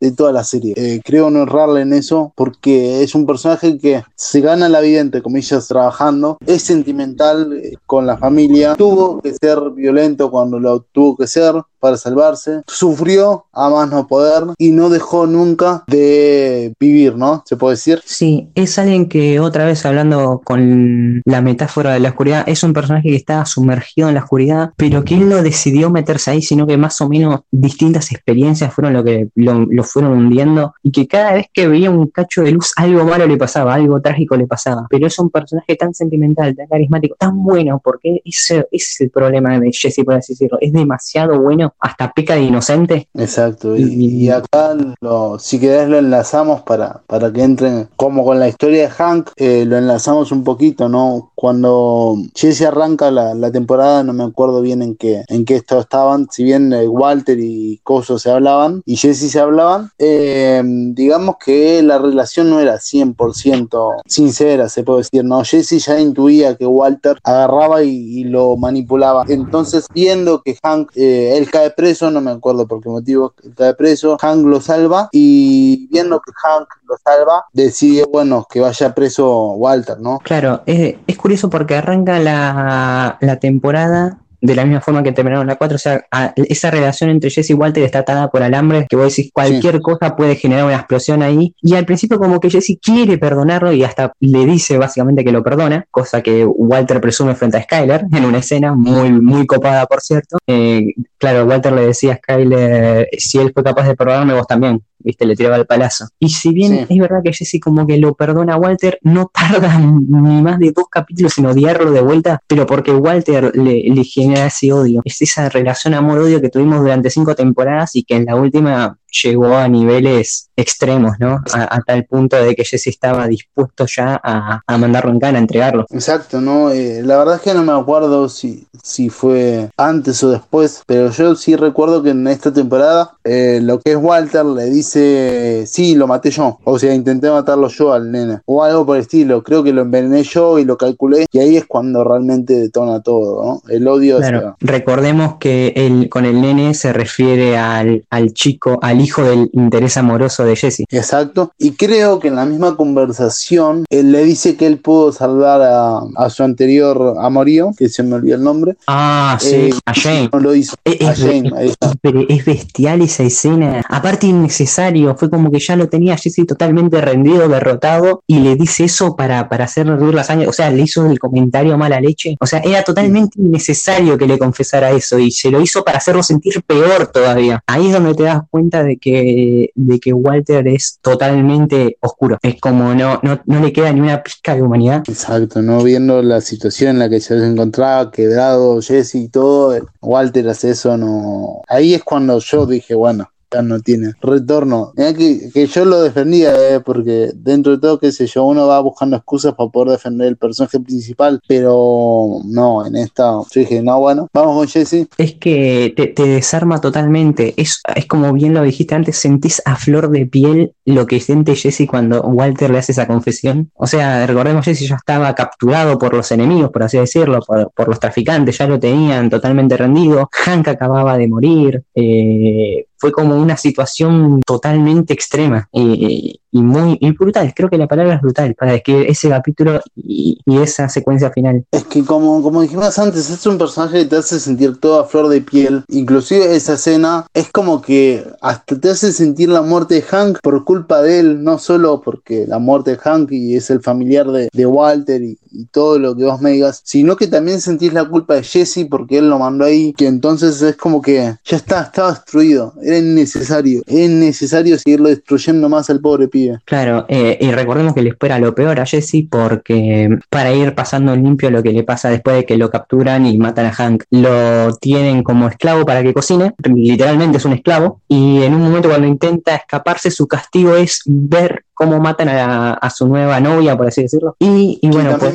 de 0.00 0.12
toda 0.12 0.32
la 0.32 0.44
serie. 0.44 0.74
Eh, 0.76 1.00
creo 1.04 1.30
no 1.30 1.42
errarle 1.42 1.82
en 1.82 1.92
eso 1.92 2.32
porque 2.34 3.02
es 3.02 3.14
un 3.14 3.26
personaje 3.26 3.78
que 3.78 4.02
se 4.14 4.40
gana 4.40 4.68
la 4.68 4.80
vida, 4.80 5.00
entre 5.00 5.22
comillas, 5.22 5.68
trabajando, 5.68 6.38
es 6.46 6.62
sentimental 6.62 7.52
eh, 7.52 7.74
con 7.86 8.06
la 8.06 8.16
familia, 8.16 8.74
tuvo 8.74 9.20
que 9.20 9.34
ser 9.34 9.58
violento 9.74 10.30
cuando 10.30 10.58
lo 10.58 10.80
tuvo 10.80 11.16
que 11.16 11.26
ser, 11.26 11.54
para 11.82 11.96
salvarse, 11.96 12.62
sufrió 12.68 13.46
a 13.52 13.68
más 13.68 13.90
no 13.90 14.06
poder 14.06 14.44
y 14.56 14.70
no 14.70 14.88
dejó 14.88 15.26
nunca 15.26 15.82
de 15.88 16.72
vivir, 16.78 17.16
¿no? 17.16 17.42
Se 17.44 17.56
puede 17.56 17.74
decir. 17.74 18.00
Sí, 18.04 18.50
es 18.54 18.78
alguien 18.78 19.08
que 19.08 19.40
otra 19.40 19.64
vez 19.64 19.84
hablando 19.84 20.40
con 20.44 21.22
la 21.24 21.42
metáfora 21.42 21.92
de 21.92 21.98
la 21.98 22.10
oscuridad, 22.10 22.44
es 22.46 22.62
un 22.62 22.72
personaje 22.72 23.08
que 23.08 23.16
estaba 23.16 23.44
sumergido 23.46 24.08
en 24.08 24.14
la 24.14 24.20
oscuridad, 24.20 24.70
pero 24.76 25.04
que 25.04 25.16
él 25.16 25.28
no 25.28 25.42
decidió 25.42 25.90
meterse 25.90 26.30
ahí, 26.30 26.40
sino 26.40 26.68
que 26.68 26.76
más 26.76 27.00
o 27.00 27.08
menos 27.08 27.40
distintas 27.50 28.12
experiencias 28.12 28.72
fueron 28.72 28.92
lo 28.92 29.02
que 29.02 29.30
lo, 29.34 29.66
lo 29.66 29.82
fueron 29.82 30.12
hundiendo 30.12 30.74
y 30.82 30.90
que 30.92 31.06
cada 31.06 31.34
vez 31.34 31.46
que 31.52 31.68
veía 31.68 31.90
un 31.90 32.08
cacho 32.08 32.42
de 32.42 32.52
luz 32.52 32.72
algo 32.76 33.04
malo 33.04 33.26
le 33.26 33.36
pasaba, 33.36 33.74
algo 33.74 34.00
trágico 34.00 34.36
le 34.36 34.46
pasaba, 34.46 34.86
pero 34.88 35.06
es 35.06 35.18
un 35.18 35.30
personaje 35.30 35.76
tan 35.76 35.94
sentimental, 35.94 36.54
tan 36.56 36.66
carismático, 36.66 37.16
tan 37.18 37.42
bueno, 37.42 37.80
porque 37.82 38.20
ese, 38.24 38.66
es 38.70 39.00
el 39.00 39.10
problema 39.10 39.58
de 39.58 39.70
Jesse, 39.72 40.04
por 40.04 40.14
así 40.14 40.34
decirlo, 40.34 40.58
es 40.60 40.72
demasiado 40.72 41.40
bueno 41.40 41.74
hasta 41.80 42.12
peca 42.12 42.34
de 42.34 42.42
inocente. 42.42 43.08
Exacto, 43.14 43.76
y, 43.76 44.28
acá 44.30 44.76
lo, 45.00 45.38
si 45.38 45.58
querés 45.58 45.88
lo 45.88 45.98
enlazamos 45.98 46.62
para, 46.62 47.02
para 47.06 47.32
que 47.32 47.42
entren, 47.42 47.88
como 47.96 48.24
con 48.24 48.38
la 48.38 48.48
historia 48.48 48.82
de 48.82 48.88
Hank, 48.88 49.30
eh, 49.36 49.64
lo 49.66 49.76
enlazamos 49.76 50.32
un 50.32 50.44
poquito, 50.44 50.88
¿no? 50.88 51.32
Cuando 51.34 52.16
Jesse 52.34 52.62
arranca 52.62 53.10
la, 53.10 53.50
temporada, 53.52 54.02
no 54.02 54.12
me 54.12 54.24
acuerdo 54.24 54.62
bien 54.62 54.82
en 54.82 54.96
qué, 54.96 55.24
en 55.28 55.44
qué 55.44 55.56
estado 55.56 55.82
estaban, 55.82 56.26
si 56.30 56.44
bien 56.44 56.72
eh, 56.72 56.88
Walter 56.88 57.38
y 57.38 57.80
Coso 57.82 58.18
se 58.18 58.30
hablaban, 58.30 58.82
y 58.86 58.96
Jesse 58.96 59.21
se 59.28 59.40
hablaban, 59.40 59.90
eh, 59.98 60.62
digamos 60.64 61.36
que 61.44 61.82
la 61.82 61.98
relación 61.98 62.50
no 62.50 62.60
era 62.60 62.78
100% 62.78 64.02
sincera, 64.06 64.68
se 64.68 64.82
puede 64.82 64.98
decir, 64.98 65.24
¿no? 65.24 65.42
Jesse 65.44 65.78
ya 65.78 66.00
intuía 66.00 66.56
que 66.56 66.66
Walter 66.66 67.18
agarraba 67.22 67.82
y, 67.82 68.22
lo 68.22 68.56
manipulaba. 68.56 69.24
Entonces, 69.28 69.86
viendo 69.92 70.42
que 70.42 70.56
Hank, 70.62 70.92
él 70.94 71.50
cae 71.50 71.70
preso, 71.70 72.10
no 72.10 72.20
me 72.20 72.30
acuerdo 72.30 72.66
por 72.66 72.80
qué 72.80 72.88
motivo 72.88 73.34
cae 73.56 73.74
preso, 73.74 74.16
Hank 74.20 74.46
lo 74.46 74.60
salva 74.60 75.08
y 75.12 75.88
viendo 75.88 76.20
que 76.20 76.32
Hank 76.32 76.68
lo 76.88 76.96
salva, 77.02 77.44
decide, 77.52 78.04
bueno, 78.10 78.46
que 78.48 78.60
vaya 78.60 78.94
preso 78.94 79.52
Walter, 79.52 79.98
¿no? 80.00 80.18
Claro, 80.22 80.62
es, 80.66 80.96
es 81.06 81.16
curioso 81.16 81.50
porque 81.50 81.74
arranca 81.74 82.18
la, 82.18 83.18
la 83.20 83.40
temporada 83.40 84.18
de 84.42 84.56
la 84.56 84.64
misma 84.64 84.80
forma 84.80 85.02
que 85.04 85.12
terminaron 85.12 85.46
la 85.46 85.54
4, 85.54 85.76
o 85.76 85.78
sea, 85.78 86.04
esa 86.34 86.70
relación 86.70 87.10
entre 87.10 87.30
Jesse 87.30 87.50
y 87.50 87.54
Walter 87.54 87.84
está 87.84 88.00
atada 88.00 88.28
por 88.28 88.42
alambre, 88.42 88.86
que 88.88 88.96
vos 88.96 89.14
decís 89.14 89.30
cualquier 89.32 89.80
cosa 89.80 90.16
puede 90.16 90.34
generar 90.34 90.64
una 90.64 90.74
explosión 90.74 91.22
ahí, 91.22 91.54
y 91.62 91.76
al 91.76 91.86
principio 91.86 92.18
como 92.18 92.40
que 92.40 92.50
Jesse 92.50 92.76
quiere 92.82 93.18
perdonarlo 93.18 93.72
y 93.72 93.84
hasta 93.84 94.12
le 94.18 94.44
dice 94.44 94.78
básicamente 94.78 95.24
que 95.24 95.30
lo 95.30 95.44
perdona, 95.44 95.86
cosa 95.92 96.22
que 96.22 96.44
Walter 96.44 97.00
presume 97.00 97.36
frente 97.36 97.56
a 97.56 97.62
Skyler 97.62 98.06
en 98.12 98.24
una 98.24 98.38
escena 98.38 98.74
muy, 98.74 99.12
muy 99.12 99.46
copada, 99.46 99.86
por 99.86 100.00
cierto. 100.00 100.38
Eh, 100.46 100.92
claro, 101.18 101.44
Walter 101.44 101.72
le 101.72 101.86
decía 101.86 102.14
a 102.14 102.16
Skyler, 102.16 103.08
si 103.16 103.38
él 103.38 103.52
fue 103.54 103.62
capaz 103.62 103.86
de 103.86 103.94
perdonarme, 103.94 104.34
vos 104.34 104.46
también, 104.48 104.82
¿viste? 104.98 105.24
Le 105.24 105.36
tiraba 105.36 105.56
el 105.56 105.66
palazo. 105.66 106.08
Y 106.18 106.30
si 106.30 106.52
bien 106.52 106.86
es 106.88 106.98
verdad 106.98 107.20
que 107.22 107.32
Jesse 107.32 107.60
como 107.60 107.86
que 107.86 107.96
lo 107.96 108.14
perdona 108.14 108.54
a 108.54 108.56
Walter, 108.56 108.98
no 109.02 109.30
tarda 109.32 109.78
ni 109.78 110.42
más 110.42 110.58
de 110.58 110.72
dos 110.72 110.86
capítulos 110.90 111.38
en 111.38 111.46
odiarlo 111.46 111.92
de 111.92 112.00
vuelta, 112.00 112.40
pero 112.48 112.66
porque 112.66 112.90
Walter 112.92 113.56
le, 113.56 113.84
le 113.84 114.04
genera 114.04 114.31
ese 114.32 114.72
odio. 114.72 115.02
Es 115.04 115.20
esa 115.22 115.48
relación 115.48 115.94
amor-odio 115.94 116.40
que 116.40 116.48
tuvimos 116.48 116.80
durante 116.80 117.10
cinco 117.10 117.34
temporadas 117.34 117.96
y 117.96 118.04
que 118.04 118.16
en 118.16 118.26
la 118.26 118.36
última 118.36 118.98
llegó 119.22 119.56
a 119.56 119.68
niveles 119.68 120.48
extremos, 120.56 121.14
¿no? 121.18 121.42
A, 121.52 121.80
tal 121.80 122.04
punto 122.04 122.36
de 122.36 122.54
que 122.54 122.64
Jesse 122.64 122.88
estaba 122.88 123.26
dispuesto 123.26 123.86
ya 123.86 124.20
a, 124.22 124.62
mandarlo 124.78 125.12
en 125.12 125.20
cana, 125.20 125.38
a 125.38 125.40
entregarlo. 125.40 125.86
Exacto, 125.90 126.40
¿no? 126.40 126.70
Eh, 126.70 127.02
la 127.02 127.18
verdad 127.18 127.36
es 127.36 127.42
que 127.42 127.54
no 127.54 127.62
me 127.62 127.72
acuerdo 127.72 128.28
si, 128.28 128.66
si 128.82 129.10
fue 129.10 129.70
antes 129.76 130.22
o 130.24 130.30
después, 130.30 130.82
pero 130.86 131.10
yo 131.10 131.34
sí 131.36 131.56
recuerdo 131.56 132.02
que 132.02 132.10
en 132.10 132.26
esta 132.26 132.52
temporada 132.52 133.16
eh, 133.24 133.60
lo 133.62 133.80
que 133.80 133.92
es 133.92 133.96
Walter 133.96 134.44
le 134.44 134.64
dice, 134.66 135.64
sí, 135.66 135.94
lo 135.94 136.06
maté 136.06 136.30
yo, 136.30 136.58
o 136.64 136.78
sea, 136.78 136.94
intenté 136.94 137.30
matarlo 137.30 137.68
yo 137.68 137.92
al 137.92 138.10
nene, 138.10 138.40
o 138.46 138.62
algo 138.64 138.86
por 138.86 138.96
el 138.96 139.02
estilo, 139.02 139.42
creo 139.42 139.62
que 139.62 139.72
lo 139.72 139.82
envenené 139.82 140.22
yo 140.22 140.58
y 140.58 140.64
lo 140.64 140.76
calculé, 140.76 141.26
y 141.30 141.38
ahí 141.38 141.56
es 141.56 141.66
cuando 141.66 142.02
realmente 142.04 142.54
detona 142.54 143.00
todo, 143.00 143.44
¿no? 143.44 143.62
El 143.72 143.86
odio. 143.86 144.18
Claro, 144.18 144.56
recordemos 144.60 145.36
que 145.38 145.72
el, 145.76 146.08
con 146.08 146.24
el 146.24 146.40
nene 146.40 146.74
se 146.74 146.92
refiere 146.92 147.56
al, 147.56 148.04
al 148.10 148.32
chico, 148.32 148.78
al 148.82 149.01
hijo 149.02 149.22
del 149.22 149.50
interés 149.52 149.96
amoroso 149.96 150.44
de 150.44 150.56
Jesse. 150.56 150.84
Exacto. 150.90 151.52
Y 151.58 151.72
creo 151.72 152.20
que 152.20 152.28
en 152.28 152.36
la 152.36 152.44
misma 152.44 152.76
conversación 152.76 153.84
él 153.90 154.12
le 154.12 154.24
dice 154.24 154.56
que 154.56 154.66
él 154.66 154.78
pudo 154.78 155.12
salvar 155.12 155.60
a, 155.62 156.30
su 156.30 156.42
anterior 156.42 157.16
amorío, 157.20 157.72
que 157.76 157.88
se 157.88 158.02
me 158.02 158.14
olvidó 158.14 158.36
el 158.36 158.42
nombre. 158.42 158.76
Ah, 158.86 159.36
sí, 159.40 159.54
eh, 159.54 159.70
a 159.84 159.94
Jane. 159.94 160.30
No 160.32 160.38
lo 160.38 160.54
hizo. 160.54 160.74
Es, 160.84 161.02
a 161.02 161.14
Jane, 161.14 161.52
Pero 162.00 162.24
es 162.28 162.44
bestial 162.44 163.02
esa 163.02 163.22
escena. 163.22 163.82
Aparte 163.88 164.26
innecesario, 164.26 165.14
fue 165.16 165.28
como 165.30 165.50
que 165.50 165.58
ya 165.58 165.76
lo 165.76 165.88
tenía 165.88 166.16
Jesse 166.16 166.46
totalmente 166.46 167.00
rendido, 167.00 167.48
derrotado, 167.48 168.22
y 168.26 168.40
le 168.40 168.56
dice 168.56 168.84
eso 168.84 169.16
para, 169.16 169.48
para 169.48 169.64
hacer 169.64 169.86
reducir 169.86 170.14
la 170.14 170.24
sangre. 170.24 170.48
O 170.48 170.52
sea, 170.52 170.70
le 170.70 170.82
hizo 170.82 171.06
el 171.06 171.18
comentario 171.18 171.76
mala 171.76 172.00
leche. 172.00 172.36
O 172.40 172.46
sea, 172.46 172.60
era 172.60 172.82
totalmente 172.82 173.40
innecesario 173.40 174.16
que 174.16 174.26
le 174.26 174.38
confesara 174.38 174.90
eso, 174.90 175.18
y 175.18 175.30
se 175.30 175.50
lo 175.50 175.60
hizo 175.60 175.84
para 175.84 175.98
hacerlo 175.98 176.22
sentir 176.22 176.62
peor 176.62 177.08
todavía. 177.08 177.62
Ahí 177.66 177.86
es 177.86 177.92
donde 177.92 178.14
te 178.14 178.24
das 178.24 178.42
cuenta 178.50 178.82
de 178.82 178.91
que, 178.98 179.70
de 179.74 180.00
que 180.00 180.12
Walter 180.12 180.66
es 180.68 180.98
totalmente 181.00 181.96
oscuro. 182.00 182.38
Es 182.42 182.60
como 182.60 182.94
no, 182.94 183.20
no, 183.22 183.40
no 183.44 183.60
le 183.60 183.72
queda 183.72 183.92
ni 183.92 184.00
una 184.00 184.22
pizca 184.22 184.54
de 184.54 184.62
humanidad. 184.62 185.02
Exacto, 185.08 185.62
no 185.62 185.82
viendo 185.82 186.22
la 186.22 186.40
situación 186.40 186.90
en 186.90 186.98
la 186.98 187.08
que 187.08 187.20
se 187.20 187.34
encontraba, 187.34 188.10
quebrado 188.10 188.80
Jesse 188.80 189.16
y 189.16 189.28
todo, 189.28 189.76
Walter 190.00 190.48
hace 190.48 190.70
eso, 190.70 190.96
no. 190.96 191.62
Ahí 191.68 191.94
es 191.94 192.04
cuando 192.04 192.38
yo 192.38 192.66
dije, 192.66 192.94
bueno, 192.94 193.31
no 193.60 193.80
tiene 193.80 194.12
retorno. 194.22 194.92
que, 194.96 195.50
que, 195.52 195.66
yo 195.66 195.84
lo 195.84 196.00
defendía, 196.00 196.52
eh, 196.54 196.80
porque 196.80 197.32
dentro 197.34 197.72
de 197.72 197.78
todo, 197.78 197.98
qué 197.98 198.12
sé 198.12 198.26
yo, 198.26 198.44
uno 198.44 198.66
va 198.66 198.80
buscando 198.80 199.16
excusas 199.16 199.54
para 199.54 199.68
poder 199.68 199.90
defender 199.90 200.28
el 200.28 200.36
personaje 200.36 200.80
principal, 200.80 201.40
pero 201.46 202.38
no, 202.44 202.86
en 202.86 202.96
esta 202.96 203.32
yo 203.50 203.60
dije, 203.60 203.82
no, 203.82 204.00
bueno, 204.00 204.28
vamos 204.32 204.56
con 204.56 204.68
Jesse. 204.68 205.08
Es 205.18 205.34
que 205.34 205.92
te, 206.16 206.22
desarma 206.22 206.80
totalmente, 206.80 207.54
es, 207.56 207.82
es 207.94 208.06
como 208.06 208.32
bien 208.32 208.54
lo 208.54 208.62
dijiste 208.62 208.94
antes, 208.94 209.16
sentís 209.18 209.60
a 209.64 209.76
flor 209.76 210.10
de 210.10 210.26
piel 210.26 210.72
lo 210.84 211.06
que 211.06 211.20
siente 211.20 211.56
Jesse 211.56 211.86
cuando 211.88 212.22
Walter 212.22 212.70
le 212.70 212.78
hace 212.78 212.92
esa 212.92 213.06
confesión. 213.06 213.70
O 213.74 213.86
sea, 213.86 214.26
recordemos, 214.26 214.64
Jesse 214.64 214.88
ya 214.88 214.96
estaba 214.96 215.34
capturado 215.34 215.98
por 215.98 216.14
los 216.14 216.30
enemigos, 216.30 216.70
por 216.70 216.84
así 216.84 216.98
decirlo, 216.98 217.40
por, 217.40 217.88
los 217.88 218.00
traficantes, 218.00 218.58
ya 218.58 218.66
lo 218.66 218.78
tenían 218.78 219.28
totalmente 219.28 219.76
rendido, 219.76 220.28
Hank 220.32 220.68
acababa 220.68 221.18
de 221.18 221.28
morir, 221.28 221.82
eh, 221.94 222.86
fue 223.02 223.10
como 223.10 223.34
una 223.34 223.56
situación 223.56 224.42
totalmente 224.46 225.12
extrema. 225.12 225.68
Y, 225.72 226.40
y 226.52 226.62
muy 226.62 226.98
brutal, 227.18 227.52
creo 227.56 227.70
que 227.70 227.78
la 227.78 227.88
palabra 227.88 228.16
es 228.16 228.20
brutal 228.20 228.54
para 228.54 228.72
describir 228.72 229.06
ese 229.08 229.30
capítulo 229.30 229.80
y, 229.96 230.38
esa 230.62 230.88
secuencia 230.88 231.30
final. 231.30 231.64
Es 231.72 231.84
que 231.84 232.04
como, 232.04 232.42
como 232.42 232.60
dijimos 232.60 232.98
antes, 232.98 233.30
es 233.30 233.46
un 233.46 233.56
personaje 233.56 234.00
que 234.00 234.04
te 234.04 234.16
hace 234.16 234.38
sentir 234.38 234.78
toda 234.78 235.04
flor 235.04 235.28
de 235.28 235.40
piel, 235.40 235.82
inclusive 235.88 236.54
esa 236.54 236.74
escena 236.74 237.26
es 237.32 237.50
como 237.50 237.80
que 237.80 238.22
hasta 238.42 238.78
te 238.78 238.90
hace 238.90 239.12
sentir 239.12 239.48
la 239.48 239.62
muerte 239.62 239.94
de 239.94 240.02
Hank 240.02 240.40
por 240.42 240.62
culpa 240.64 241.00
de 241.00 241.20
él, 241.20 241.42
no 241.42 241.58
solo 241.58 242.02
porque 242.02 242.44
la 242.46 242.58
muerte 242.58 242.92
de 242.92 242.98
Hank 242.98 243.32
y 243.32 243.56
es 243.56 243.70
el 243.70 243.80
familiar 243.80 244.26
de, 244.30 244.66
Walter 244.66 245.22
y, 245.22 245.38
y 245.50 245.64
todo 245.66 245.98
lo 245.98 246.14
que 246.14 246.24
vos 246.24 246.40
me 246.40 246.50
digas, 246.50 246.82
sino 246.84 247.16
que 247.16 247.26
también 247.26 247.60
sentís 247.60 247.92
la 247.92 248.04
culpa 248.04 248.34
de 248.34 248.42
Jesse 248.42 248.86
porque 248.88 249.18
él 249.18 249.30
lo 249.30 249.38
mandó 249.38 249.64
ahí, 249.64 249.94
que 249.94 250.06
entonces 250.06 250.60
es 250.60 250.76
como 250.76 251.00
que 251.00 251.34
ya 251.44 251.56
está, 251.56 251.82
estaba 251.82 252.12
destruido, 252.12 252.74
era 252.92 253.04
innecesario, 253.04 253.82
era 253.86 254.04
innecesario 254.04 254.78
seguirlo 254.78 255.08
destruyendo 255.08 255.68
más 255.68 255.90
al 255.90 256.00
pobre 256.00 256.28
pibe. 256.28 256.58
Claro, 256.64 257.06
eh, 257.08 257.38
y 257.40 257.50
recordemos 257.50 257.94
que 257.94 258.02
le 258.02 258.10
espera 258.10 258.38
lo 258.38 258.54
peor 258.54 258.80
a 258.80 258.86
Jesse 258.86 259.26
porque 259.30 260.18
para 260.30 260.52
ir 260.52 260.74
pasando 260.74 261.14
limpio 261.16 261.50
lo 261.50 261.62
que 261.62 261.72
le 261.72 261.82
pasa 261.82 262.10
después 262.10 262.36
de 262.36 262.44
que 262.44 262.56
lo 262.56 262.70
capturan 262.70 263.26
y 263.26 263.38
matan 263.38 263.66
a 263.66 263.72
Hank, 263.72 264.04
lo 264.10 264.74
tienen 264.76 265.22
como 265.22 265.48
esclavo 265.48 265.84
para 265.84 266.02
que 266.02 266.12
cocine, 266.12 266.54
literalmente 266.64 267.38
es 267.38 267.44
un 267.44 267.54
esclavo, 267.54 268.00
y 268.08 268.42
en 268.42 268.54
un 268.54 268.62
momento 268.62 268.88
cuando 268.88 269.06
intenta 269.06 269.54
escaparse 269.54 270.10
su 270.10 270.26
castigo 270.26 270.76
es 270.76 271.02
ver 271.06 271.64
cómo 271.74 271.98
matan 272.00 272.28
a, 272.28 272.90
su 272.90 273.06
nueva 273.06 273.40
novia, 273.40 273.76
por 273.76 273.86
así 273.86 274.02
decirlo. 274.02 274.36
Y, 274.38 274.78
bueno, 274.88 275.16
pues, 275.18 275.34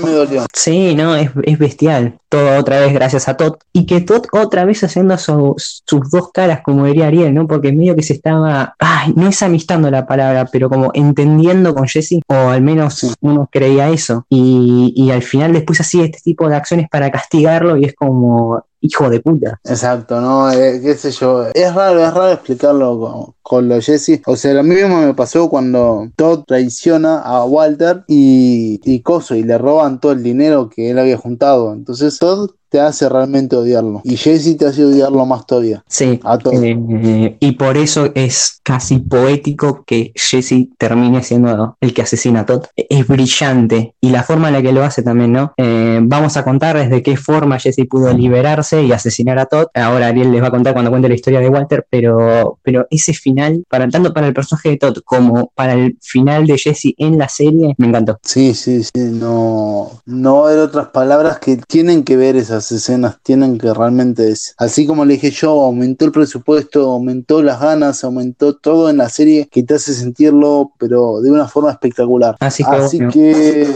sí, 0.54 0.96
no, 0.96 1.16
es, 1.16 1.32
bestial. 1.58 2.20
Todo 2.30 2.60
otra 2.60 2.80
vez 2.80 2.94
gracias 2.94 3.28
a 3.28 3.38
Todd. 3.38 3.56
Y 3.74 3.86
que 3.86 4.02
Todd 4.02 4.26
otra 4.32 4.66
vez 4.66 4.84
haciendo 4.84 5.18
sus 5.18 5.84
dos 5.86 6.32
caras, 6.32 6.62
como 6.64 6.86
diría 6.86 7.08
Ariel, 7.08 7.34
¿no? 7.34 7.48
Porque 7.48 7.72
medio 7.72 7.96
que 7.96 8.04
se 8.04 8.14
estaba, 8.14 8.76
ay, 8.80 9.14
no 9.16 9.28
es 9.28 9.42
amistando 9.42 9.90
la 9.90 10.06
palabra, 10.06 10.48
pero 10.52 10.70
como 10.70 10.92
entendiendo 10.94 11.74
con 11.74 11.88
Jesse, 11.88 12.20
o 12.28 12.34
al 12.34 12.62
menos 12.62 13.16
uno 13.22 13.50
creía 13.52 13.90
eso. 13.90 14.26
Y, 14.30 14.94
y 14.96 15.12
al 15.12 15.24
final 15.24 15.54
después 15.54 15.82
hacía 15.82 16.06
este 16.06 16.20
tipo 16.24 16.48
de 16.50 16.56
acciones 16.56 16.90
para 16.90 17.12
castigarlo 17.12 17.78
y 17.78 17.86
es 17.86 17.96
como, 17.96 18.64
hijo 18.82 19.10
de 19.10 19.20
puta. 19.20 19.60
Exacto, 19.64 20.22
¿no? 20.22 20.52
Eh, 20.52 20.80
qué 20.82 20.96
sé 20.96 21.12
yo. 21.12 21.48
Es 21.54 21.74
raro, 21.74 22.00
es 22.00 22.14
raro 22.14 22.32
explicarlo 22.32 23.00
con, 23.00 23.34
con 23.48 23.70
lo 23.70 23.76
de 23.76 23.82
Jesse. 23.82 24.22
O 24.26 24.36
sea, 24.36 24.54
lo 24.54 24.64
mismo 24.64 25.00
me 25.00 25.14
pasó 25.14 25.50
cuando 25.50 26.10
Todd 26.18 26.44
traiciona 26.46 27.20
a 27.20 27.46
Walter 27.46 28.04
y, 28.06 28.82
y 28.84 29.00
Coso 29.00 29.36
y 29.36 29.44
le 29.44 29.58
roban 29.58 30.02
todo 30.02 30.12
el 30.12 30.22
dinero 30.22 30.70
que 30.70 30.90
él 30.90 31.00
había 31.00 31.18
juntado. 31.18 31.72
Entonces 31.72 32.20
Todd 32.20 32.50
te 32.70 32.80
hace 32.80 33.08
realmente 33.08 33.56
odiarlo. 33.56 34.02
Y 34.04 34.18
Jesse 34.18 34.58
te 34.58 34.66
hace 34.66 34.84
odiarlo 34.84 35.26
más 35.26 35.46
todavía. 35.46 35.84
Sí. 35.88 36.20
A 36.24 36.38
eh, 36.52 37.38
y 37.40 37.52
por 37.54 37.78
eso 37.78 38.12
es 38.14 38.60
casi 38.64 39.00
poético 39.00 39.84
que 39.86 40.12
Jesse 40.16 40.70
termine 40.78 41.24
siendo 41.24 41.78
el 41.80 41.94
que 41.94 42.02
asesina 42.02 42.42
a 42.42 42.46
Todd. 42.46 42.66
Es 42.76 43.08
brillante. 43.08 43.94
Y 44.02 44.10
la 44.10 44.24
forma 44.24 44.50
en 44.50 44.56
la 44.56 44.62
que 44.62 44.74
lo 44.74 44.84
hace 44.84 45.02
también, 45.02 45.32
¿no? 45.32 45.54
Eh, 45.58 46.00
vamos 46.04 46.36
a 46.38 46.44
contar 46.44 46.78
desde 46.78 47.02
qué 47.02 47.16
forma 47.16 47.60
Jesse 47.60 47.88
pudo 47.90 48.12
liberarse 48.14 48.84
y 48.84 48.92
asesinar 48.92 49.40
a 49.40 49.46
Todd. 49.46 49.68
Ahora 49.74 50.08
Ariel 50.08 50.32
les 50.32 50.42
va 50.42 50.48
a 50.48 50.52
contar 50.52 50.74
cuando 50.74 50.92
cuente 50.92 51.10
la 51.10 51.16
historia 51.16 51.40
de 51.40 51.50
Walter, 51.50 51.86
pero, 51.90 52.60
pero 52.64 52.88
ese 52.90 53.14
final, 53.14 53.37
para, 53.70 53.90
tanto 53.90 54.14
para 54.14 54.28
el 54.28 54.34
personaje 54.34 54.70
de 54.70 54.78
Todd 54.78 54.98
como 55.04 55.52
para 55.56 55.74
el 55.74 55.98
final 56.02 56.48
de 56.48 56.58
Jesse 56.58 56.94
en 56.98 57.18
la 57.18 57.30
serie, 57.30 57.76
me 57.78 57.88
encantó. 57.88 58.20
Sí, 58.24 58.54
sí, 58.54 58.84
sí. 58.84 58.92
No, 58.96 59.92
no 60.06 60.48
hay 60.48 60.58
otras 60.58 60.88
palabras 60.88 61.40
que 61.40 61.58
tienen 61.58 62.04
que 62.04 62.18
ver 62.18 62.36
esa 62.36 62.58
escenas 62.58 63.18
tienen 63.24 63.58
que 63.58 63.74
realmente, 63.74 64.34
así 64.58 64.86
como 64.86 65.06
le 65.06 65.14
dije 65.14 65.32
yo, 65.32 65.50
aumentó 65.64 66.06
el 66.06 66.12
presupuesto, 66.12 66.92
aumentó 66.92 67.42
las 67.42 67.60
ganas, 67.60 68.04
aumentó 68.04 68.56
todo 68.56 68.90
en 68.90 68.98
la 68.98 69.10
serie 69.10 69.48
que 69.52 69.64
te 69.64 69.76
hace 69.76 69.94
sentirlo, 69.94 70.72
pero 70.78 71.22
de 71.22 71.32
una 71.32 71.48
forma 71.48 71.72
espectacular. 71.72 72.36
Así 72.40 72.64
que, 72.64 73.76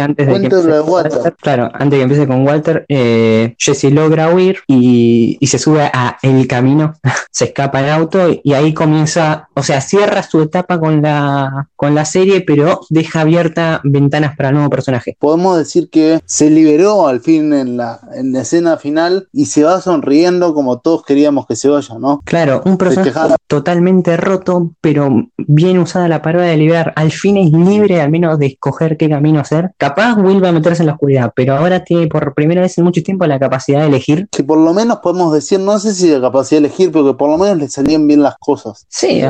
antes 0.00 0.26
de 0.26 0.48
que 0.48 0.80
Walter. 0.80 1.34
Claro, 1.40 1.70
antes 1.72 1.90
de 1.90 1.96
que 1.96 2.02
empiece 2.02 2.26
con 2.26 2.46
Walter, 2.46 2.84
eh, 2.88 3.54
Jesse 3.58 3.90
logra 3.90 4.32
huir 4.34 4.58
y, 4.66 5.38
se 5.50 5.58
sube 5.58 5.82
a 5.82 6.16
el 6.22 6.46
camino, 6.46 6.94
se 7.32 7.46
escapa 7.46 7.80
el 7.80 7.90
auto 7.90 8.28
y 8.42 8.52
ahí 8.52 8.72
comienza, 8.72 8.99
o 9.02 9.62
sea, 9.62 9.80
cierra 9.80 10.22
su 10.22 10.42
etapa 10.42 10.78
con 10.78 11.02
la, 11.02 11.68
con 11.76 11.94
la 11.94 12.04
serie, 12.04 12.42
pero 12.42 12.80
deja 12.90 13.22
abierta 13.22 13.80
ventanas 13.84 14.36
para 14.36 14.50
el 14.50 14.56
nuevo 14.56 14.70
personaje. 14.70 15.16
Podemos 15.18 15.58
decir 15.58 15.90
que 15.90 16.20
se 16.24 16.50
liberó 16.50 17.08
al 17.08 17.20
fin 17.20 17.52
en 17.52 17.76
la, 17.76 18.00
en 18.14 18.32
la 18.32 18.42
escena 18.42 18.76
final 18.76 19.28
y 19.32 19.46
se 19.46 19.64
va 19.64 19.80
sonriendo 19.80 20.54
como 20.54 20.78
todos 20.78 21.04
queríamos 21.04 21.46
que 21.46 21.56
se 21.56 21.68
vaya, 21.68 21.98
¿no? 21.98 22.20
Claro, 22.24 22.62
un 22.64 22.76
personaje 22.76 23.10
totalmente 23.46 24.16
roto, 24.16 24.72
pero 24.80 25.10
bien 25.36 25.78
usada 25.78 26.08
la 26.08 26.22
palabra 26.22 26.48
de 26.48 26.56
liberar. 26.56 26.92
Al 26.96 27.10
fin 27.10 27.36
es 27.36 27.52
libre 27.52 28.00
al 28.00 28.10
menos 28.10 28.38
de 28.38 28.46
escoger 28.46 28.96
qué 28.96 29.08
camino 29.08 29.40
hacer. 29.40 29.72
Capaz 29.76 30.16
Will 30.16 30.42
va 30.42 30.48
a 30.48 30.52
meterse 30.52 30.82
en 30.82 30.86
la 30.86 30.92
oscuridad, 30.92 31.32
pero 31.34 31.56
ahora 31.56 31.84
tiene 31.84 32.06
por 32.06 32.34
primera 32.34 32.60
vez 32.60 32.76
en 32.78 32.84
mucho 32.84 33.02
tiempo 33.02 33.26
la 33.26 33.38
capacidad 33.38 33.80
de 33.80 33.86
elegir. 33.86 34.28
Que 34.30 34.44
por 34.44 34.58
lo 34.58 34.72
menos 34.72 34.98
podemos 34.98 35.32
decir, 35.32 35.60
no 35.60 35.78
sé 35.78 35.94
si 35.94 36.08
la 36.10 36.20
capacidad 36.20 36.60
de 36.60 36.68
elegir, 36.68 36.92
pero 36.92 37.04
que 37.06 37.14
por 37.14 37.30
lo 37.30 37.38
menos 37.38 37.58
le 37.58 37.68
salían 37.68 38.06
bien 38.06 38.22
las 38.22 38.36
cosas. 38.38 38.86
Sí, 38.92 39.22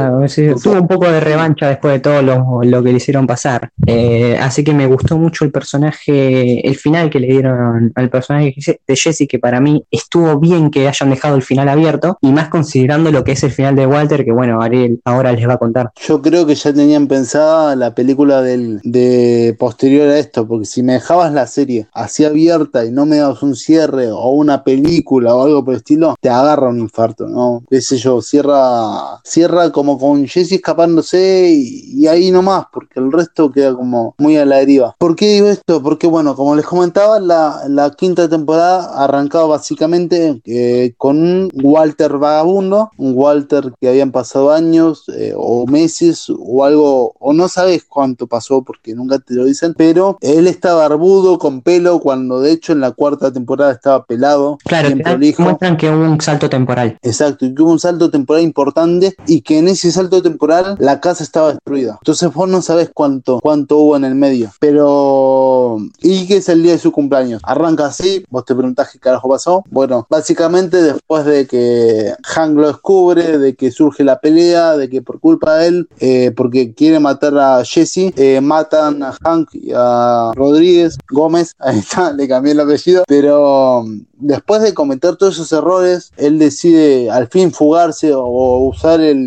tuvo 0.62 0.80
un 0.80 0.88
poco 0.88 1.04
de 1.04 1.20
revancha 1.20 1.68
después 1.68 1.92
de 1.92 2.00
todo 2.00 2.22
lo, 2.22 2.82
que 2.82 2.92
le 2.92 2.96
hicieron 2.96 3.26
pasar. 3.26 3.70
Eh, 3.86 4.38
así 4.40 4.64
que 4.64 4.72
me 4.72 4.86
gustó 4.86 5.18
mucho 5.18 5.44
el 5.44 5.52
personaje, 5.52 6.66
el 6.66 6.76
final 6.76 7.10
que 7.10 7.20
le 7.20 7.26
dieron 7.26 7.92
al 7.94 8.08
personaje 8.08 8.54
de 8.56 8.96
Jesse, 8.96 9.28
que 9.28 9.38
para 9.38 9.60
mí 9.60 9.84
estuvo 9.90 10.40
bien 10.40 10.70
que 10.70 10.88
hayan 10.88 11.10
dejado 11.10 11.36
el 11.36 11.42
final 11.42 11.68
abierto, 11.68 12.16
y 12.22 12.32
más 12.32 12.48
considerando 12.48 13.12
lo 13.12 13.22
que 13.22 13.32
es 13.32 13.44
el 13.44 13.50
final 13.50 13.76
de 13.76 13.86
Walter, 13.86 14.24
que 14.24 14.32
bueno, 14.32 14.62
Ariel 14.62 14.98
ahora 15.04 15.32
les 15.32 15.46
va 15.46 15.54
a 15.54 15.58
contar. 15.58 15.90
Yo 16.06 16.22
creo 16.22 16.46
que 16.46 16.54
ya 16.54 16.72
tenían 16.72 17.06
pensada 17.06 17.76
la 17.76 17.94
película 17.94 18.40
del, 18.40 18.80
de 18.82 19.54
posterior 19.58 20.08
a 20.08 20.18
esto, 20.18 20.48
porque 20.48 20.64
si 20.64 20.82
me 20.82 20.94
dejabas 20.94 21.34
la 21.34 21.46
serie 21.46 21.86
así 21.92 22.24
abierta 22.24 22.86
y 22.86 22.90
no 22.90 23.04
me 23.04 23.18
dabas 23.18 23.42
un 23.42 23.54
cierre 23.54 24.10
o 24.10 24.28
una 24.28 24.64
película 24.64 25.34
o 25.34 25.44
algo 25.44 25.62
por 25.62 25.74
el 25.74 25.80
estilo, 25.80 26.14
te 26.18 26.30
agarra 26.30 26.70
un 26.70 26.78
infarto, 26.78 27.28
¿no? 27.28 27.62
Qué 27.68 27.82
sé 27.82 27.98
yo, 27.98 28.22
cierra, 28.22 29.20
cierra 29.22 29.39
como 29.72 29.98
con 29.98 30.26
Jesse 30.26 30.52
escapándose 30.52 31.50
y, 31.50 32.00
y 32.02 32.06
ahí 32.06 32.30
nomás, 32.30 32.66
porque 32.72 33.00
el 33.00 33.12
resto 33.12 33.50
queda 33.50 33.74
como 33.74 34.14
muy 34.18 34.36
a 34.36 34.44
la 34.44 34.56
deriva. 34.56 34.94
¿Por 34.98 35.16
qué 35.16 35.34
digo 35.34 35.48
esto? 35.48 35.82
Porque 35.82 36.06
bueno, 36.06 36.34
como 36.34 36.54
les 36.56 36.64
comentaba, 36.64 37.20
la, 37.20 37.62
la 37.68 37.90
quinta 37.90 38.28
temporada 38.28 39.04
arrancado 39.04 39.48
básicamente 39.48 40.40
eh, 40.44 40.94
con 40.96 41.18
un 41.18 41.48
Walter 41.62 42.18
vagabundo, 42.18 42.90
un 42.96 43.12
Walter 43.14 43.72
que 43.80 43.88
habían 43.88 44.12
pasado 44.12 44.50
años 44.50 45.04
eh, 45.14 45.34
o 45.36 45.66
meses 45.66 46.26
o 46.30 46.64
algo, 46.64 47.14
o 47.18 47.32
no 47.32 47.48
sabes 47.48 47.84
cuánto 47.84 48.26
pasó 48.26 48.62
porque 48.62 48.94
nunca 48.94 49.18
te 49.18 49.34
lo 49.34 49.44
dicen, 49.44 49.74
pero 49.76 50.18
él 50.20 50.46
está 50.46 50.74
barbudo, 50.74 51.38
con 51.38 51.62
pelo, 51.62 52.00
cuando 52.00 52.40
de 52.40 52.52
hecho 52.52 52.72
en 52.72 52.80
la 52.80 52.92
cuarta 52.92 53.32
temporada 53.32 53.72
estaba 53.72 54.04
pelado. 54.04 54.58
Claro, 54.64 54.90
muestran 55.38 55.76
que 55.76 55.90
hubo 55.90 56.04
un 56.04 56.20
salto 56.20 56.48
temporal. 56.48 56.98
Exacto, 57.02 57.46
y 57.46 57.54
que 57.54 57.62
hubo 57.62 57.72
un 57.72 57.78
salto 57.78 58.10
temporal 58.10 58.42
importante 58.42 59.14
y 59.30 59.42
que 59.42 59.58
en 59.58 59.68
ese 59.68 59.92
salto 59.92 60.22
temporal 60.22 60.74
la 60.80 61.00
casa 61.00 61.22
estaba 61.22 61.52
destruida. 61.52 61.98
Entonces 62.00 62.32
vos 62.34 62.48
no 62.48 62.62
sabes 62.62 62.90
cuánto, 62.92 63.38
cuánto 63.40 63.78
hubo 63.78 63.96
en 63.96 64.04
el 64.04 64.16
medio. 64.16 64.50
Pero... 64.58 65.78
Y 66.00 66.26
que 66.26 66.38
es 66.38 66.48
el 66.48 66.64
día 66.64 66.72
de 66.72 66.78
su 66.80 66.90
cumpleaños. 66.90 67.40
Arranca 67.44 67.86
así, 67.86 68.24
vos 68.28 68.44
te 68.44 68.56
preguntás 68.56 68.90
qué 68.90 68.98
carajo 68.98 69.28
pasó. 69.28 69.62
Bueno, 69.70 70.04
básicamente 70.10 70.82
después 70.82 71.24
de 71.24 71.46
que 71.46 72.12
Hank 72.24 72.56
lo 72.56 72.66
descubre, 72.66 73.38
de 73.38 73.54
que 73.54 73.70
surge 73.70 74.02
la 74.02 74.18
pelea, 74.18 74.76
de 74.76 74.90
que 74.90 75.00
por 75.00 75.20
culpa 75.20 75.58
de 75.58 75.68
él, 75.68 75.88
eh, 76.00 76.32
porque 76.36 76.74
quiere 76.74 76.98
matar 76.98 77.38
a 77.38 77.64
Jesse, 77.64 78.12
eh, 78.16 78.40
matan 78.40 79.04
a 79.04 79.12
Hank 79.22 79.50
y 79.52 79.70
a 79.72 80.32
Rodríguez 80.34 80.98
Gómez, 81.08 81.54
ahí 81.60 81.78
está, 81.78 82.12
le 82.12 82.26
cambié 82.26 82.52
el 82.52 82.60
apellido, 82.60 83.04
pero 83.06 83.84
después 84.20 84.62
de 84.62 84.74
cometer 84.74 85.14
todos 85.14 85.34
esos 85.34 85.52
errores, 85.52 86.12
él 86.16 86.38
decide 86.38 87.10
al 87.10 87.28
fin 87.28 87.52
fugarse 87.52 88.12
o 88.12 88.58
usar 88.66 89.00
el, 89.00 89.19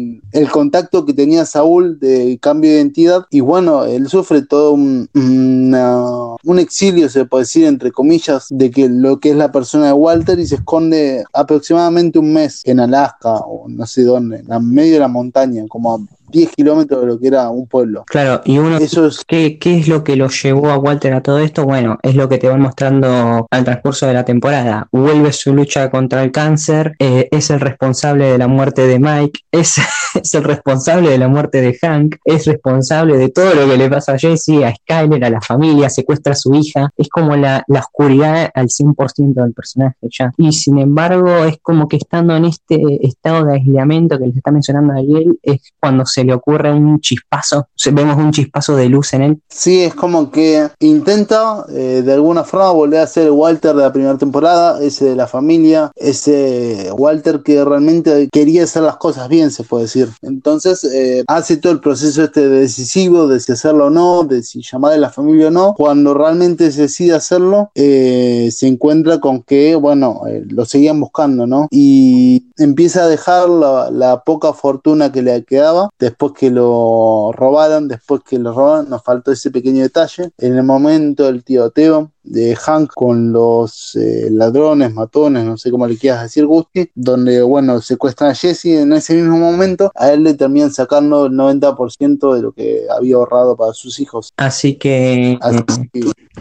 contacto 0.51 1.05
que 1.05 1.13
tenía 1.13 1.45
Saúl 1.45 1.99
de 1.99 2.37
cambio 2.41 2.71
de 2.71 2.77
identidad. 2.77 3.25
Y 3.29 3.41
bueno, 3.41 3.85
él 3.85 4.07
sufre 4.07 4.41
todo 4.41 4.73
un, 4.73 5.09
un 5.13 6.59
exilio, 6.59 7.09
se 7.09 7.25
puede 7.25 7.43
decir, 7.43 7.65
entre 7.65 7.91
comillas, 7.91 8.47
de 8.49 8.71
que 8.71 8.89
lo 8.89 9.19
que 9.19 9.31
es 9.31 9.35
la 9.35 9.51
persona 9.51 9.87
de 9.87 9.93
Walter 9.93 10.39
y 10.39 10.47
se 10.47 10.55
esconde 10.55 11.23
aproximadamente 11.33 12.19
un 12.19 12.33
mes 12.33 12.61
en 12.65 12.79
Alaska 12.79 13.35
o 13.35 13.67
no 13.67 13.85
sé 13.85 14.03
dónde, 14.03 14.43
en 14.47 14.71
medio 14.71 14.93
de 14.93 14.99
la 14.99 15.07
montaña, 15.07 15.63
como 15.67 16.05
10 16.33 16.51
kilómetros 16.55 17.01
de 17.01 17.07
lo 17.07 17.19
que 17.19 17.27
era 17.27 17.49
un 17.49 17.67
pueblo. 17.67 18.03
Claro, 18.07 18.41
y 18.45 18.57
uno, 18.57 18.77
Eso 18.77 19.07
es... 19.07 19.23
¿qué, 19.25 19.57
¿qué 19.59 19.77
es 19.77 19.87
lo 19.87 20.03
que 20.03 20.15
lo 20.15 20.27
llevó 20.29 20.69
a 20.69 20.77
Walter 20.77 21.13
a 21.13 21.21
todo 21.21 21.39
esto? 21.39 21.63
Bueno, 21.63 21.97
es 22.01 22.15
lo 22.15 22.27
que 22.27 22.39
te 22.39 22.49
van 22.49 22.61
mostrando 22.61 23.47
al 23.49 23.63
transcurso 23.63 24.07
de 24.07 24.13
la 24.13 24.25
temporada. 24.25 24.87
Vuelve 24.91 25.31
su 25.31 25.53
lucha 25.53 25.89
contra 25.89 26.23
el 26.23 26.31
cáncer, 26.31 26.95
eh, 26.99 27.27
es 27.31 27.49
el 27.51 27.59
responsable 27.59 28.25
de 28.25 28.37
la 28.37 28.47
muerte 28.47 28.87
de 28.87 28.99
Mike, 28.99 29.41
es, 29.51 29.75
es, 30.15 30.33
el 30.33 30.43
responsable 30.43 31.09
de 31.09 31.17
la 31.17 31.27
muerte 31.27 31.61
de 31.61 31.77
Hank, 31.79 32.15
es 32.25 32.45
responsable 32.45 33.17
de 33.17 33.29
todo 33.29 33.53
lo 33.53 33.67
que 33.67 33.77
le 33.77 33.89
pasa 33.89 34.13
a 34.13 34.17
Jesse, 34.17 34.63
a 34.63 34.73
Skyler, 34.73 35.23
a 35.23 35.29
la 35.29 35.41
familia, 35.41 35.89
secuestra 35.89 36.33
a 36.33 36.35
su 36.35 36.53
hija. 36.55 36.89
Es 36.97 37.09
como 37.09 37.35
la, 37.35 37.63
la 37.67 37.79
oscuridad 37.79 38.49
al 38.53 38.67
100% 38.67 39.33
del 39.33 39.53
personaje 39.53 39.97
ya. 40.09 40.31
Y 40.37 40.51
sin 40.51 40.79
embargo, 40.79 41.45
es 41.45 41.57
como 41.61 41.87
que 41.87 41.97
estando 41.97 42.35
en 42.35 42.45
este 42.45 43.05
estado 43.05 43.45
de 43.45 43.53
aislamiento 43.55 44.17
que 44.17 44.27
les 44.27 44.37
está 44.37 44.51
mencionando 44.51 44.93
Ariel, 44.93 45.39
es 45.41 45.73
cuando 45.79 46.05
se 46.05 46.22
le 46.23 46.33
ocurre 46.33 46.71
un 46.71 46.99
chispazo, 46.99 47.67
vemos 47.91 48.17
un 48.17 48.31
chispazo 48.31 48.75
de 48.75 48.89
luz 48.89 49.13
en 49.13 49.21
él. 49.21 49.39
Sí, 49.49 49.81
es 49.81 49.93
como 49.93 50.31
que 50.31 50.67
intenta 50.79 51.65
eh, 51.69 52.01
de 52.03 52.13
alguna 52.13 52.43
forma 52.43 52.71
volver 52.71 53.01
a 53.01 53.07
ser 53.07 53.31
Walter 53.31 53.75
de 53.75 53.83
la 53.83 53.93
primera 53.93 54.17
temporada, 54.17 54.81
ese 54.81 55.05
de 55.05 55.15
la 55.15 55.27
familia, 55.27 55.91
ese 55.95 56.89
Walter 56.95 57.41
que 57.43 57.63
realmente 57.63 58.29
quería 58.31 58.63
hacer 58.63 58.83
las 58.83 58.97
cosas 58.97 59.29
bien, 59.29 59.51
se 59.51 59.63
puede 59.63 59.83
decir. 59.83 60.09
Entonces 60.21 60.83
eh, 60.83 61.23
hace 61.27 61.57
todo 61.57 61.73
el 61.73 61.79
proceso 61.79 62.23
este 62.23 62.47
decisivo 62.47 63.27
de 63.27 63.39
si 63.39 63.51
hacerlo 63.51 63.87
o 63.87 63.89
no, 63.89 64.23
de 64.23 64.43
si 64.43 64.61
llamar 64.61 64.93
a 64.93 64.97
la 64.97 65.09
familia 65.09 65.47
o 65.47 65.51
no. 65.51 65.73
Cuando 65.75 66.13
realmente 66.13 66.71
se 66.71 66.83
decide 66.83 67.13
hacerlo, 67.13 67.71
eh, 67.75 68.49
se 68.51 68.67
encuentra 68.67 69.19
con 69.19 69.41
que, 69.43 69.75
bueno, 69.75 70.21
lo 70.47 70.65
seguían 70.65 70.99
buscando, 70.99 71.45
¿no? 71.47 71.67
Y 71.71 72.47
empieza 72.57 73.03
a 73.03 73.07
dejar 73.07 73.49
la, 73.49 73.89
la 73.91 74.23
poca 74.23 74.53
fortuna 74.53 75.11
que 75.11 75.21
le 75.21 75.43
quedaba 75.43 75.89
después 75.99 76.12
que 76.33 76.49
lo 76.49 77.31
robaron, 77.33 77.87
después 77.87 78.21
que 78.27 78.39
lo 78.39 78.53
robaron, 78.53 78.89
nos 78.89 79.03
faltó 79.03 79.31
ese 79.31 79.51
pequeño 79.51 79.83
detalle. 79.83 80.31
En 80.37 80.55
el 80.55 80.63
momento 80.63 81.25
del 81.25 81.43
tiroteo 81.43 82.12
de 82.23 82.55
Hank 82.55 82.91
con 82.93 83.31
los 83.31 83.95
eh, 83.95 84.29
ladrones, 84.31 84.93
matones, 84.93 85.45
no 85.45 85.57
sé 85.57 85.71
cómo 85.71 85.87
le 85.87 85.97
quieras 85.97 86.23
decir, 86.23 86.45
Gusti, 86.45 86.89
donde, 86.95 87.41
bueno, 87.41 87.81
secuestran 87.81 88.31
a 88.31 88.35
Jesse 88.35 88.65
en 88.65 88.93
ese 88.93 89.15
mismo 89.15 89.37
momento, 89.37 89.91
a 89.95 90.11
él 90.11 90.23
le 90.23 90.33
terminan 90.33 90.71
sacando 90.71 91.27
el 91.27 91.33
90% 91.33 92.35
de 92.35 92.41
lo 92.41 92.51
que 92.51 92.83
había 92.89 93.15
ahorrado 93.15 93.55
para 93.55 93.73
sus 93.73 93.99
hijos. 93.99 94.33
Así 94.37 94.75
que... 94.75 95.37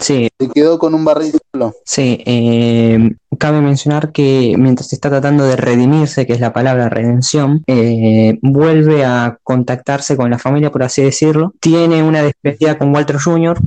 sí. 0.00 0.28
Se 0.38 0.48
quedó 0.48 0.78
con 0.78 0.94
un 0.94 1.04
barril 1.04 1.32
solo. 1.52 1.74
Sí, 1.84 2.22
eh, 2.24 3.16
cabe 3.38 3.60
mencionar 3.60 4.12
que 4.12 4.54
mientras 4.58 4.92
está 4.92 5.10
tratando 5.10 5.44
de 5.44 5.56
redimirse, 5.56 6.26
que 6.26 6.32
es 6.32 6.40
la 6.40 6.52
palabra 6.52 6.88
redención, 6.88 7.62
eh, 7.66 8.38
vuelve 8.42 9.04
a 9.04 9.38
contactarse 9.42 10.16
con 10.16 10.30
la 10.30 10.38
familia, 10.38 10.70
por 10.70 10.82
así 10.82 11.02
decirlo. 11.02 11.52
Tiene 11.60 12.02
una 12.02 12.22
despedida 12.22 12.78
con 12.78 12.94
Walter 12.94 13.18
Jr., 13.18 13.58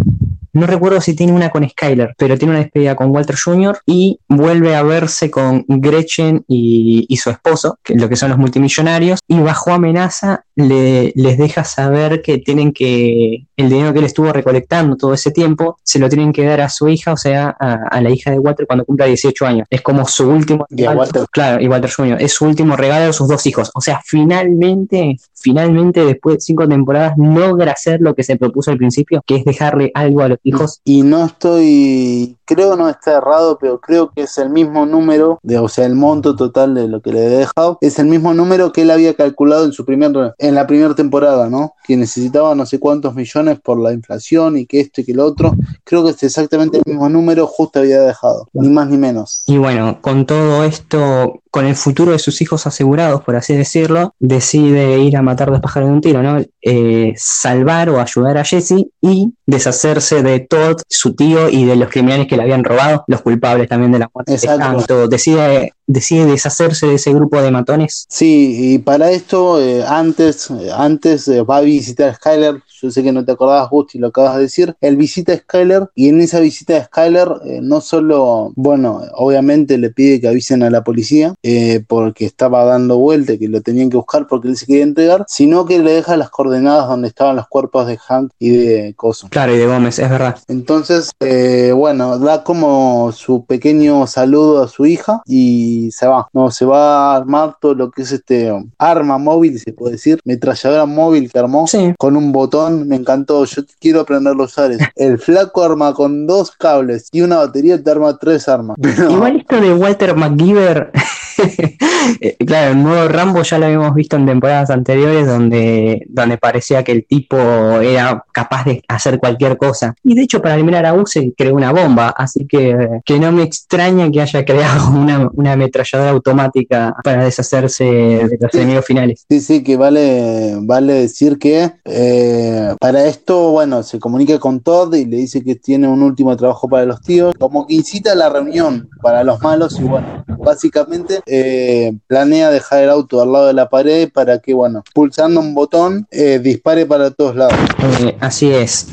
no 0.56 0.68
recuerdo 0.68 1.02
si 1.02 1.16
tiene 1.16 1.34
una 1.34 1.50
con 1.50 1.68
Skyler, 1.68 2.16
pero 2.18 2.38
tiene 2.38 2.54
una 2.54 2.64
despedida 2.64 2.96
con 2.96 3.12
Walter 3.12 3.36
Jr. 3.36 3.78
y 3.86 4.20
vuelve 4.30 4.74
a 4.76 4.84
verse 4.84 5.30
con 5.30 5.66
Gretchen 5.68 6.46
y, 6.48 7.14
su 7.22 7.30
esposo, 7.30 7.78
que 7.84 7.96
lo 7.96 8.08
que 8.08 8.16
son 8.16 8.30
los 8.30 8.38
multimillonarios, 8.38 9.20
y 9.28 9.38
bajo 9.40 9.72
amenaza 9.72 10.46
le, 10.56 11.12
les 11.16 11.38
deja 11.38 11.66
saber 11.66 12.22
que 12.22 12.38
tienen 12.38 12.72
que 12.72 13.48
el 13.58 13.70
dinero 13.70 13.94
que 13.94 14.00
él 14.00 14.06
estuvo 14.06 14.32
recolectando 14.32 14.98
todo 14.98 15.14
ese 15.14 15.32
tiempo 15.32 15.78
se 15.84 16.00
lo 16.00 16.10
tienen 16.10 16.34
que 16.34 16.46
dar 16.46 16.62
a 16.62 16.70
su 16.70 16.88
hija, 16.88 17.14
o 17.14 17.18
sea, 17.18 17.50
a, 17.50 18.02
la 18.02 18.10
hija 18.10 18.32
de 18.32 18.40
Walter 18.40 18.68
cuando 18.68 18.86
cumpla 18.86 19.06
18 19.06 19.46
años. 19.46 19.68
Es 19.70 19.82
como 19.82 20.06
su 20.06 20.30
último 20.30 20.66
y 20.70 20.86
Walter. 20.88 21.26
claro, 21.32 21.62
y 21.62 21.68
Walter 21.68 21.92
Jr. 21.92 22.22
es 22.22 22.34
su 22.34 22.46
último 22.46 22.76
regalo 22.76 23.10
a 23.10 23.14
sus 23.14 23.28
dos 23.28 23.46
hijos. 23.46 23.72
O 23.74 23.82
sea, 23.82 24.02
finalmente, 24.06 25.18
finalmente 25.34 26.06
después 26.06 26.36
de 26.38 26.42
cinco 26.42 26.68
temporadas 26.68 27.14
logra 27.18 27.72
hacer 27.72 28.02
lo 28.02 28.14
que 28.14 28.24
se 28.24 28.36
propuso 28.36 28.72
al 28.72 28.78
principio, 28.78 29.22
que 29.26 29.38
es 29.38 29.46
dejarle 29.46 29.92
algo 29.94 30.22
a 30.22 30.30
los 30.30 30.40
hijos. 30.44 30.82
Y 30.84 31.04
no 31.04 31.26
estoy, 31.26 32.38
creo 32.46 32.76
no 32.76 32.90
está 32.90 33.18
errado, 33.18 33.58
pero 33.60 33.80
creo 33.80 34.12
que 34.12 34.24
es 34.24 34.38
el 34.38 34.50
mismo 34.50 34.86
número, 34.86 35.40
de, 35.44 35.58
o 35.60 35.68
sea, 35.68 35.86
el 35.86 35.96
monto 35.96 36.36
total 36.36 36.76
de 36.76 36.88
lo 36.88 37.02
que 37.02 37.12
le 37.12 37.26
he 37.26 37.30
dejado, 37.30 37.78
es 37.82 38.00
el 38.00 38.08
mismo 38.08 38.34
número 38.34 38.72
que 38.72 38.82
él 38.82 38.92
había 38.92 39.14
calculado 39.14 39.66
en 39.66 39.72
su 39.72 39.86
primer, 39.86 40.34
en 40.38 40.56
la 40.56 40.68
primera 40.68 40.96
temporada, 40.96 41.50
¿no? 41.50 41.74
Que 41.86 41.96
necesitaba 41.98 42.56
no 42.56 42.66
sé 42.66 42.80
cuántos 42.80 43.16
millones 43.16 43.45
por 43.54 43.80
la 43.80 43.94
inflación 43.94 44.58
y 44.58 44.66
que 44.66 44.80
esto 44.80 45.02
y 45.02 45.06
que 45.06 45.14
lo 45.14 45.26
otro. 45.26 45.54
Creo 45.84 46.04
que 46.04 46.12
es 46.12 46.24
exactamente 46.24 46.78
el 46.78 46.84
mismo 46.86 47.08
número, 47.10 47.46
justo 47.46 47.80
había 47.80 48.02
dejado, 48.02 48.48
ni 48.54 48.70
más 48.70 48.90
ni 48.90 48.98
menos. 48.98 49.44
Y 49.46 49.58
bueno, 49.58 50.02
con 50.02 50.26
todo 50.26 50.64
esto, 50.64 51.42
con 51.56 51.66
el 51.66 51.78
futuro 51.78 52.12
de 52.12 52.20
sus 52.20 52.42
hijos 52.42 52.68
asegurados, 52.68 53.24
por 53.24 53.38
así 53.38 53.56
decirlo, 53.56 54.14
decide 54.20 55.00
ir 55.00 55.16
a 55.16 55.22
matar 55.22 55.52
dos 55.52 55.62
pájaros 55.62 55.88
de 55.88 55.96
un 55.96 56.02
tiro, 56.02 56.22
¿no? 56.22 56.44
Eh, 56.62 57.14
salvar 57.16 57.90
o 57.90 58.02
ayudar 58.02 58.38
a 58.38 58.44
Jesse 58.44 58.88
y 59.02 59.32
deshacerse 59.46 60.22
de 60.22 60.42
Todd, 60.42 60.82
su 60.90 61.16
tío 61.16 61.48
y 61.48 61.64
de 61.64 61.78
los 61.78 61.88
criminales 61.88 62.28
que 62.28 62.36
le 62.36 62.44
habían 62.44 62.66
robado, 62.66 63.06
los 63.08 63.22
culpables 63.22 63.70
también 63.70 63.94
de 63.94 64.00
la 64.00 64.12
muerte 64.14 64.34
de 64.34 64.48
Hank. 64.50 64.86
Decide, 65.10 65.72
decide 65.88 66.26
deshacerse 66.26 66.88
de 66.88 66.96
ese 66.96 67.14
grupo 67.14 67.42
de 67.42 67.52
matones. 67.52 68.06
Sí, 68.10 68.74
y 68.74 68.80
para 68.80 69.12
esto, 69.12 69.62
eh, 69.62 69.82
antes, 69.88 70.52
antes 70.76 71.26
eh, 71.30 71.42
va 71.42 71.60
a 71.60 71.62
visitar 71.62 72.10
a 72.10 72.16
Skyler 72.16 72.62
yo 72.82 72.92
sé 72.92 73.04
que 73.04 73.12
no 73.12 73.26
te 73.26 73.32
acordabas, 73.32 73.70
Gusti, 73.70 73.98
lo 73.98 74.08
acabas 74.08 74.36
de 74.36 74.42
decir. 74.44 74.76
Él 74.82 74.98
visita 74.98 75.34
a 75.34 75.38
Skyler 75.38 75.90
y 75.96 76.10
en 76.10 76.22
esa 76.22 76.40
visita 76.40 76.74
de 76.74 76.84
Skyler 76.84 77.30
no 77.62 77.82
solo, 77.82 78.52
bueno, 78.56 79.02
obviamente 79.14 79.78
le 79.78 79.90
pide 79.90 80.22
que 80.22 80.28
avisen 80.28 80.62
a 80.62 80.70
la 80.70 80.84
policía 80.84 81.34
eh, 81.48 81.84
porque 81.88 82.26
estaba 82.26 82.66
dando 82.66 82.98
vuelta, 82.98 83.38
que 83.38 83.48
lo 83.48 83.62
tenían 83.62 83.92
que 83.92 83.98
buscar 83.98 84.26
porque 84.26 84.48
él 84.48 84.58
se 84.58 84.66
quería 84.66 84.84
entregar, 84.84 85.26
sino 85.28 85.68
que 85.68 85.78
le 85.78 85.94
deja 85.94 86.18
las 86.18 86.32
coordenadas 86.32 86.88
donde 86.88 87.08
estaban 87.08 87.36
los 87.36 87.48
cuerpos 87.48 87.86
de 87.86 88.00
Hank 88.00 88.32
y 88.40 88.50
de 88.50 88.94
Coso. 88.96 89.28
Claro, 89.30 89.54
y 89.54 89.60
de 89.60 89.68
Gómez, 89.68 90.00
es 90.00 90.10
verdad. 90.10 90.40
Entonces, 90.48 91.12
eh, 91.20 91.72
bueno, 91.72 92.18
da 92.18 92.44
como 92.44 93.12
su 93.12 93.46
pequeño 93.46 94.08
saludo 94.08 94.64
a 94.64 94.68
su 94.68 94.88
hija 94.88 95.22
y 95.28 95.92
se 95.92 96.08
va. 96.08 96.28
No, 96.34 96.50
se 96.50 96.66
va 96.66 97.14
a 97.14 97.16
armar 97.16 97.58
todo 97.62 97.76
lo 97.76 97.92
que 97.92 98.02
es 98.02 98.12
este 98.12 98.52
arma 98.80 99.20
móvil, 99.20 99.60
se 99.60 99.72
puede 99.72 99.94
decir, 99.94 100.20
metralladora 100.26 100.88
móvil 100.88 101.32
que 101.32 101.38
armó 101.38 101.66
con 102.00 102.18
un 102.18 102.32
botón 102.32 102.88
me 102.88 102.96
encantó. 102.96 103.46
Yo 103.46 103.62
quiero 103.80 104.00
aprender 104.00 104.36
los 104.36 104.58
ares. 104.58 104.80
El 104.96 105.20
flaco 105.20 105.64
arma 105.64 105.94
con 105.94 106.26
dos 106.26 106.50
cables 106.50 107.08
y 107.12 107.22
una 107.22 107.38
batería 107.38 107.80
te 107.84 107.92
arma 107.92 108.18
tres 108.18 108.50
armas. 108.50 108.78
Igual 108.80 109.38
esto 109.42 109.62
de 109.62 109.76
Walter 109.76 110.16
McGiver 110.16 110.92
claro, 112.46 112.72
el 112.72 112.84
nuevo 112.84 113.08
Rambo 113.08 113.42
ya 113.44 113.58
lo 113.58 113.66
habíamos 113.66 113.94
visto 113.96 114.16
en 114.16 114.26
temporadas 114.26 114.70
anteriores 114.70 115.28
donde, 115.28 116.06
donde 116.10 116.38
parecía 116.38 116.84
que 116.84 116.92
el 116.92 117.06
tipo 117.06 117.38
era 117.82 118.24
capaz 118.32 118.66
de 118.66 118.84
hacer 118.88 119.20
cualquier 119.20 119.58
cosa. 119.58 119.96
Y 120.04 120.16
de 120.16 120.24
hecho 120.24 120.42
para 120.42 120.56
eliminar 120.56 120.86
a 120.86 120.94
Use 120.94 121.34
creó 121.38 121.56
una 121.56 121.72
bomba, 121.72 122.10
así 122.10 122.46
que, 122.48 123.02
que 123.06 123.20
no 123.20 123.32
me 123.32 123.44
extraña 123.44 124.10
que 124.12 124.22
haya 124.22 124.46
creado 124.46 124.90
una, 124.92 125.30
una 125.34 125.54
ametralladora 125.54 126.12
automática 126.12 126.96
para 127.04 127.24
deshacerse 127.24 127.84
de 127.84 128.38
los 128.40 128.54
enemigos 128.54 128.86
finales. 128.86 129.26
Sí, 129.30 129.42
sí, 129.42 129.64
que 129.64 129.78
vale, 129.78 130.58
vale 130.62 130.94
decir 130.94 131.38
que 131.38 131.72
eh, 131.86 132.76
para 132.80 133.06
esto, 133.06 133.52
bueno, 133.52 133.84
se 133.84 134.00
comunica 134.00 134.40
con 134.40 134.62
Todd 134.62 134.94
y 134.96 135.06
le 135.06 135.18
dice 135.18 135.44
que 135.44 135.56
tiene 135.56 135.88
un 135.88 136.02
último 136.04 136.36
trabajo 136.36 136.68
para 136.68 136.86
los 136.86 137.02
tíos, 137.02 137.34
como 137.40 137.66
que 137.68 137.76
incita 137.76 138.12
a 138.12 138.16
la 138.16 138.30
reunión 138.30 138.90
para 139.02 139.24
los 139.24 139.42
malos 139.42 139.80
y 139.80 139.84
bueno, 139.84 140.24
básicamente 140.40 141.22
eh, 141.26 141.94
planea 142.08 142.50
dejar 142.50 142.84
el 142.84 142.90
auto 142.90 143.22
al 143.22 143.32
lado 143.32 143.48
de 143.48 143.54
la 143.54 143.70
pared 143.70 144.10
para 144.12 144.40
que, 144.40 144.54
bueno, 144.54 144.84
pulsando 144.94 145.40
un 145.40 145.54
botón, 145.54 146.08
eh, 146.12 146.40
dispare 146.40 146.86
para 146.86 147.12
todos 147.12 147.36
lados. 147.36 147.56
Eh, 148.02 148.16
así 148.20 148.52
es. 148.52 148.88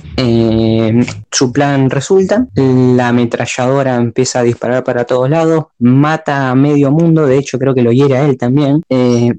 Su 1.30 1.52
plan 1.52 1.90
resulta, 1.90 2.46
la 2.54 3.08
ametralladora 3.08 3.96
empieza 3.96 4.40
a 4.40 4.42
disparar 4.42 4.84
para 4.84 5.04
todos 5.04 5.28
lados, 5.28 5.64
mata 5.78 6.50
a 6.50 6.54
medio 6.54 6.90
mundo, 6.90 7.26
de 7.26 7.38
hecho 7.38 7.58
creo 7.58 7.74
que 7.74 7.82
lo 7.82 7.92
hiere 7.92 8.16
a 8.16 8.24
él 8.24 8.36
también, 8.36 8.82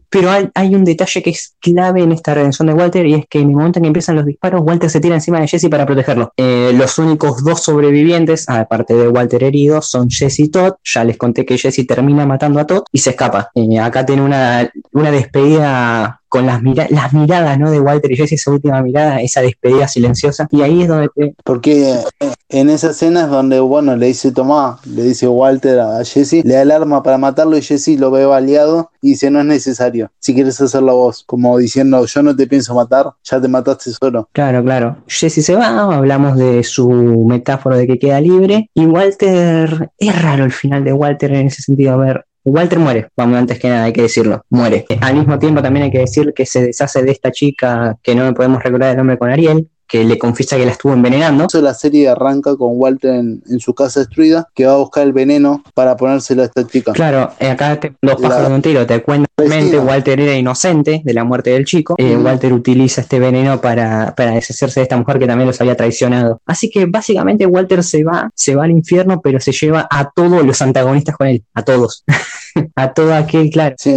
pero 0.10 0.30
hay, 0.54 0.74
un 0.74 0.84
detalle 0.84 1.22
que 1.22 1.30
es 1.30 1.56
clave 1.60 2.02
en 2.02 2.12
esta 2.12 2.34
redención 2.34 2.68
de 2.68 2.74
Walter 2.74 3.06
y 3.06 3.14
es 3.14 3.26
que 3.30 3.40
en 3.40 3.50
el 3.50 3.56
momento 3.56 3.80
en 3.80 3.84
que 3.84 3.88
empiezan 3.88 4.16
los 4.16 4.26
disparos, 4.26 4.62
Walter 4.64 4.90
se 4.90 5.00
tira 5.00 5.16
encima 5.16 5.40
de 5.40 5.48
Jesse 5.48 5.70
para 5.70 5.86
protegerlo. 5.86 6.34
los 6.38 6.98
únicos 6.98 7.44
dos 7.44 7.62
sobrevivientes, 7.62 8.50
aparte 8.50 8.94
de 8.94 9.08
Walter 9.08 9.44
herido, 9.44 9.82
son 9.82 10.10
Jesse 10.10 10.40
y 10.40 10.50
Todd, 10.50 10.74
ya 10.84 11.04
les 11.04 11.18
conté 11.18 11.46
que 11.46 11.58
Jesse 11.58 11.86
termina 11.88 12.26
matando 12.26 12.60
a 12.60 12.66
Todd 12.66 12.84
y 12.92 13.00
se 13.00 13.12
escapa. 13.12 13.50
Eh, 13.56 13.80
acá 13.80 14.06
tiene 14.06 14.22
una, 14.22 14.72
una 14.92 15.12
despedida 15.12 16.22
con 16.34 16.48
las, 16.48 16.64
las 16.90 17.14
miradas 17.14 17.60
¿no? 17.60 17.70
de 17.70 17.80
Walter 17.80 18.12
y 18.12 18.16
Jesse, 18.16 18.32
esa 18.32 18.50
última 18.50 18.82
mirada, 18.82 19.22
esa 19.22 19.42
despedida 19.42 19.88
silenciosa. 19.88 20.48
Y 20.50 20.64
ahí 20.64 20.82
es 20.82 20.88
donde 20.88 21.36
Porque 21.44 21.92
eh, 21.92 22.34
en 22.50 22.72
esa 22.72 22.90
escena 22.90 23.26
es 23.26 23.30
donde, 23.30 23.60
bueno, 23.60 23.96
le 23.96 24.08
dice 24.08 24.32
Tomás, 24.32 24.84
le 24.88 25.04
dice 25.04 25.28
Walter 25.28 25.80
a 25.80 26.04
Jesse, 26.04 26.44
le 26.44 26.56
da 26.56 26.64
el 26.64 26.72
arma 26.72 27.04
para 27.04 27.20
matarlo 27.20 27.56
y 27.56 27.62
Jesse 27.62 28.00
lo 28.00 28.10
ve 28.10 28.26
baleado 28.26 28.90
y 29.00 29.10
dice, 29.10 29.30
no 29.30 29.42
es 29.42 29.46
necesario, 29.46 30.10
si 30.18 30.34
quieres 30.34 30.60
hacerlo 30.60 30.96
vos, 30.96 31.24
como 31.24 31.56
diciendo, 31.60 32.04
yo 32.04 32.24
no 32.24 32.36
te 32.36 32.48
pienso 32.48 32.74
matar, 32.74 33.12
ya 33.24 33.40
te 33.40 33.48
mataste 33.48 33.92
solo. 33.92 34.28
Claro, 34.32 34.64
claro. 34.64 34.98
Jesse 35.06 35.46
se 35.46 35.56
va, 35.56 35.68
hablamos 35.84 36.36
de 36.36 36.64
su 36.64 36.90
metáfora 37.28 37.78
de 37.78 37.86
que 37.86 38.00
queda 38.00 38.20
libre 38.20 38.72
y 38.74 38.88
Walter, 38.88 39.92
es 40.00 40.22
raro 40.24 40.46
el 40.46 40.52
final 40.52 40.84
de 40.84 40.94
Walter 40.94 41.32
en 41.32 41.46
ese 41.46 41.62
sentido, 41.62 41.94
a 41.94 41.98
ver, 41.98 42.26
Walter 42.46 42.78
muere, 42.78 43.08
vamos 43.16 43.38
antes 43.38 43.58
que 43.58 43.70
nada, 43.70 43.86
hay 43.86 43.94
que 43.94 44.02
decirlo, 44.02 44.46
muere. 44.50 44.86
Al 45.02 45.16
mismo 45.16 45.40
tiempo 45.40 45.62
también 45.62 45.86
hay 45.86 45.92
que 45.92 46.00
decir 46.00 46.34
que 46.34 46.46
se 46.46 46.62
deshace 46.62 47.02
de 47.02 47.12
esta 47.12 47.32
chica 47.32 47.98
que 48.04 48.16
no 48.16 48.34
podemos 48.34 48.62
recordar 48.62 48.92
el 48.92 48.98
nombre 48.98 49.18
con 49.18 49.32
Ariel, 49.32 49.70
que 49.88 50.04
le 50.04 50.18
confiesa 50.18 50.58
que 50.58 50.66
la 50.66 50.72
estuvo 50.72 50.94
envenenando. 50.94 51.48
La 51.62 51.74
serie 51.74 52.10
arranca 52.10 52.56
con 52.56 52.72
Walter 52.74 53.14
en, 53.14 53.60
su 53.60 53.74
casa 53.74 54.02
destruida, 54.02 54.48
que 54.54 54.66
va 54.66 54.74
a 54.74 54.78
buscar 54.78 55.04
el 55.04 55.14
veneno 55.14 55.64
para 55.74 55.96
ponérselo 55.96 56.42
a 56.42 56.46
esta 56.46 56.66
chica. 56.68 56.92
Claro, 56.94 57.32
eh, 57.40 57.50
acá 57.50 57.80
te, 57.80 57.94
dos 58.02 58.20
pájaros 58.22 58.50
de 58.50 58.56
un 58.56 58.62
tiro, 58.62 58.86
te 58.86 59.02
cuenta 59.02 59.30
que 59.38 59.80
Walter 59.80 60.20
era 60.20 60.36
inocente 60.36 61.02
de 61.04 61.14
la 61.14 61.24
muerte 61.24 61.52
del 61.52 61.66
chico. 61.66 61.96
Eh, 61.98 62.18
Walter 62.18 62.52
utiliza 62.54 63.02
este 63.02 63.20
veneno 63.20 63.62
para, 63.62 64.14
para 64.16 64.32
deshacerse 64.32 64.80
de 64.80 64.84
esta 64.84 64.98
mujer 64.98 65.20
que 65.20 65.28
también 65.28 65.48
los 65.48 65.62
había 65.62 65.76
traicionado. 65.76 66.42
Así 66.46 66.70
que 66.70 66.86
básicamente 66.86 67.46
Walter 67.46 67.84
se 67.84 68.04
va, 68.04 68.30
se 68.36 68.56
va 68.56 68.66
al 68.66 68.72
infierno, 68.72 69.22
pero 69.22 69.40
se 69.40 69.52
lleva 69.52 69.88
a 69.90 70.10
todos 70.10 70.46
los 70.46 70.62
antagonistas 70.62 71.16
con 71.16 71.28
él, 71.28 71.44
a 71.54 71.64
todos. 71.64 72.04
a 72.76 72.94
todo 72.94 73.14
aquel, 73.14 73.50
claro. 73.50 73.76
Sí. 73.78 73.96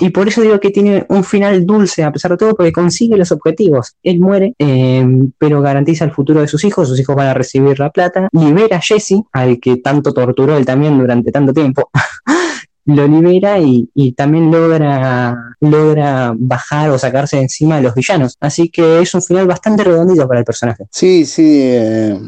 Y 0.00 0.10
por 0.10 0.28
eso 0.28 0.42
digo 0.42 0.60
que 0.60 0.70
tiene 0.70 1.04
un 1.08 1.24
final 1.24 1.66
dulce, 1.66 2.04
a 2.04 2.12
pesar 2.12 2.32
de 2.32 2.36
todo, 2.36 2.54
porque 2.54 2.72
consigue 2.72 3.16
los 3.16 3.32
objetivos. 3.32 3.94
Él 4.02 4.20
muere, 4.20 4.54
eh, 4.58 5.06
pero 5.38 5.60
garantiza 5.60 6.04
el 6.04 6.12
futuro 6.12 6.40
de 6.40 6.48
sus 6.48 6.64
hijos. 6.64 6.88
Sus 6.88 7.00
hijos 7.00 7.16
van 7.16 7.28
a 7.28 7.34
recibir 7.34 7.78
la 7.78 7.90
plata. 7.90 8.28
Libera 8.32 8.76
a 8.76 8.80
Jesse, 8.80 9.22
al 9.32 9.60
que 9.60 9.76
tanto 9.76 10.12
torturó 10.12 10.56
él 10.56 10.66
también 10.66 10.98
durante 10.98 11.32
tanto 11.32 11.52
tiempo. 11.52 11.90
lo 12.88 13.06
libera 13.06 13.58
y, 13.60 13.88
y 13.94 14.12
también 14.12 14.50
logra, 14.50 15.36
logra 15.60 16.34
bajar 16.36 16.90
o 16.90 16.98
sacarse 16.98 17.36
de 17.36 17.42
encima 17.42 17.76
a 17.76 17.80
los 17.80 17.94
villanos. 17.94 18.36
Así 18.40 18.68
que 18.70 19.00
es 19.00 19.14
un 19.14 19.22
final 19.22 19.46
bastante 19.46 19.84
redondito 19.84 20.26
para 20.26 20.40
el 20.40 20.44
personaje. 20.46 20.84
Sí, 20.90 21.26
sí, 21.26 21.60
eh, 21.62 22.18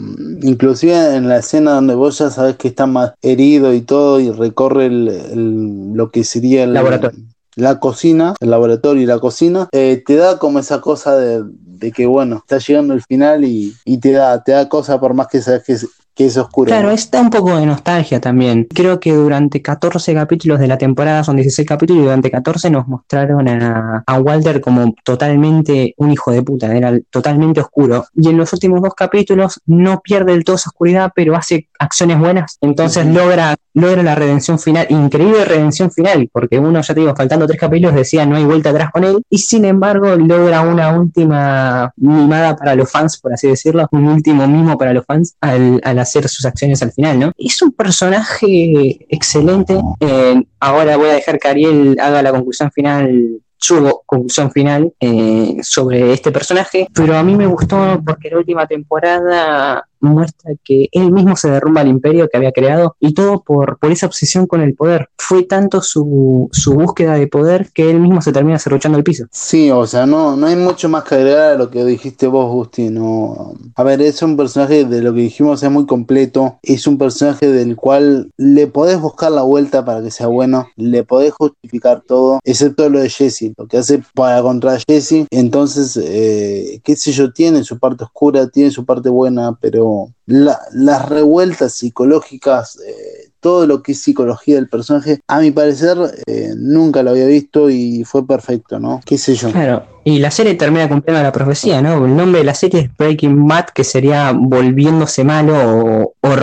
inclusive 0.42 1.16
en 1.16 1.28
la 1.28 1.38
escena 1.38 1.72
donde 1.72 1.94
vos 1.94 2.18
ya 2.18 2.30
sabes 2.30 2.56
que 2.56 2.68
está 2.68 2.86
más 2.86 3.12
herido 3.22 3.72
y 3.74 3.80
todo 3.80 4.20
y 4.20 4.30
recorre 4.30 4.86
el, 4.86 5.08
el- 5.08 5.92
lo 5.94 6.10
que 6.10 6.24
sería 6.24 6.64
el 6.64 6.74
Laboratorio. 6.74 7.18
la 7.56 7.80
cocina, 7.80 8.34
el 8.40 8.50
laboratorio 8.50 9.02
y 9.02 9.06
la 9.06 9.18
cocina, 9.18 9.68
eh, 9.72 10.02
te 10.06 10.16
da 10.16 10.38
como 10.38 10.58
esa 10.58 10.80
cosa 10.80 11.16
de, 11.16 11.42
de 11.44 11.90
que 11.92 12.06
bueno, 12.06 12.36
está 12.36 12.58
llegando 12.58 12.94
el 12.94 13.02
final 13.02 13.44
y, 13.44 13.74
y 13.84 13.98
te 13.98 14.12
da, 14.12 14.42
te 14.44 14.52
da 14.52 14.68
cosa 14.68 15.00
por 15.00 15.14
más 15.14 15.26
que 15.28 15.40
sabes 15.40 15.64
que 15.64 15.76
que 16.14 16.26
es 16.26 16.36
oscuro. 16.36 16.68
Claro, 16.68 16.90
está 16.90 17.20
un 17.20 17.30
poco 17.30 17.56
de 17.56 17.66
nostalgia 17.66 18.20
también. 18.20 18.66
Creo 18.72 19.00
que 19.00 19.12
durante 19.12 19.62
14 19.62 20.14
capítulos 20.14 20.58
de 20.58 20.68
la 20.68 20.78
temporada, 20.78 21.24
son 21.24 21.36
16 21.36 21.66
capítulos, 21.66 22.02
y 22.02 22.04
durante 22.04 22.30
14 22.30 22.70
nos 22.70 22.86
mostraron 22.88 23.48
a, 23.48 24.02
a 24.06 24.18
Walter 24.20 24.60
como 24.60 24.94
totalmente 25.04 25.94
un 25.96 26.10
hijo 26.10 26.32
de 26.32 26.42
puta, 26.42 26.74
era 26.74 26.98
totalmente 27.10 27.60
oscuro. 27.60 28.06
Y 28.14 28.28
en 28.28 28.36
los 28.36 28.52
últimos 28.52 28.82
dos 28.82 28.94
capítulos 28.94 29.60
no 29.66 30.00
pierde 30.00 30.32
del 30.32 30.44
todo 30.44 30.56
esa 30.56 30.70
oscuridad, 30.70 31.12
pero 31.14 31.36
hace 31.36 31.68
acciones 31.78 32.18
buenas. 32.18 32.58
Entonces 32.60 33.06
logra, 33.06 33.56
logra 33.74 34.02
la 34.02 34.14
redención 34.14 34.58
final, 34.58 34.86
increíble 34.90 35.44
redención 35.44 35.90
final, 35.90 36.28
porque 36.32 36.58
uno, 36.58 36.80
ya 36.80 36.94
te 36.94 37.00
digo, 37.00 37.14
faltando 37.14 37.46
tres 37.46 37.60
capítulos, 37.60 37.94
decía 37.94 38.26
no 38.26 38.36
hay 38.36 38.44
vuelta 38.44 38.70
atrás 38.70 38.90
con 38.90 39.04
él, 39.04 39.22
y 39.28 39.38
sin 39.38 39.64
embargo 39.64 40.16
logra 40.16 40.60
una 40.62 40.98
última 40.98 41.92
mimada 41.96 42.56
para 42.56 42.74
los 42.74 42.90
fans, 42.90 43.18
por 43.18 43.32
así 43.32 43.48
decirlo, 43.48 43.86
un 43.92 44.08
último 44.08 44.46
mimo 44.46 44.76
para 44.76 44.92
los 44.92 45.04
fans 45.04 45.36
al, 45.40 45.80
al 45.84 45.98
hacer 45.98 46.28
sus 46.28 46.44
acciones 46.44 46.82
al 46.82 46.92
final, 46.92 47.18
¿no? 47.18 47.32
Es 47.36 47.60
un 47.62 47.72
personaje 47.72 49.06
excelente. 49.08 49.80
Eh, 50.00 50.42
ahora 50.58 50.96
voy 50.96 51.10
a 51.10 51.14
dejar 51.14 51.38
que 51.38 51.48
Ariel 51.48 51.96
haga 52.00 52.22
la 52.22 52.30
conclusión 52.30 52.70
final 52.70 53.40
su 53.60 54.00
conclusión 54.06 54.50
final 54.50 54.94
eh, 54.98 55.58
sobre 55.62 56.14
este 56.14 56.32
personaje, 56.32 56.88
pero 56.94 57.16
a 57.16 57.22
mí 57.22 57.36
me 57.36 57.46
gustó 57.46 58.00
porque 58.04 58.30
la 58.30 58.38
última 58.38 58.66
temporada 58.66 59.86
muestra 60.00 60.52
que 60.64 60.88
él 60.92 61.12
mismo 61.12 61.36
se 61.36 61.50
derrumba 61.50 61.82
el 61.82 61.88
imperio 61.88 62.28
que 62.28 62.36
había 62.36 62.52
creado 62.52 62.96
y 63.00 63.14
todo 63.14 63.42
por, 63.42 63.78
por 63.78 63.90
esa 63.90 64.06
obsesión 64.06 64.46
con 64.46 64.60
el 64.60 64.74
poder. 64.74 65.08
Fue 65.16 65.44
tanto 65.44 65.82
su, 65.82 66.48
su 66.52 66.74
búsqueda 66.74 67.14
de 67.14 67.26
poder 67.26 67.70
que 67.72 67.90
él 67.90 68.00
mismo 68.00 68.22
se 68.22 68.32
termina 68.32 68.58
cerruchando 68.58 68.98
el 68.98 69.04
piso. 69.04 69.26
Sí, 69.30 69.70
o 69.70 69.86
sea, 69.86 70.06
no, 70.06 70.36
no 70.36 70.46
hay 70.46 70.56
mucho 70.56 70.88
más 70.88 71.04
que 71.04 71.14
agregar 71.14 71.52
a 71.52 71.56
lo 71.56 71.70
que 71.70 71.84
dijiste 71.84 72.26
vos, 72.26 72.50
Gusti. 72.50 72.90
No. 72.90 73.54
A 73.74 73.82
ver, 73.82 74.00
es 74.02 74.22
un 74.22 74.36
personaje 74.36 74.84
de 74.84 75.02
lo 75.02 75.14
que 75.14 75.20
dijimos 75.20 75.62
es 75.62 75.70
muy 75.70 75.86
completo. 75.86 76.58
Es 76.62 76.86
un 76.86 76.98
personaje 76.98 77.48
del 77.48 77.76
cual 77.76 78.30
le 78.36 78.66
podés 78.66 79.00
buscar 79.00 79.32
la 79.32 79.42
vuelta 79.42 79.84
para 79.84 80.02
que 80.02 80.10
sea 80.10 80.26
bueno. 80.26 80.68
Le 80.76 81.04
podés 81.04 81.32
justificar 81.32 82.02
todo, 82.06 82.40
excepto 82.44 82.88
lo 82.88 83.00
de 83.00 83.10
Jesse. 83.10 83.52
Lo 83.56 83.66
que 83.66 83.78
hace 83.78 84.02
para 84.14 84.42
contra 84.42 84.78
Jesse. 84.88 85.26
Entonces, 85.30 85.98
eh, 86.02 86.80
qué 86.84 86.96
sé 86.96 87.12
yo, 87.12 87.32
tiene 87.32 87.64
su 87.64 87.78
parte 87.78 88.04
oscura, 88.04 88.48
tiene 88.48 88.70
su 88.70 88.84
parte 88.84 89.08
buena, 89.08 89.56
pero 89.60 89.89
la- 90.26 90.60
las 90.72 91.08
revueltas 91.08 91.72
psicológicas. 91.74 92.78
eh, 92.86 93.26
todo 93.40 93.66
lo 93.66 93.82
que 93.82 93.92
es 93.92 94.02
psicología 94.02 94.56
del 94.56 94.68
personaje, 94.68 95.18
a 95.26 95.40
mi 95.40 95.50
parecer, 95.50 95.96
eh, 96.26 96.50
nunca 96.58 97.02
lo 97.02 97.08
había 97.12 97.24
visto 97.24 97.70
y 97.70 98.04
fue 98.04 98.26
perfecto, 98.26 98.78
¿no? 98.78 99.00
¿Qué 99.06 99.16
sé 99.16 99.34
yo? 99.34 99.50
Claro, 99.50 99.82
y 100.04 100.18
la 100.18 100.30
serie 100.30 100.56
termina 100.56 100.86
cumpliendo 100.90 101.22
la 101.22 101.32
profecía, 101.32 101.80
¿no? 101.80 102.04
El 102.04 102.14
nombre 102.16 102.40
de 102.40 102.44
la 102.44 102.52
serie 102.54 102.80
es 102.80 102.96
Breaking 102.98 103.48
Bad, 103.48 103.68
que 103.74 103.82
sería 103.82 104.32
volviéndose 104.36 105.24
malo 105.24 105.54
o, 105.56 106.14
o 106.20 106.36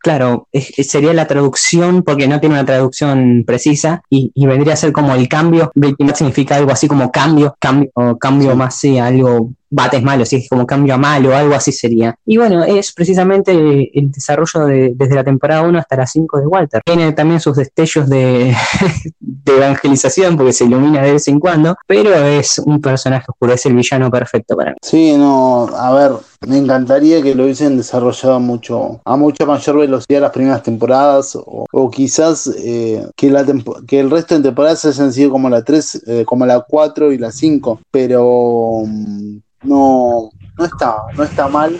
Claro, 0.00 0.46
es- 0.52 0.72
es- 0.78 0.90
sería 0.90 1.12
la 1.12 1.26
traducción, 1.26 2.02
porque 2.02 2.28
no 2.28 2.40
tiene 2.40 2.54
una 2.54 2.64
traducción 2.64 3.44
precisa, 3.46 4.02
y, 4.10 4.30
y 4.34 4.46
vendría 4.46 4.74
a 4.74 4.76
ser 4.76 4.92
como 4.92 5.14
el 5.14 5.28
cambio. 5.28 5.70
Breaking 5.74 6.06
Bad 6.06 6.14
significa 6.16 6.56
algo 6.56 6.70
así 6.72 6.86
como 6.88 7.10
cambio, 7.10 7.56
cambio, 7.58 7.90
o 7.94 8.16
cambio 8.16 8.54
más, 8.56 8.76
sí, 8.76 8.98
algo, 8.98 9.50
bates 9.70 10.02
malo, 10.02 10.24
sí, 10.24 10.46
como 10.48 10.66
cambio 10.66 10.94
a 10.94 10.98
malo, 10.98 11.36
algo 11.36 11.54
así 11.54 11.72
sería. 11.72 12.14
Y 12.24 12.38
bueno, 12.38 12.64
es 12.64 12.92
precisamente 12.92 13.52
el 13.92 14.10
desarrollo 14.10 14.64
de, 14.66 14.92
desde 14.94 15.14
la 15.14 15.24
temporada 15.24 15.62
1 15.62 15.78
hasta 15.78 15.96
la 15.96 16.06
5 16.06 16.38
de 16.40 16.46
Walter. 16.46 16.80
Tiene 16.84 17.12
también 17.12 17.38
sus 17.40 17.56
destellos 17.56 18.08
de, 18.08 18.54
de 19.20 19.56
evangelización, 19.56 20.36
porque 20.36 20.52
se 20.52 20.64
ilumina 20.64 21.02
de 21.02 21.12
vez 21.12 21.28
en 21.28 21.38
cuando, 21.40 21.76
pero 21.86 22.14
es 22.14 22.58
un 22.58 22.80
personaje 22.80 23.26
oscuro, 23.28 23.52
es 23.52 23.66
el 23.66 23.74
villano 23.74 24.10
perfecto 24.10 24.56
para 24.56 24.70
mí. 24.70 24.76
Sí, 24.82 25.14
no, 25.16 25.66
a 25.76 25.92
ver, 25.94 26.12
me 26.46 26.58
encantaría 26.58 27.22
que 27.22 27.34
lo 27.34 27.44
hubiesen 27.44 27.76
desarrollado 27.76 28.38
mucho, 28.40 29.00
a 29.04 29.16
mucha 29.16 29.44
mayor 29.44 29.78
velocidad 29.78 30.20
las 30.20 30.30
primeras 30.30 30.62
temporadas, 30.62 31.36
o, 31.36 31.90
quizás 31.90 32.46
eh, 32.58 33.06
que, 33.16 33.30
la 33.30 33.44
que 33.86 34.00
el 34.00 34.10
resto 34.10 34.36
de 34.36 34.42
temporadas 34.42 34.84
hayan 34.84 35.12
sido 35.12 35.30
como 35.30 35.48
la 35.48 35.62
3, 35.62 36.02
eh, 36.06 36.24
como 36.24 36.46
la 36.46 36.60
4 36.60 37.12
y 37.12 37.18
la 37.18 37.32
5, 37.32 37.80
pero 37.90 38.82
mm, 38.86 39.38
no, 39.64 40.30
no 40.58 40.64
está, 40.64 41.02
no 41.16 41.24
está 41.24 41.48
mal. 41.48 41.76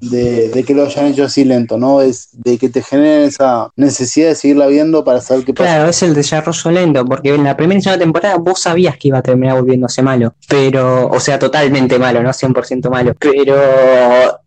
De, 0.00 0.64
que 0.66 0.74
lo 0.74 0.84
hayan 0.84 1.06
hecho 1.06 1.24
así 1.24 1.44
lento, 1.44 1.78
¿no? 1.78 2.00
Es 2.00 2.28
de 2.32 2.58
que 2.58 2.68
te 2.68 2.82
generen 2.82 3.22
esa 3.22 3.70
necesidad 3.76 4.28
de 4.28 4.34
seguirla 4.34 4.66
viendo 4.66 5.04
para 5.04 5.20
saber 5.20 5.44
qué 5.44 5.54
pasa. 5.54 5.74
Claro, 5.74 5.90
es 5.90 6.02
el 6.02 6.14
desarrollo 6.14 6.70
lento, 6.70 7.04
porque 7.04 7.34
en 7.34 7.44
la 7.44 7.56
primera 7.56 7.78
y 7.78 7.82
segunda 7.82 8.04
temporada 8.04 8.36
vos 8.36 8.60
sabías 8.60 8.96
que 8.96 9.08
iba 9.08 9.18
a 9.18 9.22
terminar 9.22 9.56
volviéndose 9.56 10.02
malo, 10.02 10.34
pero, 10.48 11.08
o 11.08 11.20
sea, 11.20 11.38
totalmente 11.38 11.98
malo, 11.98 12.22
no 12.22 12.30
100% 12.30 12.90
malo, 12.90 13.14
pero 13.18 13.56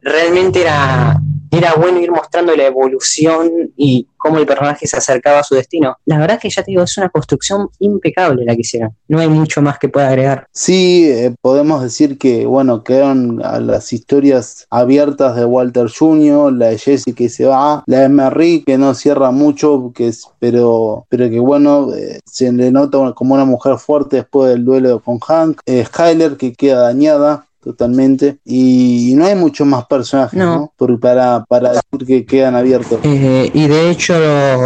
realmente 0.02 0.62
era, 0.62 1.20
era 1.52 1.74
bueno 1.76 2.00
ir 2.00 2.12
mostrando 2.12 2.56
la 2.56 2.66
evolución 2.66 3.72
y 3.76 4.08
cómo 4.18 4.38
el 4.38 4.46
personaje 4.46 4.86
se 4.86 4.98
acercaba 4.98 5.40
a 5.40 5.44
su 5.44 5.56
destino. 5.56 5.96
La 6.06 6.20
verdad 6.20 6.40
que 6.40 6.50
ya 6.50 6.62
te 6.62 6.72
digo, 6.72 6.84
es 6.84 6.98
una 6.98 7.10
construcción 7.10 7.70
impecable 7.80 8.44
la 8.46 8.56
que 8.56 8.62
hicieron, 8.62 8.96
no 9.08 9.20
hay 9.20 9.30
mucho 9.30 9.62
más 9.62 9.80
que 9.80 9.90
pueda 9.90 10.10
agregar. 10.10 10.48
Sí, 10.52 11.10
eh, 11.10 11.34
podemos 11.42 11.82
decir 11.82 12.18
que, 12.18 12.46
bueno, 12.46 12.84
quedaron 12.84 13.44
a 13.44 13.60
las 13.60 13.94
historias 13.94 14.68
abiertas 14.70 15.36
de 15.36 15.46
Walter 15.46 15.88
Jr., 15.90 16.54
la 16.54 16.68
de 16.68 16.78
Jesse 16.78 17.14
que 17.16 17.30
se 17.30 17.46
va, 17.46 17.84
la 17.86 18.00
de 18.02 18.10
Merry 18.10 18.64
que 18.66 18.78
no 18.78 18.94
cierra 18.94 19.32
mucho, 19.32 19.92
que 19.96 20.10
es, 20.10 20.28
pero, 20.40 21.06
pero 21.10 21.30
que 21.30 21.40
bueno, 21.40 21.94
eh, 21.94 22.20
se 22.26 22.52
le 22.52 22.72
nota 22.72 23.14
como 23.14 23.36
una 23.36 23.46
mujer 23.46 23.78
fuerte 23.78 24.18
después 24.18 24.50
del 24.52 24.66
duelo 24.66 25.00
con 25.00 25.20
Hank, 25.20 25.62
eh, 25.66 25.86
Skyler 25.86 26.38
que 26.38 26.54
queda 26.54 26.82
dañada 26.82 27.46
totalmente 27.64 28.38
y, 28.46 29.14
no 29.16 29.26
hay 29.26 29.36
muchos 29.36 29.68
más 29.68 29.86
personajes 29.86 30.38
No. 30.40 30.46
¿no? 30.56 30.74
Por- 30.78 31.00
para, 31.00 31.44
para 31.48 31.70
decir 31.72 32.08
que 32.08 32.26
quedan 32.26 32.56
abiertos. 32.56 33.00
Eh, 33.04 33.50
y 33.54 33.68
de 33.68 33.90
hecho, 33.92 34.14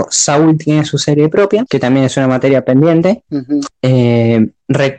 Saúl 0.10 0.58
tiene 0.58 0.86
su 0.86 0.98
serie 0.98 1.28
propia, 1.30 1.66
que 1.70 1.80
también 1.80 2.06
es 2.06 2.16
una 2.18 2.28
materia 2.28 2.64
pendiente. 2.64 3.24
Eh, 3.82 4.50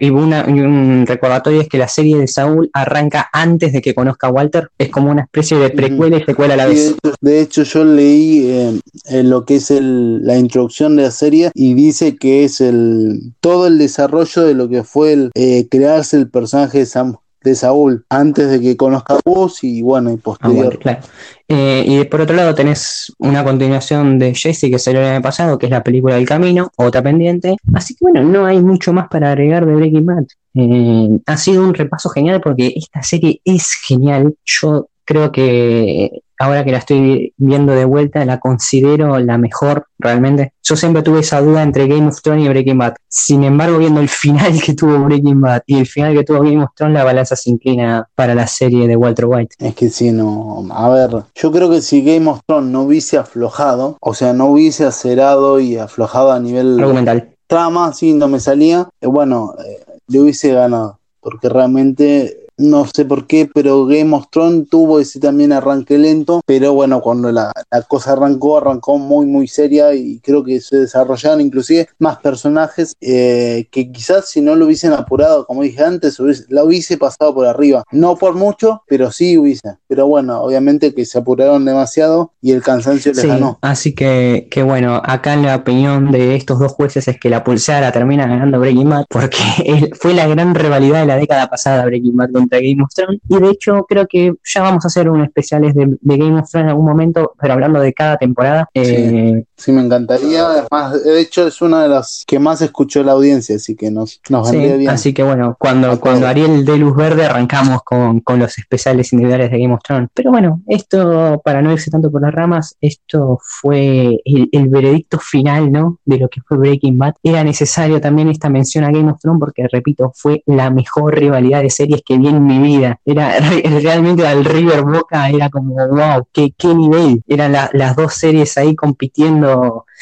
y, 0.00 0.10
una- 0.10 0.44
y 0.48 0.60
un 0.60 1.04
recordatorio 1.06 1.60
es 1.62 1.68
que 1.68 1.78
la 1.78 1.88
serie 1.88 2.16
de 2.18 2.28
Saúl 2.28 2.70
arranca 2.72 3.28
antes 3.32 3.72
de 3.72 3.80
que 3.80 3.94
conozca 3.94 4.26
a 4.28 4.30
Walter. 4.30 4.68
Es 4.78 4.88
como 4.90 5.10
una 5.10 5.22
especie 5.22 5.56
de 5.58 5.70
precuela 5.70 6.18
y 6.18 6.24
secuela 6.24 6.54
a 6.54 6.56
la 6.58 6.64
de, 6.66 6.70
vez. 6.74 6.90
hecho, 6.90 7.14
de 7.20 7.40
hecho, 7.40 7.62
yo 7.62 7.84
leí 7.84 8.46
eh, 8.50 8.80
en 9.06 9.30
lo 9.30 9.44
que 9.44 9.56
es 9.56 9.70
el- 9.70 10.24
la 10.24 10.36
introducción 10.36 10.96
de 10.96 11.04
la 11.04 11.10
serie 11.10 11.50
y 11.54 11.74
dice 11.74 12.16
que 12.16 12.44
es 12.44 12.60
el 12.60 13.32
todo 13.40 13.66
el 13.66 13.78
desarrollo 13.78 14.42
de 14.42 14.54
lo 14.54 14.68
que 14.68 14.84
fue 14.84 15.12
el 15.12 15.30
eh, 15.34 15.66
crearse 15.70 16.16
el 16.16 16.28
personaje 16.30 16.78
de, 16.80 16.86
Sam- 16.86 17.16
de 17.44 17.54
Saúl 17.54 18.04
antes 18.08 18.50
de 18.50 18.60
que 18.60 18.76
conozca 18.76 19.14
a 19.14 19.20
vos 19.24 19.62
y 19.62 19.82
bueno, 19.82 20.10
y 20.10 20.14
Ah, 20.14 20.20
posterior. 20.22 20.64
bueno, 20.64 20.78
claro. 20.80 21.00
Eh, 21.46 21.84
y 21.86 22.04
por 22.04 22.22
otro 22.22 22.34
lado 22.34 22.54
tenés 22.54 23.12
una 23.18 23.44
continuación 23.44 24.18
de 24.18 24.34
Jesse 24.34 24.70
que 24.70 24.78
salió 24.78 25.00
el 25.02 25.06
año 25.08 25.22
pasado, 25.22 25.58
que 25.58 25.66
es 25.66 25.70
la 25.70 25.84
película 25.84 26.14
del 26.16 26.26
camino, 26.26 26.70
otra 26.76 27.02
pendiente. 27.02 27.56
Así 27.74 27.94
que 27.94 27.98
bueno, 28.00 28.22
no 28.24 28.46
hay 28.46 28.60
mucho 28.60 28.92
más 28.92 29.08
para 29.08 29.30
agregar 29.30 29.66
de 29.66 29.74
Breaking 29.74 30.06
Bad. 30.06 30.24
Eh, 30.54 31.20
ha 31.26 31.36
sido 31.36 31.62
un 31.62 31.74
repaso 31.74 32.08
genial 32.08 32.40
porque 32.40 32.72
esta 32.74 33.02
serie 33.02 33.40
es 33.44 33.74
genial. 33.86 34.34
Yo 34.44 34.88
creo 35.04 35.30
que 35.30 36.22
ahora 36.38 36.64
que 36.64 36.72
la 36.72 36.78
estoy 36.78 37.32
viendo 37.36 37.72
de 37.72 37.84
vuelta, 37.84 38.24
la 38.24 38.40
considero 38.40 39.18
la 39.18 39.38
mejor 39.38 39.86
realmente. 39.98 40.52
Yo 40.62 40.76
siempre 40.76 41.02
tuve 41.02 41.20
esa 41.20 41.40
duda 41.40 41.62
entre 41.62 41.86
Game 41.86 42.06
of 42.08 42.20
Thrones 42.20 42.44
y 42.44 42.48
Breaking 42.48 42.78
Bad. 42.78 42.94
Sin 43.08 43.44
embargo, 43.44 43.78
viendo 43.78 44.00
el 44.00 44.08
final 44.08 44.60
que 44.60 44.74
tuvo 44.74 44.98
Breaking 44.98 45.40
Bad 45.40 45.62
y 45.66 45.78
el 45.78 45.86
final 45.86 46.14
que 46.14 46.24
tuvo 46.24 46.40
Game 46.40 46.62
of 46.62 46.70
Thrones, 46.74 46.94
la 46.94 47.04
balanza 47.04 47.36
se 47.36 47.50
inclina 47.50 48.08
para 48.14 48.34
la 48.34 48.46
serie 48.46 48.88
de 48.88 48.96
Walter 48.96 49.26
White. 49.26 49.56
Es 49.58 49.74
que 49.74 49.90
si 49.90 50.10
no, 50.10 50.66
a 50.72 50.88
ver, 50.88 51.24
yo 51.34 51.52
creo 51.52 51.70
que 51.70 51.80
si 51.80 52.02
Game 52.02 52.28
of 52.28 52.40
Thrones 52.46 52.70
no 52.70 52.82
hubiese 52.82 53.16
aflojado, 53.16 53.96
o 54.00 54.14
sea, 54.14 54.32
no 54.32 54.46
hubiese 54.46 54.84
acerado 54.84 55.60
y 55.60 55.76
aflojado 55.76 56.32
a 56.32 56.40
nivel 56.40 56.78
Argumental. 56.80 57.30
trama, 57.46 57.92
sí, 57.92 58.14
no 58.14 58.28
me 58.28 58.40
salía, 58.40 58.88
eh, 59.00 59.06
bueno, 59.06 59.54
eh, 59.64 59.84
le 60.08 60.20
hubiese 60.20 60.52
ganado, 60.52 60.98
porque 61.20 61.48
realmente 61.48 62.43
no 62.56 62.86
sé 62.86 63.04
por 63.04 63.26
qué, 63.26 63.48
pero 63.52 63.86
Game 63.86 64.14
of 64.14 64.26
Thrones 64.30 64.68
tuvo 64.68 65.00
ese 65.00 65.20
también 65.20 65.52
arranque 65.52 65.98
lento, 65.98 66.40
pero 66.46 66.72
bueno, 66.72 67.00
cuando 67.00 67.32
la, 67.32 67.52
cosa 67.88 68.12
arrancó, 68.12 68.58
arrancó 68.58 68.98
muy, 68.98 69.26
muy 69.26 69.48
seria 69.48 69.94
y 69.94 70.20
creo 70.20 70.44
que 70.44 70.60
se 70.60 70.78
desarrollaron 70.78 71.40
inclusive 71.40 71.88
más 71.98 72.18
personajes 72.18 72.94
eh, 73.00 73.66
que 73.70 73.90
quizás 73.90 74.28
si 74.28 74.40
no 74.40 74.54
lo 74.54 74.66
hubiesen 74.66 74.92
apurado, 74.92 75.46
como 75.46 75.62
dije 75.62 75.82
antes, 75.82 76.18
la 76.48 76.64
hubiese 76.64 76.96
pasado 76.96 77.34
por 77.34 77.46
arriba. 77.46 77.84
No 77.90 78.16
por 78.16 78.34
mucho, 78.34 78.82
pero 78.86 79.10
sí 79.10 79.36
hubiese. 79.36 79.76
Pero 79.86 80.06
bueno, 80.06 80.40
obviamente 80.40 80.94
que 80.94 81.04
se 81.04 81.18
apuraron 81.18 81.64
demasiado 81.64 82.32
y 82.40 82.52
el 82.52 82.62
cansancio 82.62 83.12
les 83.12 83.24
ganó. 83.24 83.58
Así 83.62 83.94
que, 83.94 84.48
que 84.50 84.62
bueno, 84.62 85.00
acá 85.04 85.36
la 85.36 85.56
opinión 85.56 86.10
de 86.10 86.36
estos 86.36 86.58
dos 86.58 86.72
jueces 86.72 87.08
es 87.08 87.18
que 87.18 87.30
la 87.30 87.44
pulsera 87.44 87.92
termina 87.92 88.26
ganando 88.26 88.60
Breaking 88.60 88.88
Bad 88.88 89.04
porque 89.08 89.38
fue 90.00 90.14
la 90.14 90.26
gran 90.26 90.54
rivalidad 90.54 91.00
de 91.00 91.06
la 91.06 91.16
década 91.16 91.48
pasada 91.48 91.84
Breaking 91.84 92.16
Bad 92.16 92.30
contra 92.44 92.60
Game 92.60 92.82
of 92.82 92.92
Thrones 92.94 93.20
y 93.28 93.38
de 93.38 93.50
hecho 93.50 93.84
creo 93.88 94.06
que 94.06 94.34
ya 94.44 94.62
vamos 94.62 94.84
a 94.84 94.88
hacer 94.88 95.08
un 95.08 95.22
especiales 95.22 95.74
de, 95.74 95.98
Game 96.02 96.38
of 96.38 96.50
Thrones 96.50 96.64
en 96.64 96.68
algún 96.68 96.86
momento, 96.86 97.34
pero 97.40 97.54
hablando 97.54 97.80
de 97.80 97.92
cada 97.92 98.16
temporada. 98.16 98.68
Eh, 98.74 98.84
sí, 98.84 99.44
me 99.68 99.82
encantaría. 99.82 100.46
Además, 100.46 101.02
de 101.02 101.20
hecho 101.20 101.46
es 101.46 101.60
una 101.62 101.82
de 101.82 101.88
las 101.88 102.24
que 102.26 102.38
más 102.38 102.60
escuchó 102.62 103.02
la 103.02 103.12
audiencia, 103.12 103.56
así 103.56 103.74
que 103.76 103.90
nos, 103.90 104.20
nos 104.28 104.50
bien. 104.50 104.88
Así 104.88 105.12
que 105.12 105.22
bueno, 105.22 105.56
cuando, 105.58 105.98
cuando 106.00 106.26
Ariel 106.26 106.64
dé 106.64 106.76
luz 106.76 106.94
verde 106.96 107.24
arrancamos 107.24 107.82
con, 107.82 108.20
con 108.20 108.38
los 108.38 108.58
especiales 108.58 109.12
individuales 109.12 109.50
de 109.50 109.58
Game 109.58 109.74
of 109.74 109.80
Thrones. 109.82 110.10
Pero 110.14 110.30
bueno, 110.30 110.62
esto, 110.66 111.40
para 111.44 111.62
no 111.62 111.72
irse 111.72 111.90
tanto 111.90 112.10
por 112.10 112.22
las 112.22 112.32
ramas, 112.32 112.76
esto 112.80 113.38
fue 113.42 114.20
el, 114.24 114.48
el 114.52 114.68
veredicto 114.68 115.18
final, 115.18 115.70
¿no? 115.70 115.98
De 116.04 116.18
lo 116.18 116.28
que 116.28 116.40
fue 116.42 116.58
Breaking 116.58 116.98
Bad. 116.98 117.14
Era 117.22 117.44
necesario 117.44 118.00
también 118.00 118.28
esta 118.28 118.48
mención 118.48 118.84
a 118.84 118.90
Game 118.90 119.10
of 119.10 119.20
Thrones 119.20 119.40
porque, 119.40 119.66
repito, 119.70 120.12
fue 120.14 120.42
la 120.46 120.70
mejor 120.70 121.14
rivalidad 121.14 121.62
de 121.62 121.70
series 121.70 122.02
que 122.04 122.18
vi 122.18 122.28
en 122.28 122.44
mi 122.44 122.58
vida. 122.58 123.00
Era 123.04 123.38
realmente 123.40 124.26
al 124.26 124.44
River 124.44 124.82
Boca, 124.82 125.28
era 125.28 125.48
como, 125.48 125.74
wow, 125.74 126.26
qué, 126.32 126.52
qué 126.56 126.74
nivel. 126.74 127.22
Eran 127.26 127.52
las 127.52 127.96
dos 127.96 128.14
series 128.14 128.56
ahí 128.58 128.74
compitiendo 128.74 129.43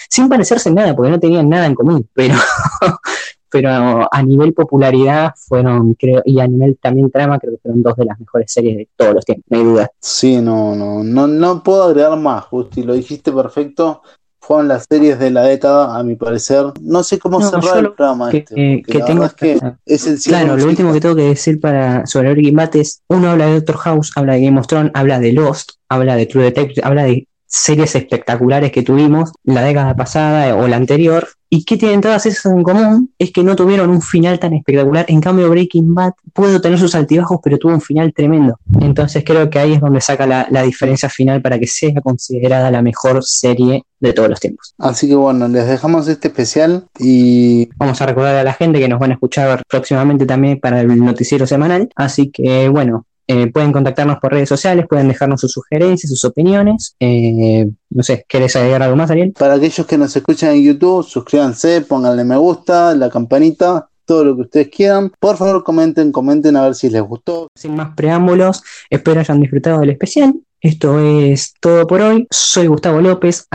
sin 0.08 0.28
parecerse 0.28 0.68
en 0.68 0.76
nada, 0.76 0.94
porque 0.94 1.10
no 1.10 1.20
tenían 1.20 1.48
nada 1.48 1.66
en 1.66 1.74
común, 1.74 2.08
pero 2.12 2.34
pero 3.50 4.08
a 4.10 4.22
nivel 4.22 4.54
popularidad 4.54 5.34
fueron, 5.36 5.94
creo, 5.94 6.22
y 6.24 6.40
a 6.40 6.48
nivel 6.48 6.78
también 6.80 7.10
trama, 7.10 7.38
creo 7.38 7.52
que 7.52 7.58
fueron 7.58 7.82
dos 7.82 7.96
de 7.96 8.06
las 8.06 8.18
mejores 8.18 8.50
series 8.50 8.78
de 8.78 8.88
todos 8.96 9.14
los 9.14 9.24
tiempos, 9.24 9.44
no 9.50 9.58
hay 9.58 9.64
duda. 9.64 9.90
Sí, 10.00 10.40
no, 10.40 10.74
no, 10.74 11.04
no, 11.04 11.26
no 11.26 11.62
puedo 11.62 11.84
agregar 11.84 12.18
más, 12.18 12.44
Justi, 12.44 12.82
lo 12.82 12.94
dijiste 12.94 13.30
perfecto 13.30 14.02
fueron 14.42 14.66
las 14.66 14.86
series 14.90 15.20
de 15.20 15.30
la 15.30 15.44
década, 15.44 15.96
a 15.96 16.02
mi 16.02 16.16
parecer. 16.16 16.66
No 16.80 17.04
sé 17.04 17.18
cómo 17.18 17.40
cerrar 17.40 17.78
el 17.78 17.92
programa 17.92 18.28
que, 18.28 18.38
este. 18.38 18.82
que 18.82 18.98
tengo 19.00 19.24
es 19.24 19.34
que 19.34 19.58
es 19.86 20.06
el 20.06 20.18
Claro, 20.20 20.56
lo 20.56 20.66
último 20.66 20.92
que 20.92 21.00
tengo 21.00 21.14
que 21.14 21.28
decir 21.28 21.60
para 21.60 22.04
sobre 22.06 22.32
Breaking 22.32 22.56
Bad 22.56 22.76
es, 22.76 23.02
uno 23.08 23.30
habla 23.30 23.46
de 23.46 23.54
Doctor 23.54 23.76
House, 23.76 24.10
habla 24.16 24.34
de 24.34 24.44
Game 24.44 24.58
of 24.58 24.66
Thrones, 24.66 24.90
habla 24.94 25.20
de 25.20 25.32
Lost, 25.32 25.74
habla 25.88 26.16
de 26.16 26.26
True 26.26 26.44
Detective, 26.44 26.82
habla 26.84 27.04
de 27.04 27.28
series 27.52 27.94
espectaculares 27.94 28.72
que 28.72 28.82
tuvimos 28.82 29.30
la 29.44 29.62
década 29.62 29.94
pasada 29.94 30.56
o 30.56 30.66
la 30.66 30.76
anterior, 30.76 31.28
¿Y 31.54 31.64
qué 31.64 31.76
tienen 31.76 32.00
todas 32.00 32.24
esas 32.24 32.50
en 32.50 32.62
común? 32.62 33.12
Es 33.18 33.30
que 33.30 33.42
no 33.44 33.54
tuvieron 33.54 33.90
un 33.90 34.00
final 34.00 34.38
tan 34.38 34.54
espectacular. 34.54 35.04
En 35.08 35.20
cambio, 35.20 35.50
Breaking 35.50 35.94
Bad 35.94 36.14
pudo 36.32 36.62
tener 36.62 36.78
sus 36.78 36.94
altibajos, 36.94 37.40
pero 37.44 37.58
tuvo 37.58 37.74
un 37.74 37.82
final 37.82 38.14
tremendo. 38.14 38.58
Entonces 38.80 39.22
creo 39.22 39.50
que 39.50 39.58
ahí 39.58 39.74
es 39.74 39.80
donde 39.82 40.00
saca 40.00 40.26
la, 40.26 40.62
diferencia 40.62 41.10
final 41.10 41.42
para 41.42 41.58
que 41.58 41.66
sea 41.66 42.00
considerada 42.00 42.70
la 42.70 42.80
mejor 42.80 43.22
serie 43.22 43.84
de 44.00 44.12
todos 44.14 44.30
los 44.30 44.40
tiempos. 44.40 44.74
Así 44.78 45.06
que 45.06 45.14
bueno, 45.14 45.46
les 45.46 45.66
dejamos 45.66 46.08
este 46.08 46.28
especial 46.28 46.86
y... 46.98 47.68
Vamos 47.76 48.00
a 48.00 48.06
recordar 48.06 48.36
a 48.36 48.44
la 48.44 48.54
gente 48.54 48.80
que 48.80 48.88
nos 48.88 48.98
van 48.98 49.10
a 49.10 49.14
escuchar 49.14 49.62
próximamente 49.68 50.24
también 50.24 50.58
para 50.58 50.80
el 50.80 51.04
noticiero 51.04 51.46
semanal. 51.46 51.90
Así 51.96 52.30
que 52.30 52.70
bueno, 52.70 53.04
eh, 53.32 53.46
pueden 53.46 53.72
contactarnos 53.72 54.18
por 54.18 54.32
redes 54.32 54.48
sociales, 54.48 54.86
pueden 54.88 55.08
dejarnos 55.08 55.40
sus 55.40 55.52
sugerencias, 55.52 56.10
sus 56.10 56.24
opiniones. 56.24 56.94
Eh, 57.00 57.66
no 57.90 58.02
sé, 58.02 58.26
¿querés 58.28 58.54
agregar 58.56 58.82
algo 58.82 58.96
más, 58.96 59.10
Ariel? 59.10 59.32
Para 59.32 59.54
aquellos 59.54 59.86
que 59.86 59.96
nos 59.96 60.14
escuchan 60.14 60.54
en 60.54 60.62
YouTube, 60.62 61.02
suscríbanse, 61.04 61.80
pónganle 61.80 62.24
me 62.24 62.36
gusta, 62.36 62.94
la 62.94 63.08
campanita, 63.08 63.88
todo 64.04 64.24
lo 64.24 64.36
que 64.36 64.42
ustedes 64.42 64.68
quieran. 64.68 65.12
Por 65.18 65.36
favor, 65.36 65.64
comenten, 65.64 66.12
comenten 66.12 66.56
a 66.56 66.64
ver 66.64 66.74
si 66.74 66.90
les 66.90 67.02
gustó. 67.02 67.48
Sin 67.54 67.74
más 67.74 67.94
preámbulos, 67.96 68.62
espero 68.90 69.20
hayan 69.20 69.40
disfrutado 69.40 69.80
del 69.80 69.90
especial. 69.90 70.34
Esto 70.60 71.00
es 71.00 71.54
todo 71.60 71.86
por 71.86 72.02
hoy. 72.02 72.26
Soy 72.30 72.66
Gustavo 72.66 73.00
López, 73.00 73.48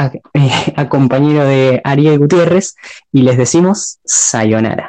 acompañero 0.75 1.43
de 1.45 1.82
Ariel 1.84 2.19
Gutiérrez, 2.19 2.75
y 3.11 3.21
les 3.21 3.38
decimos 3.38 3.99
Sayonara. 4.03 4.88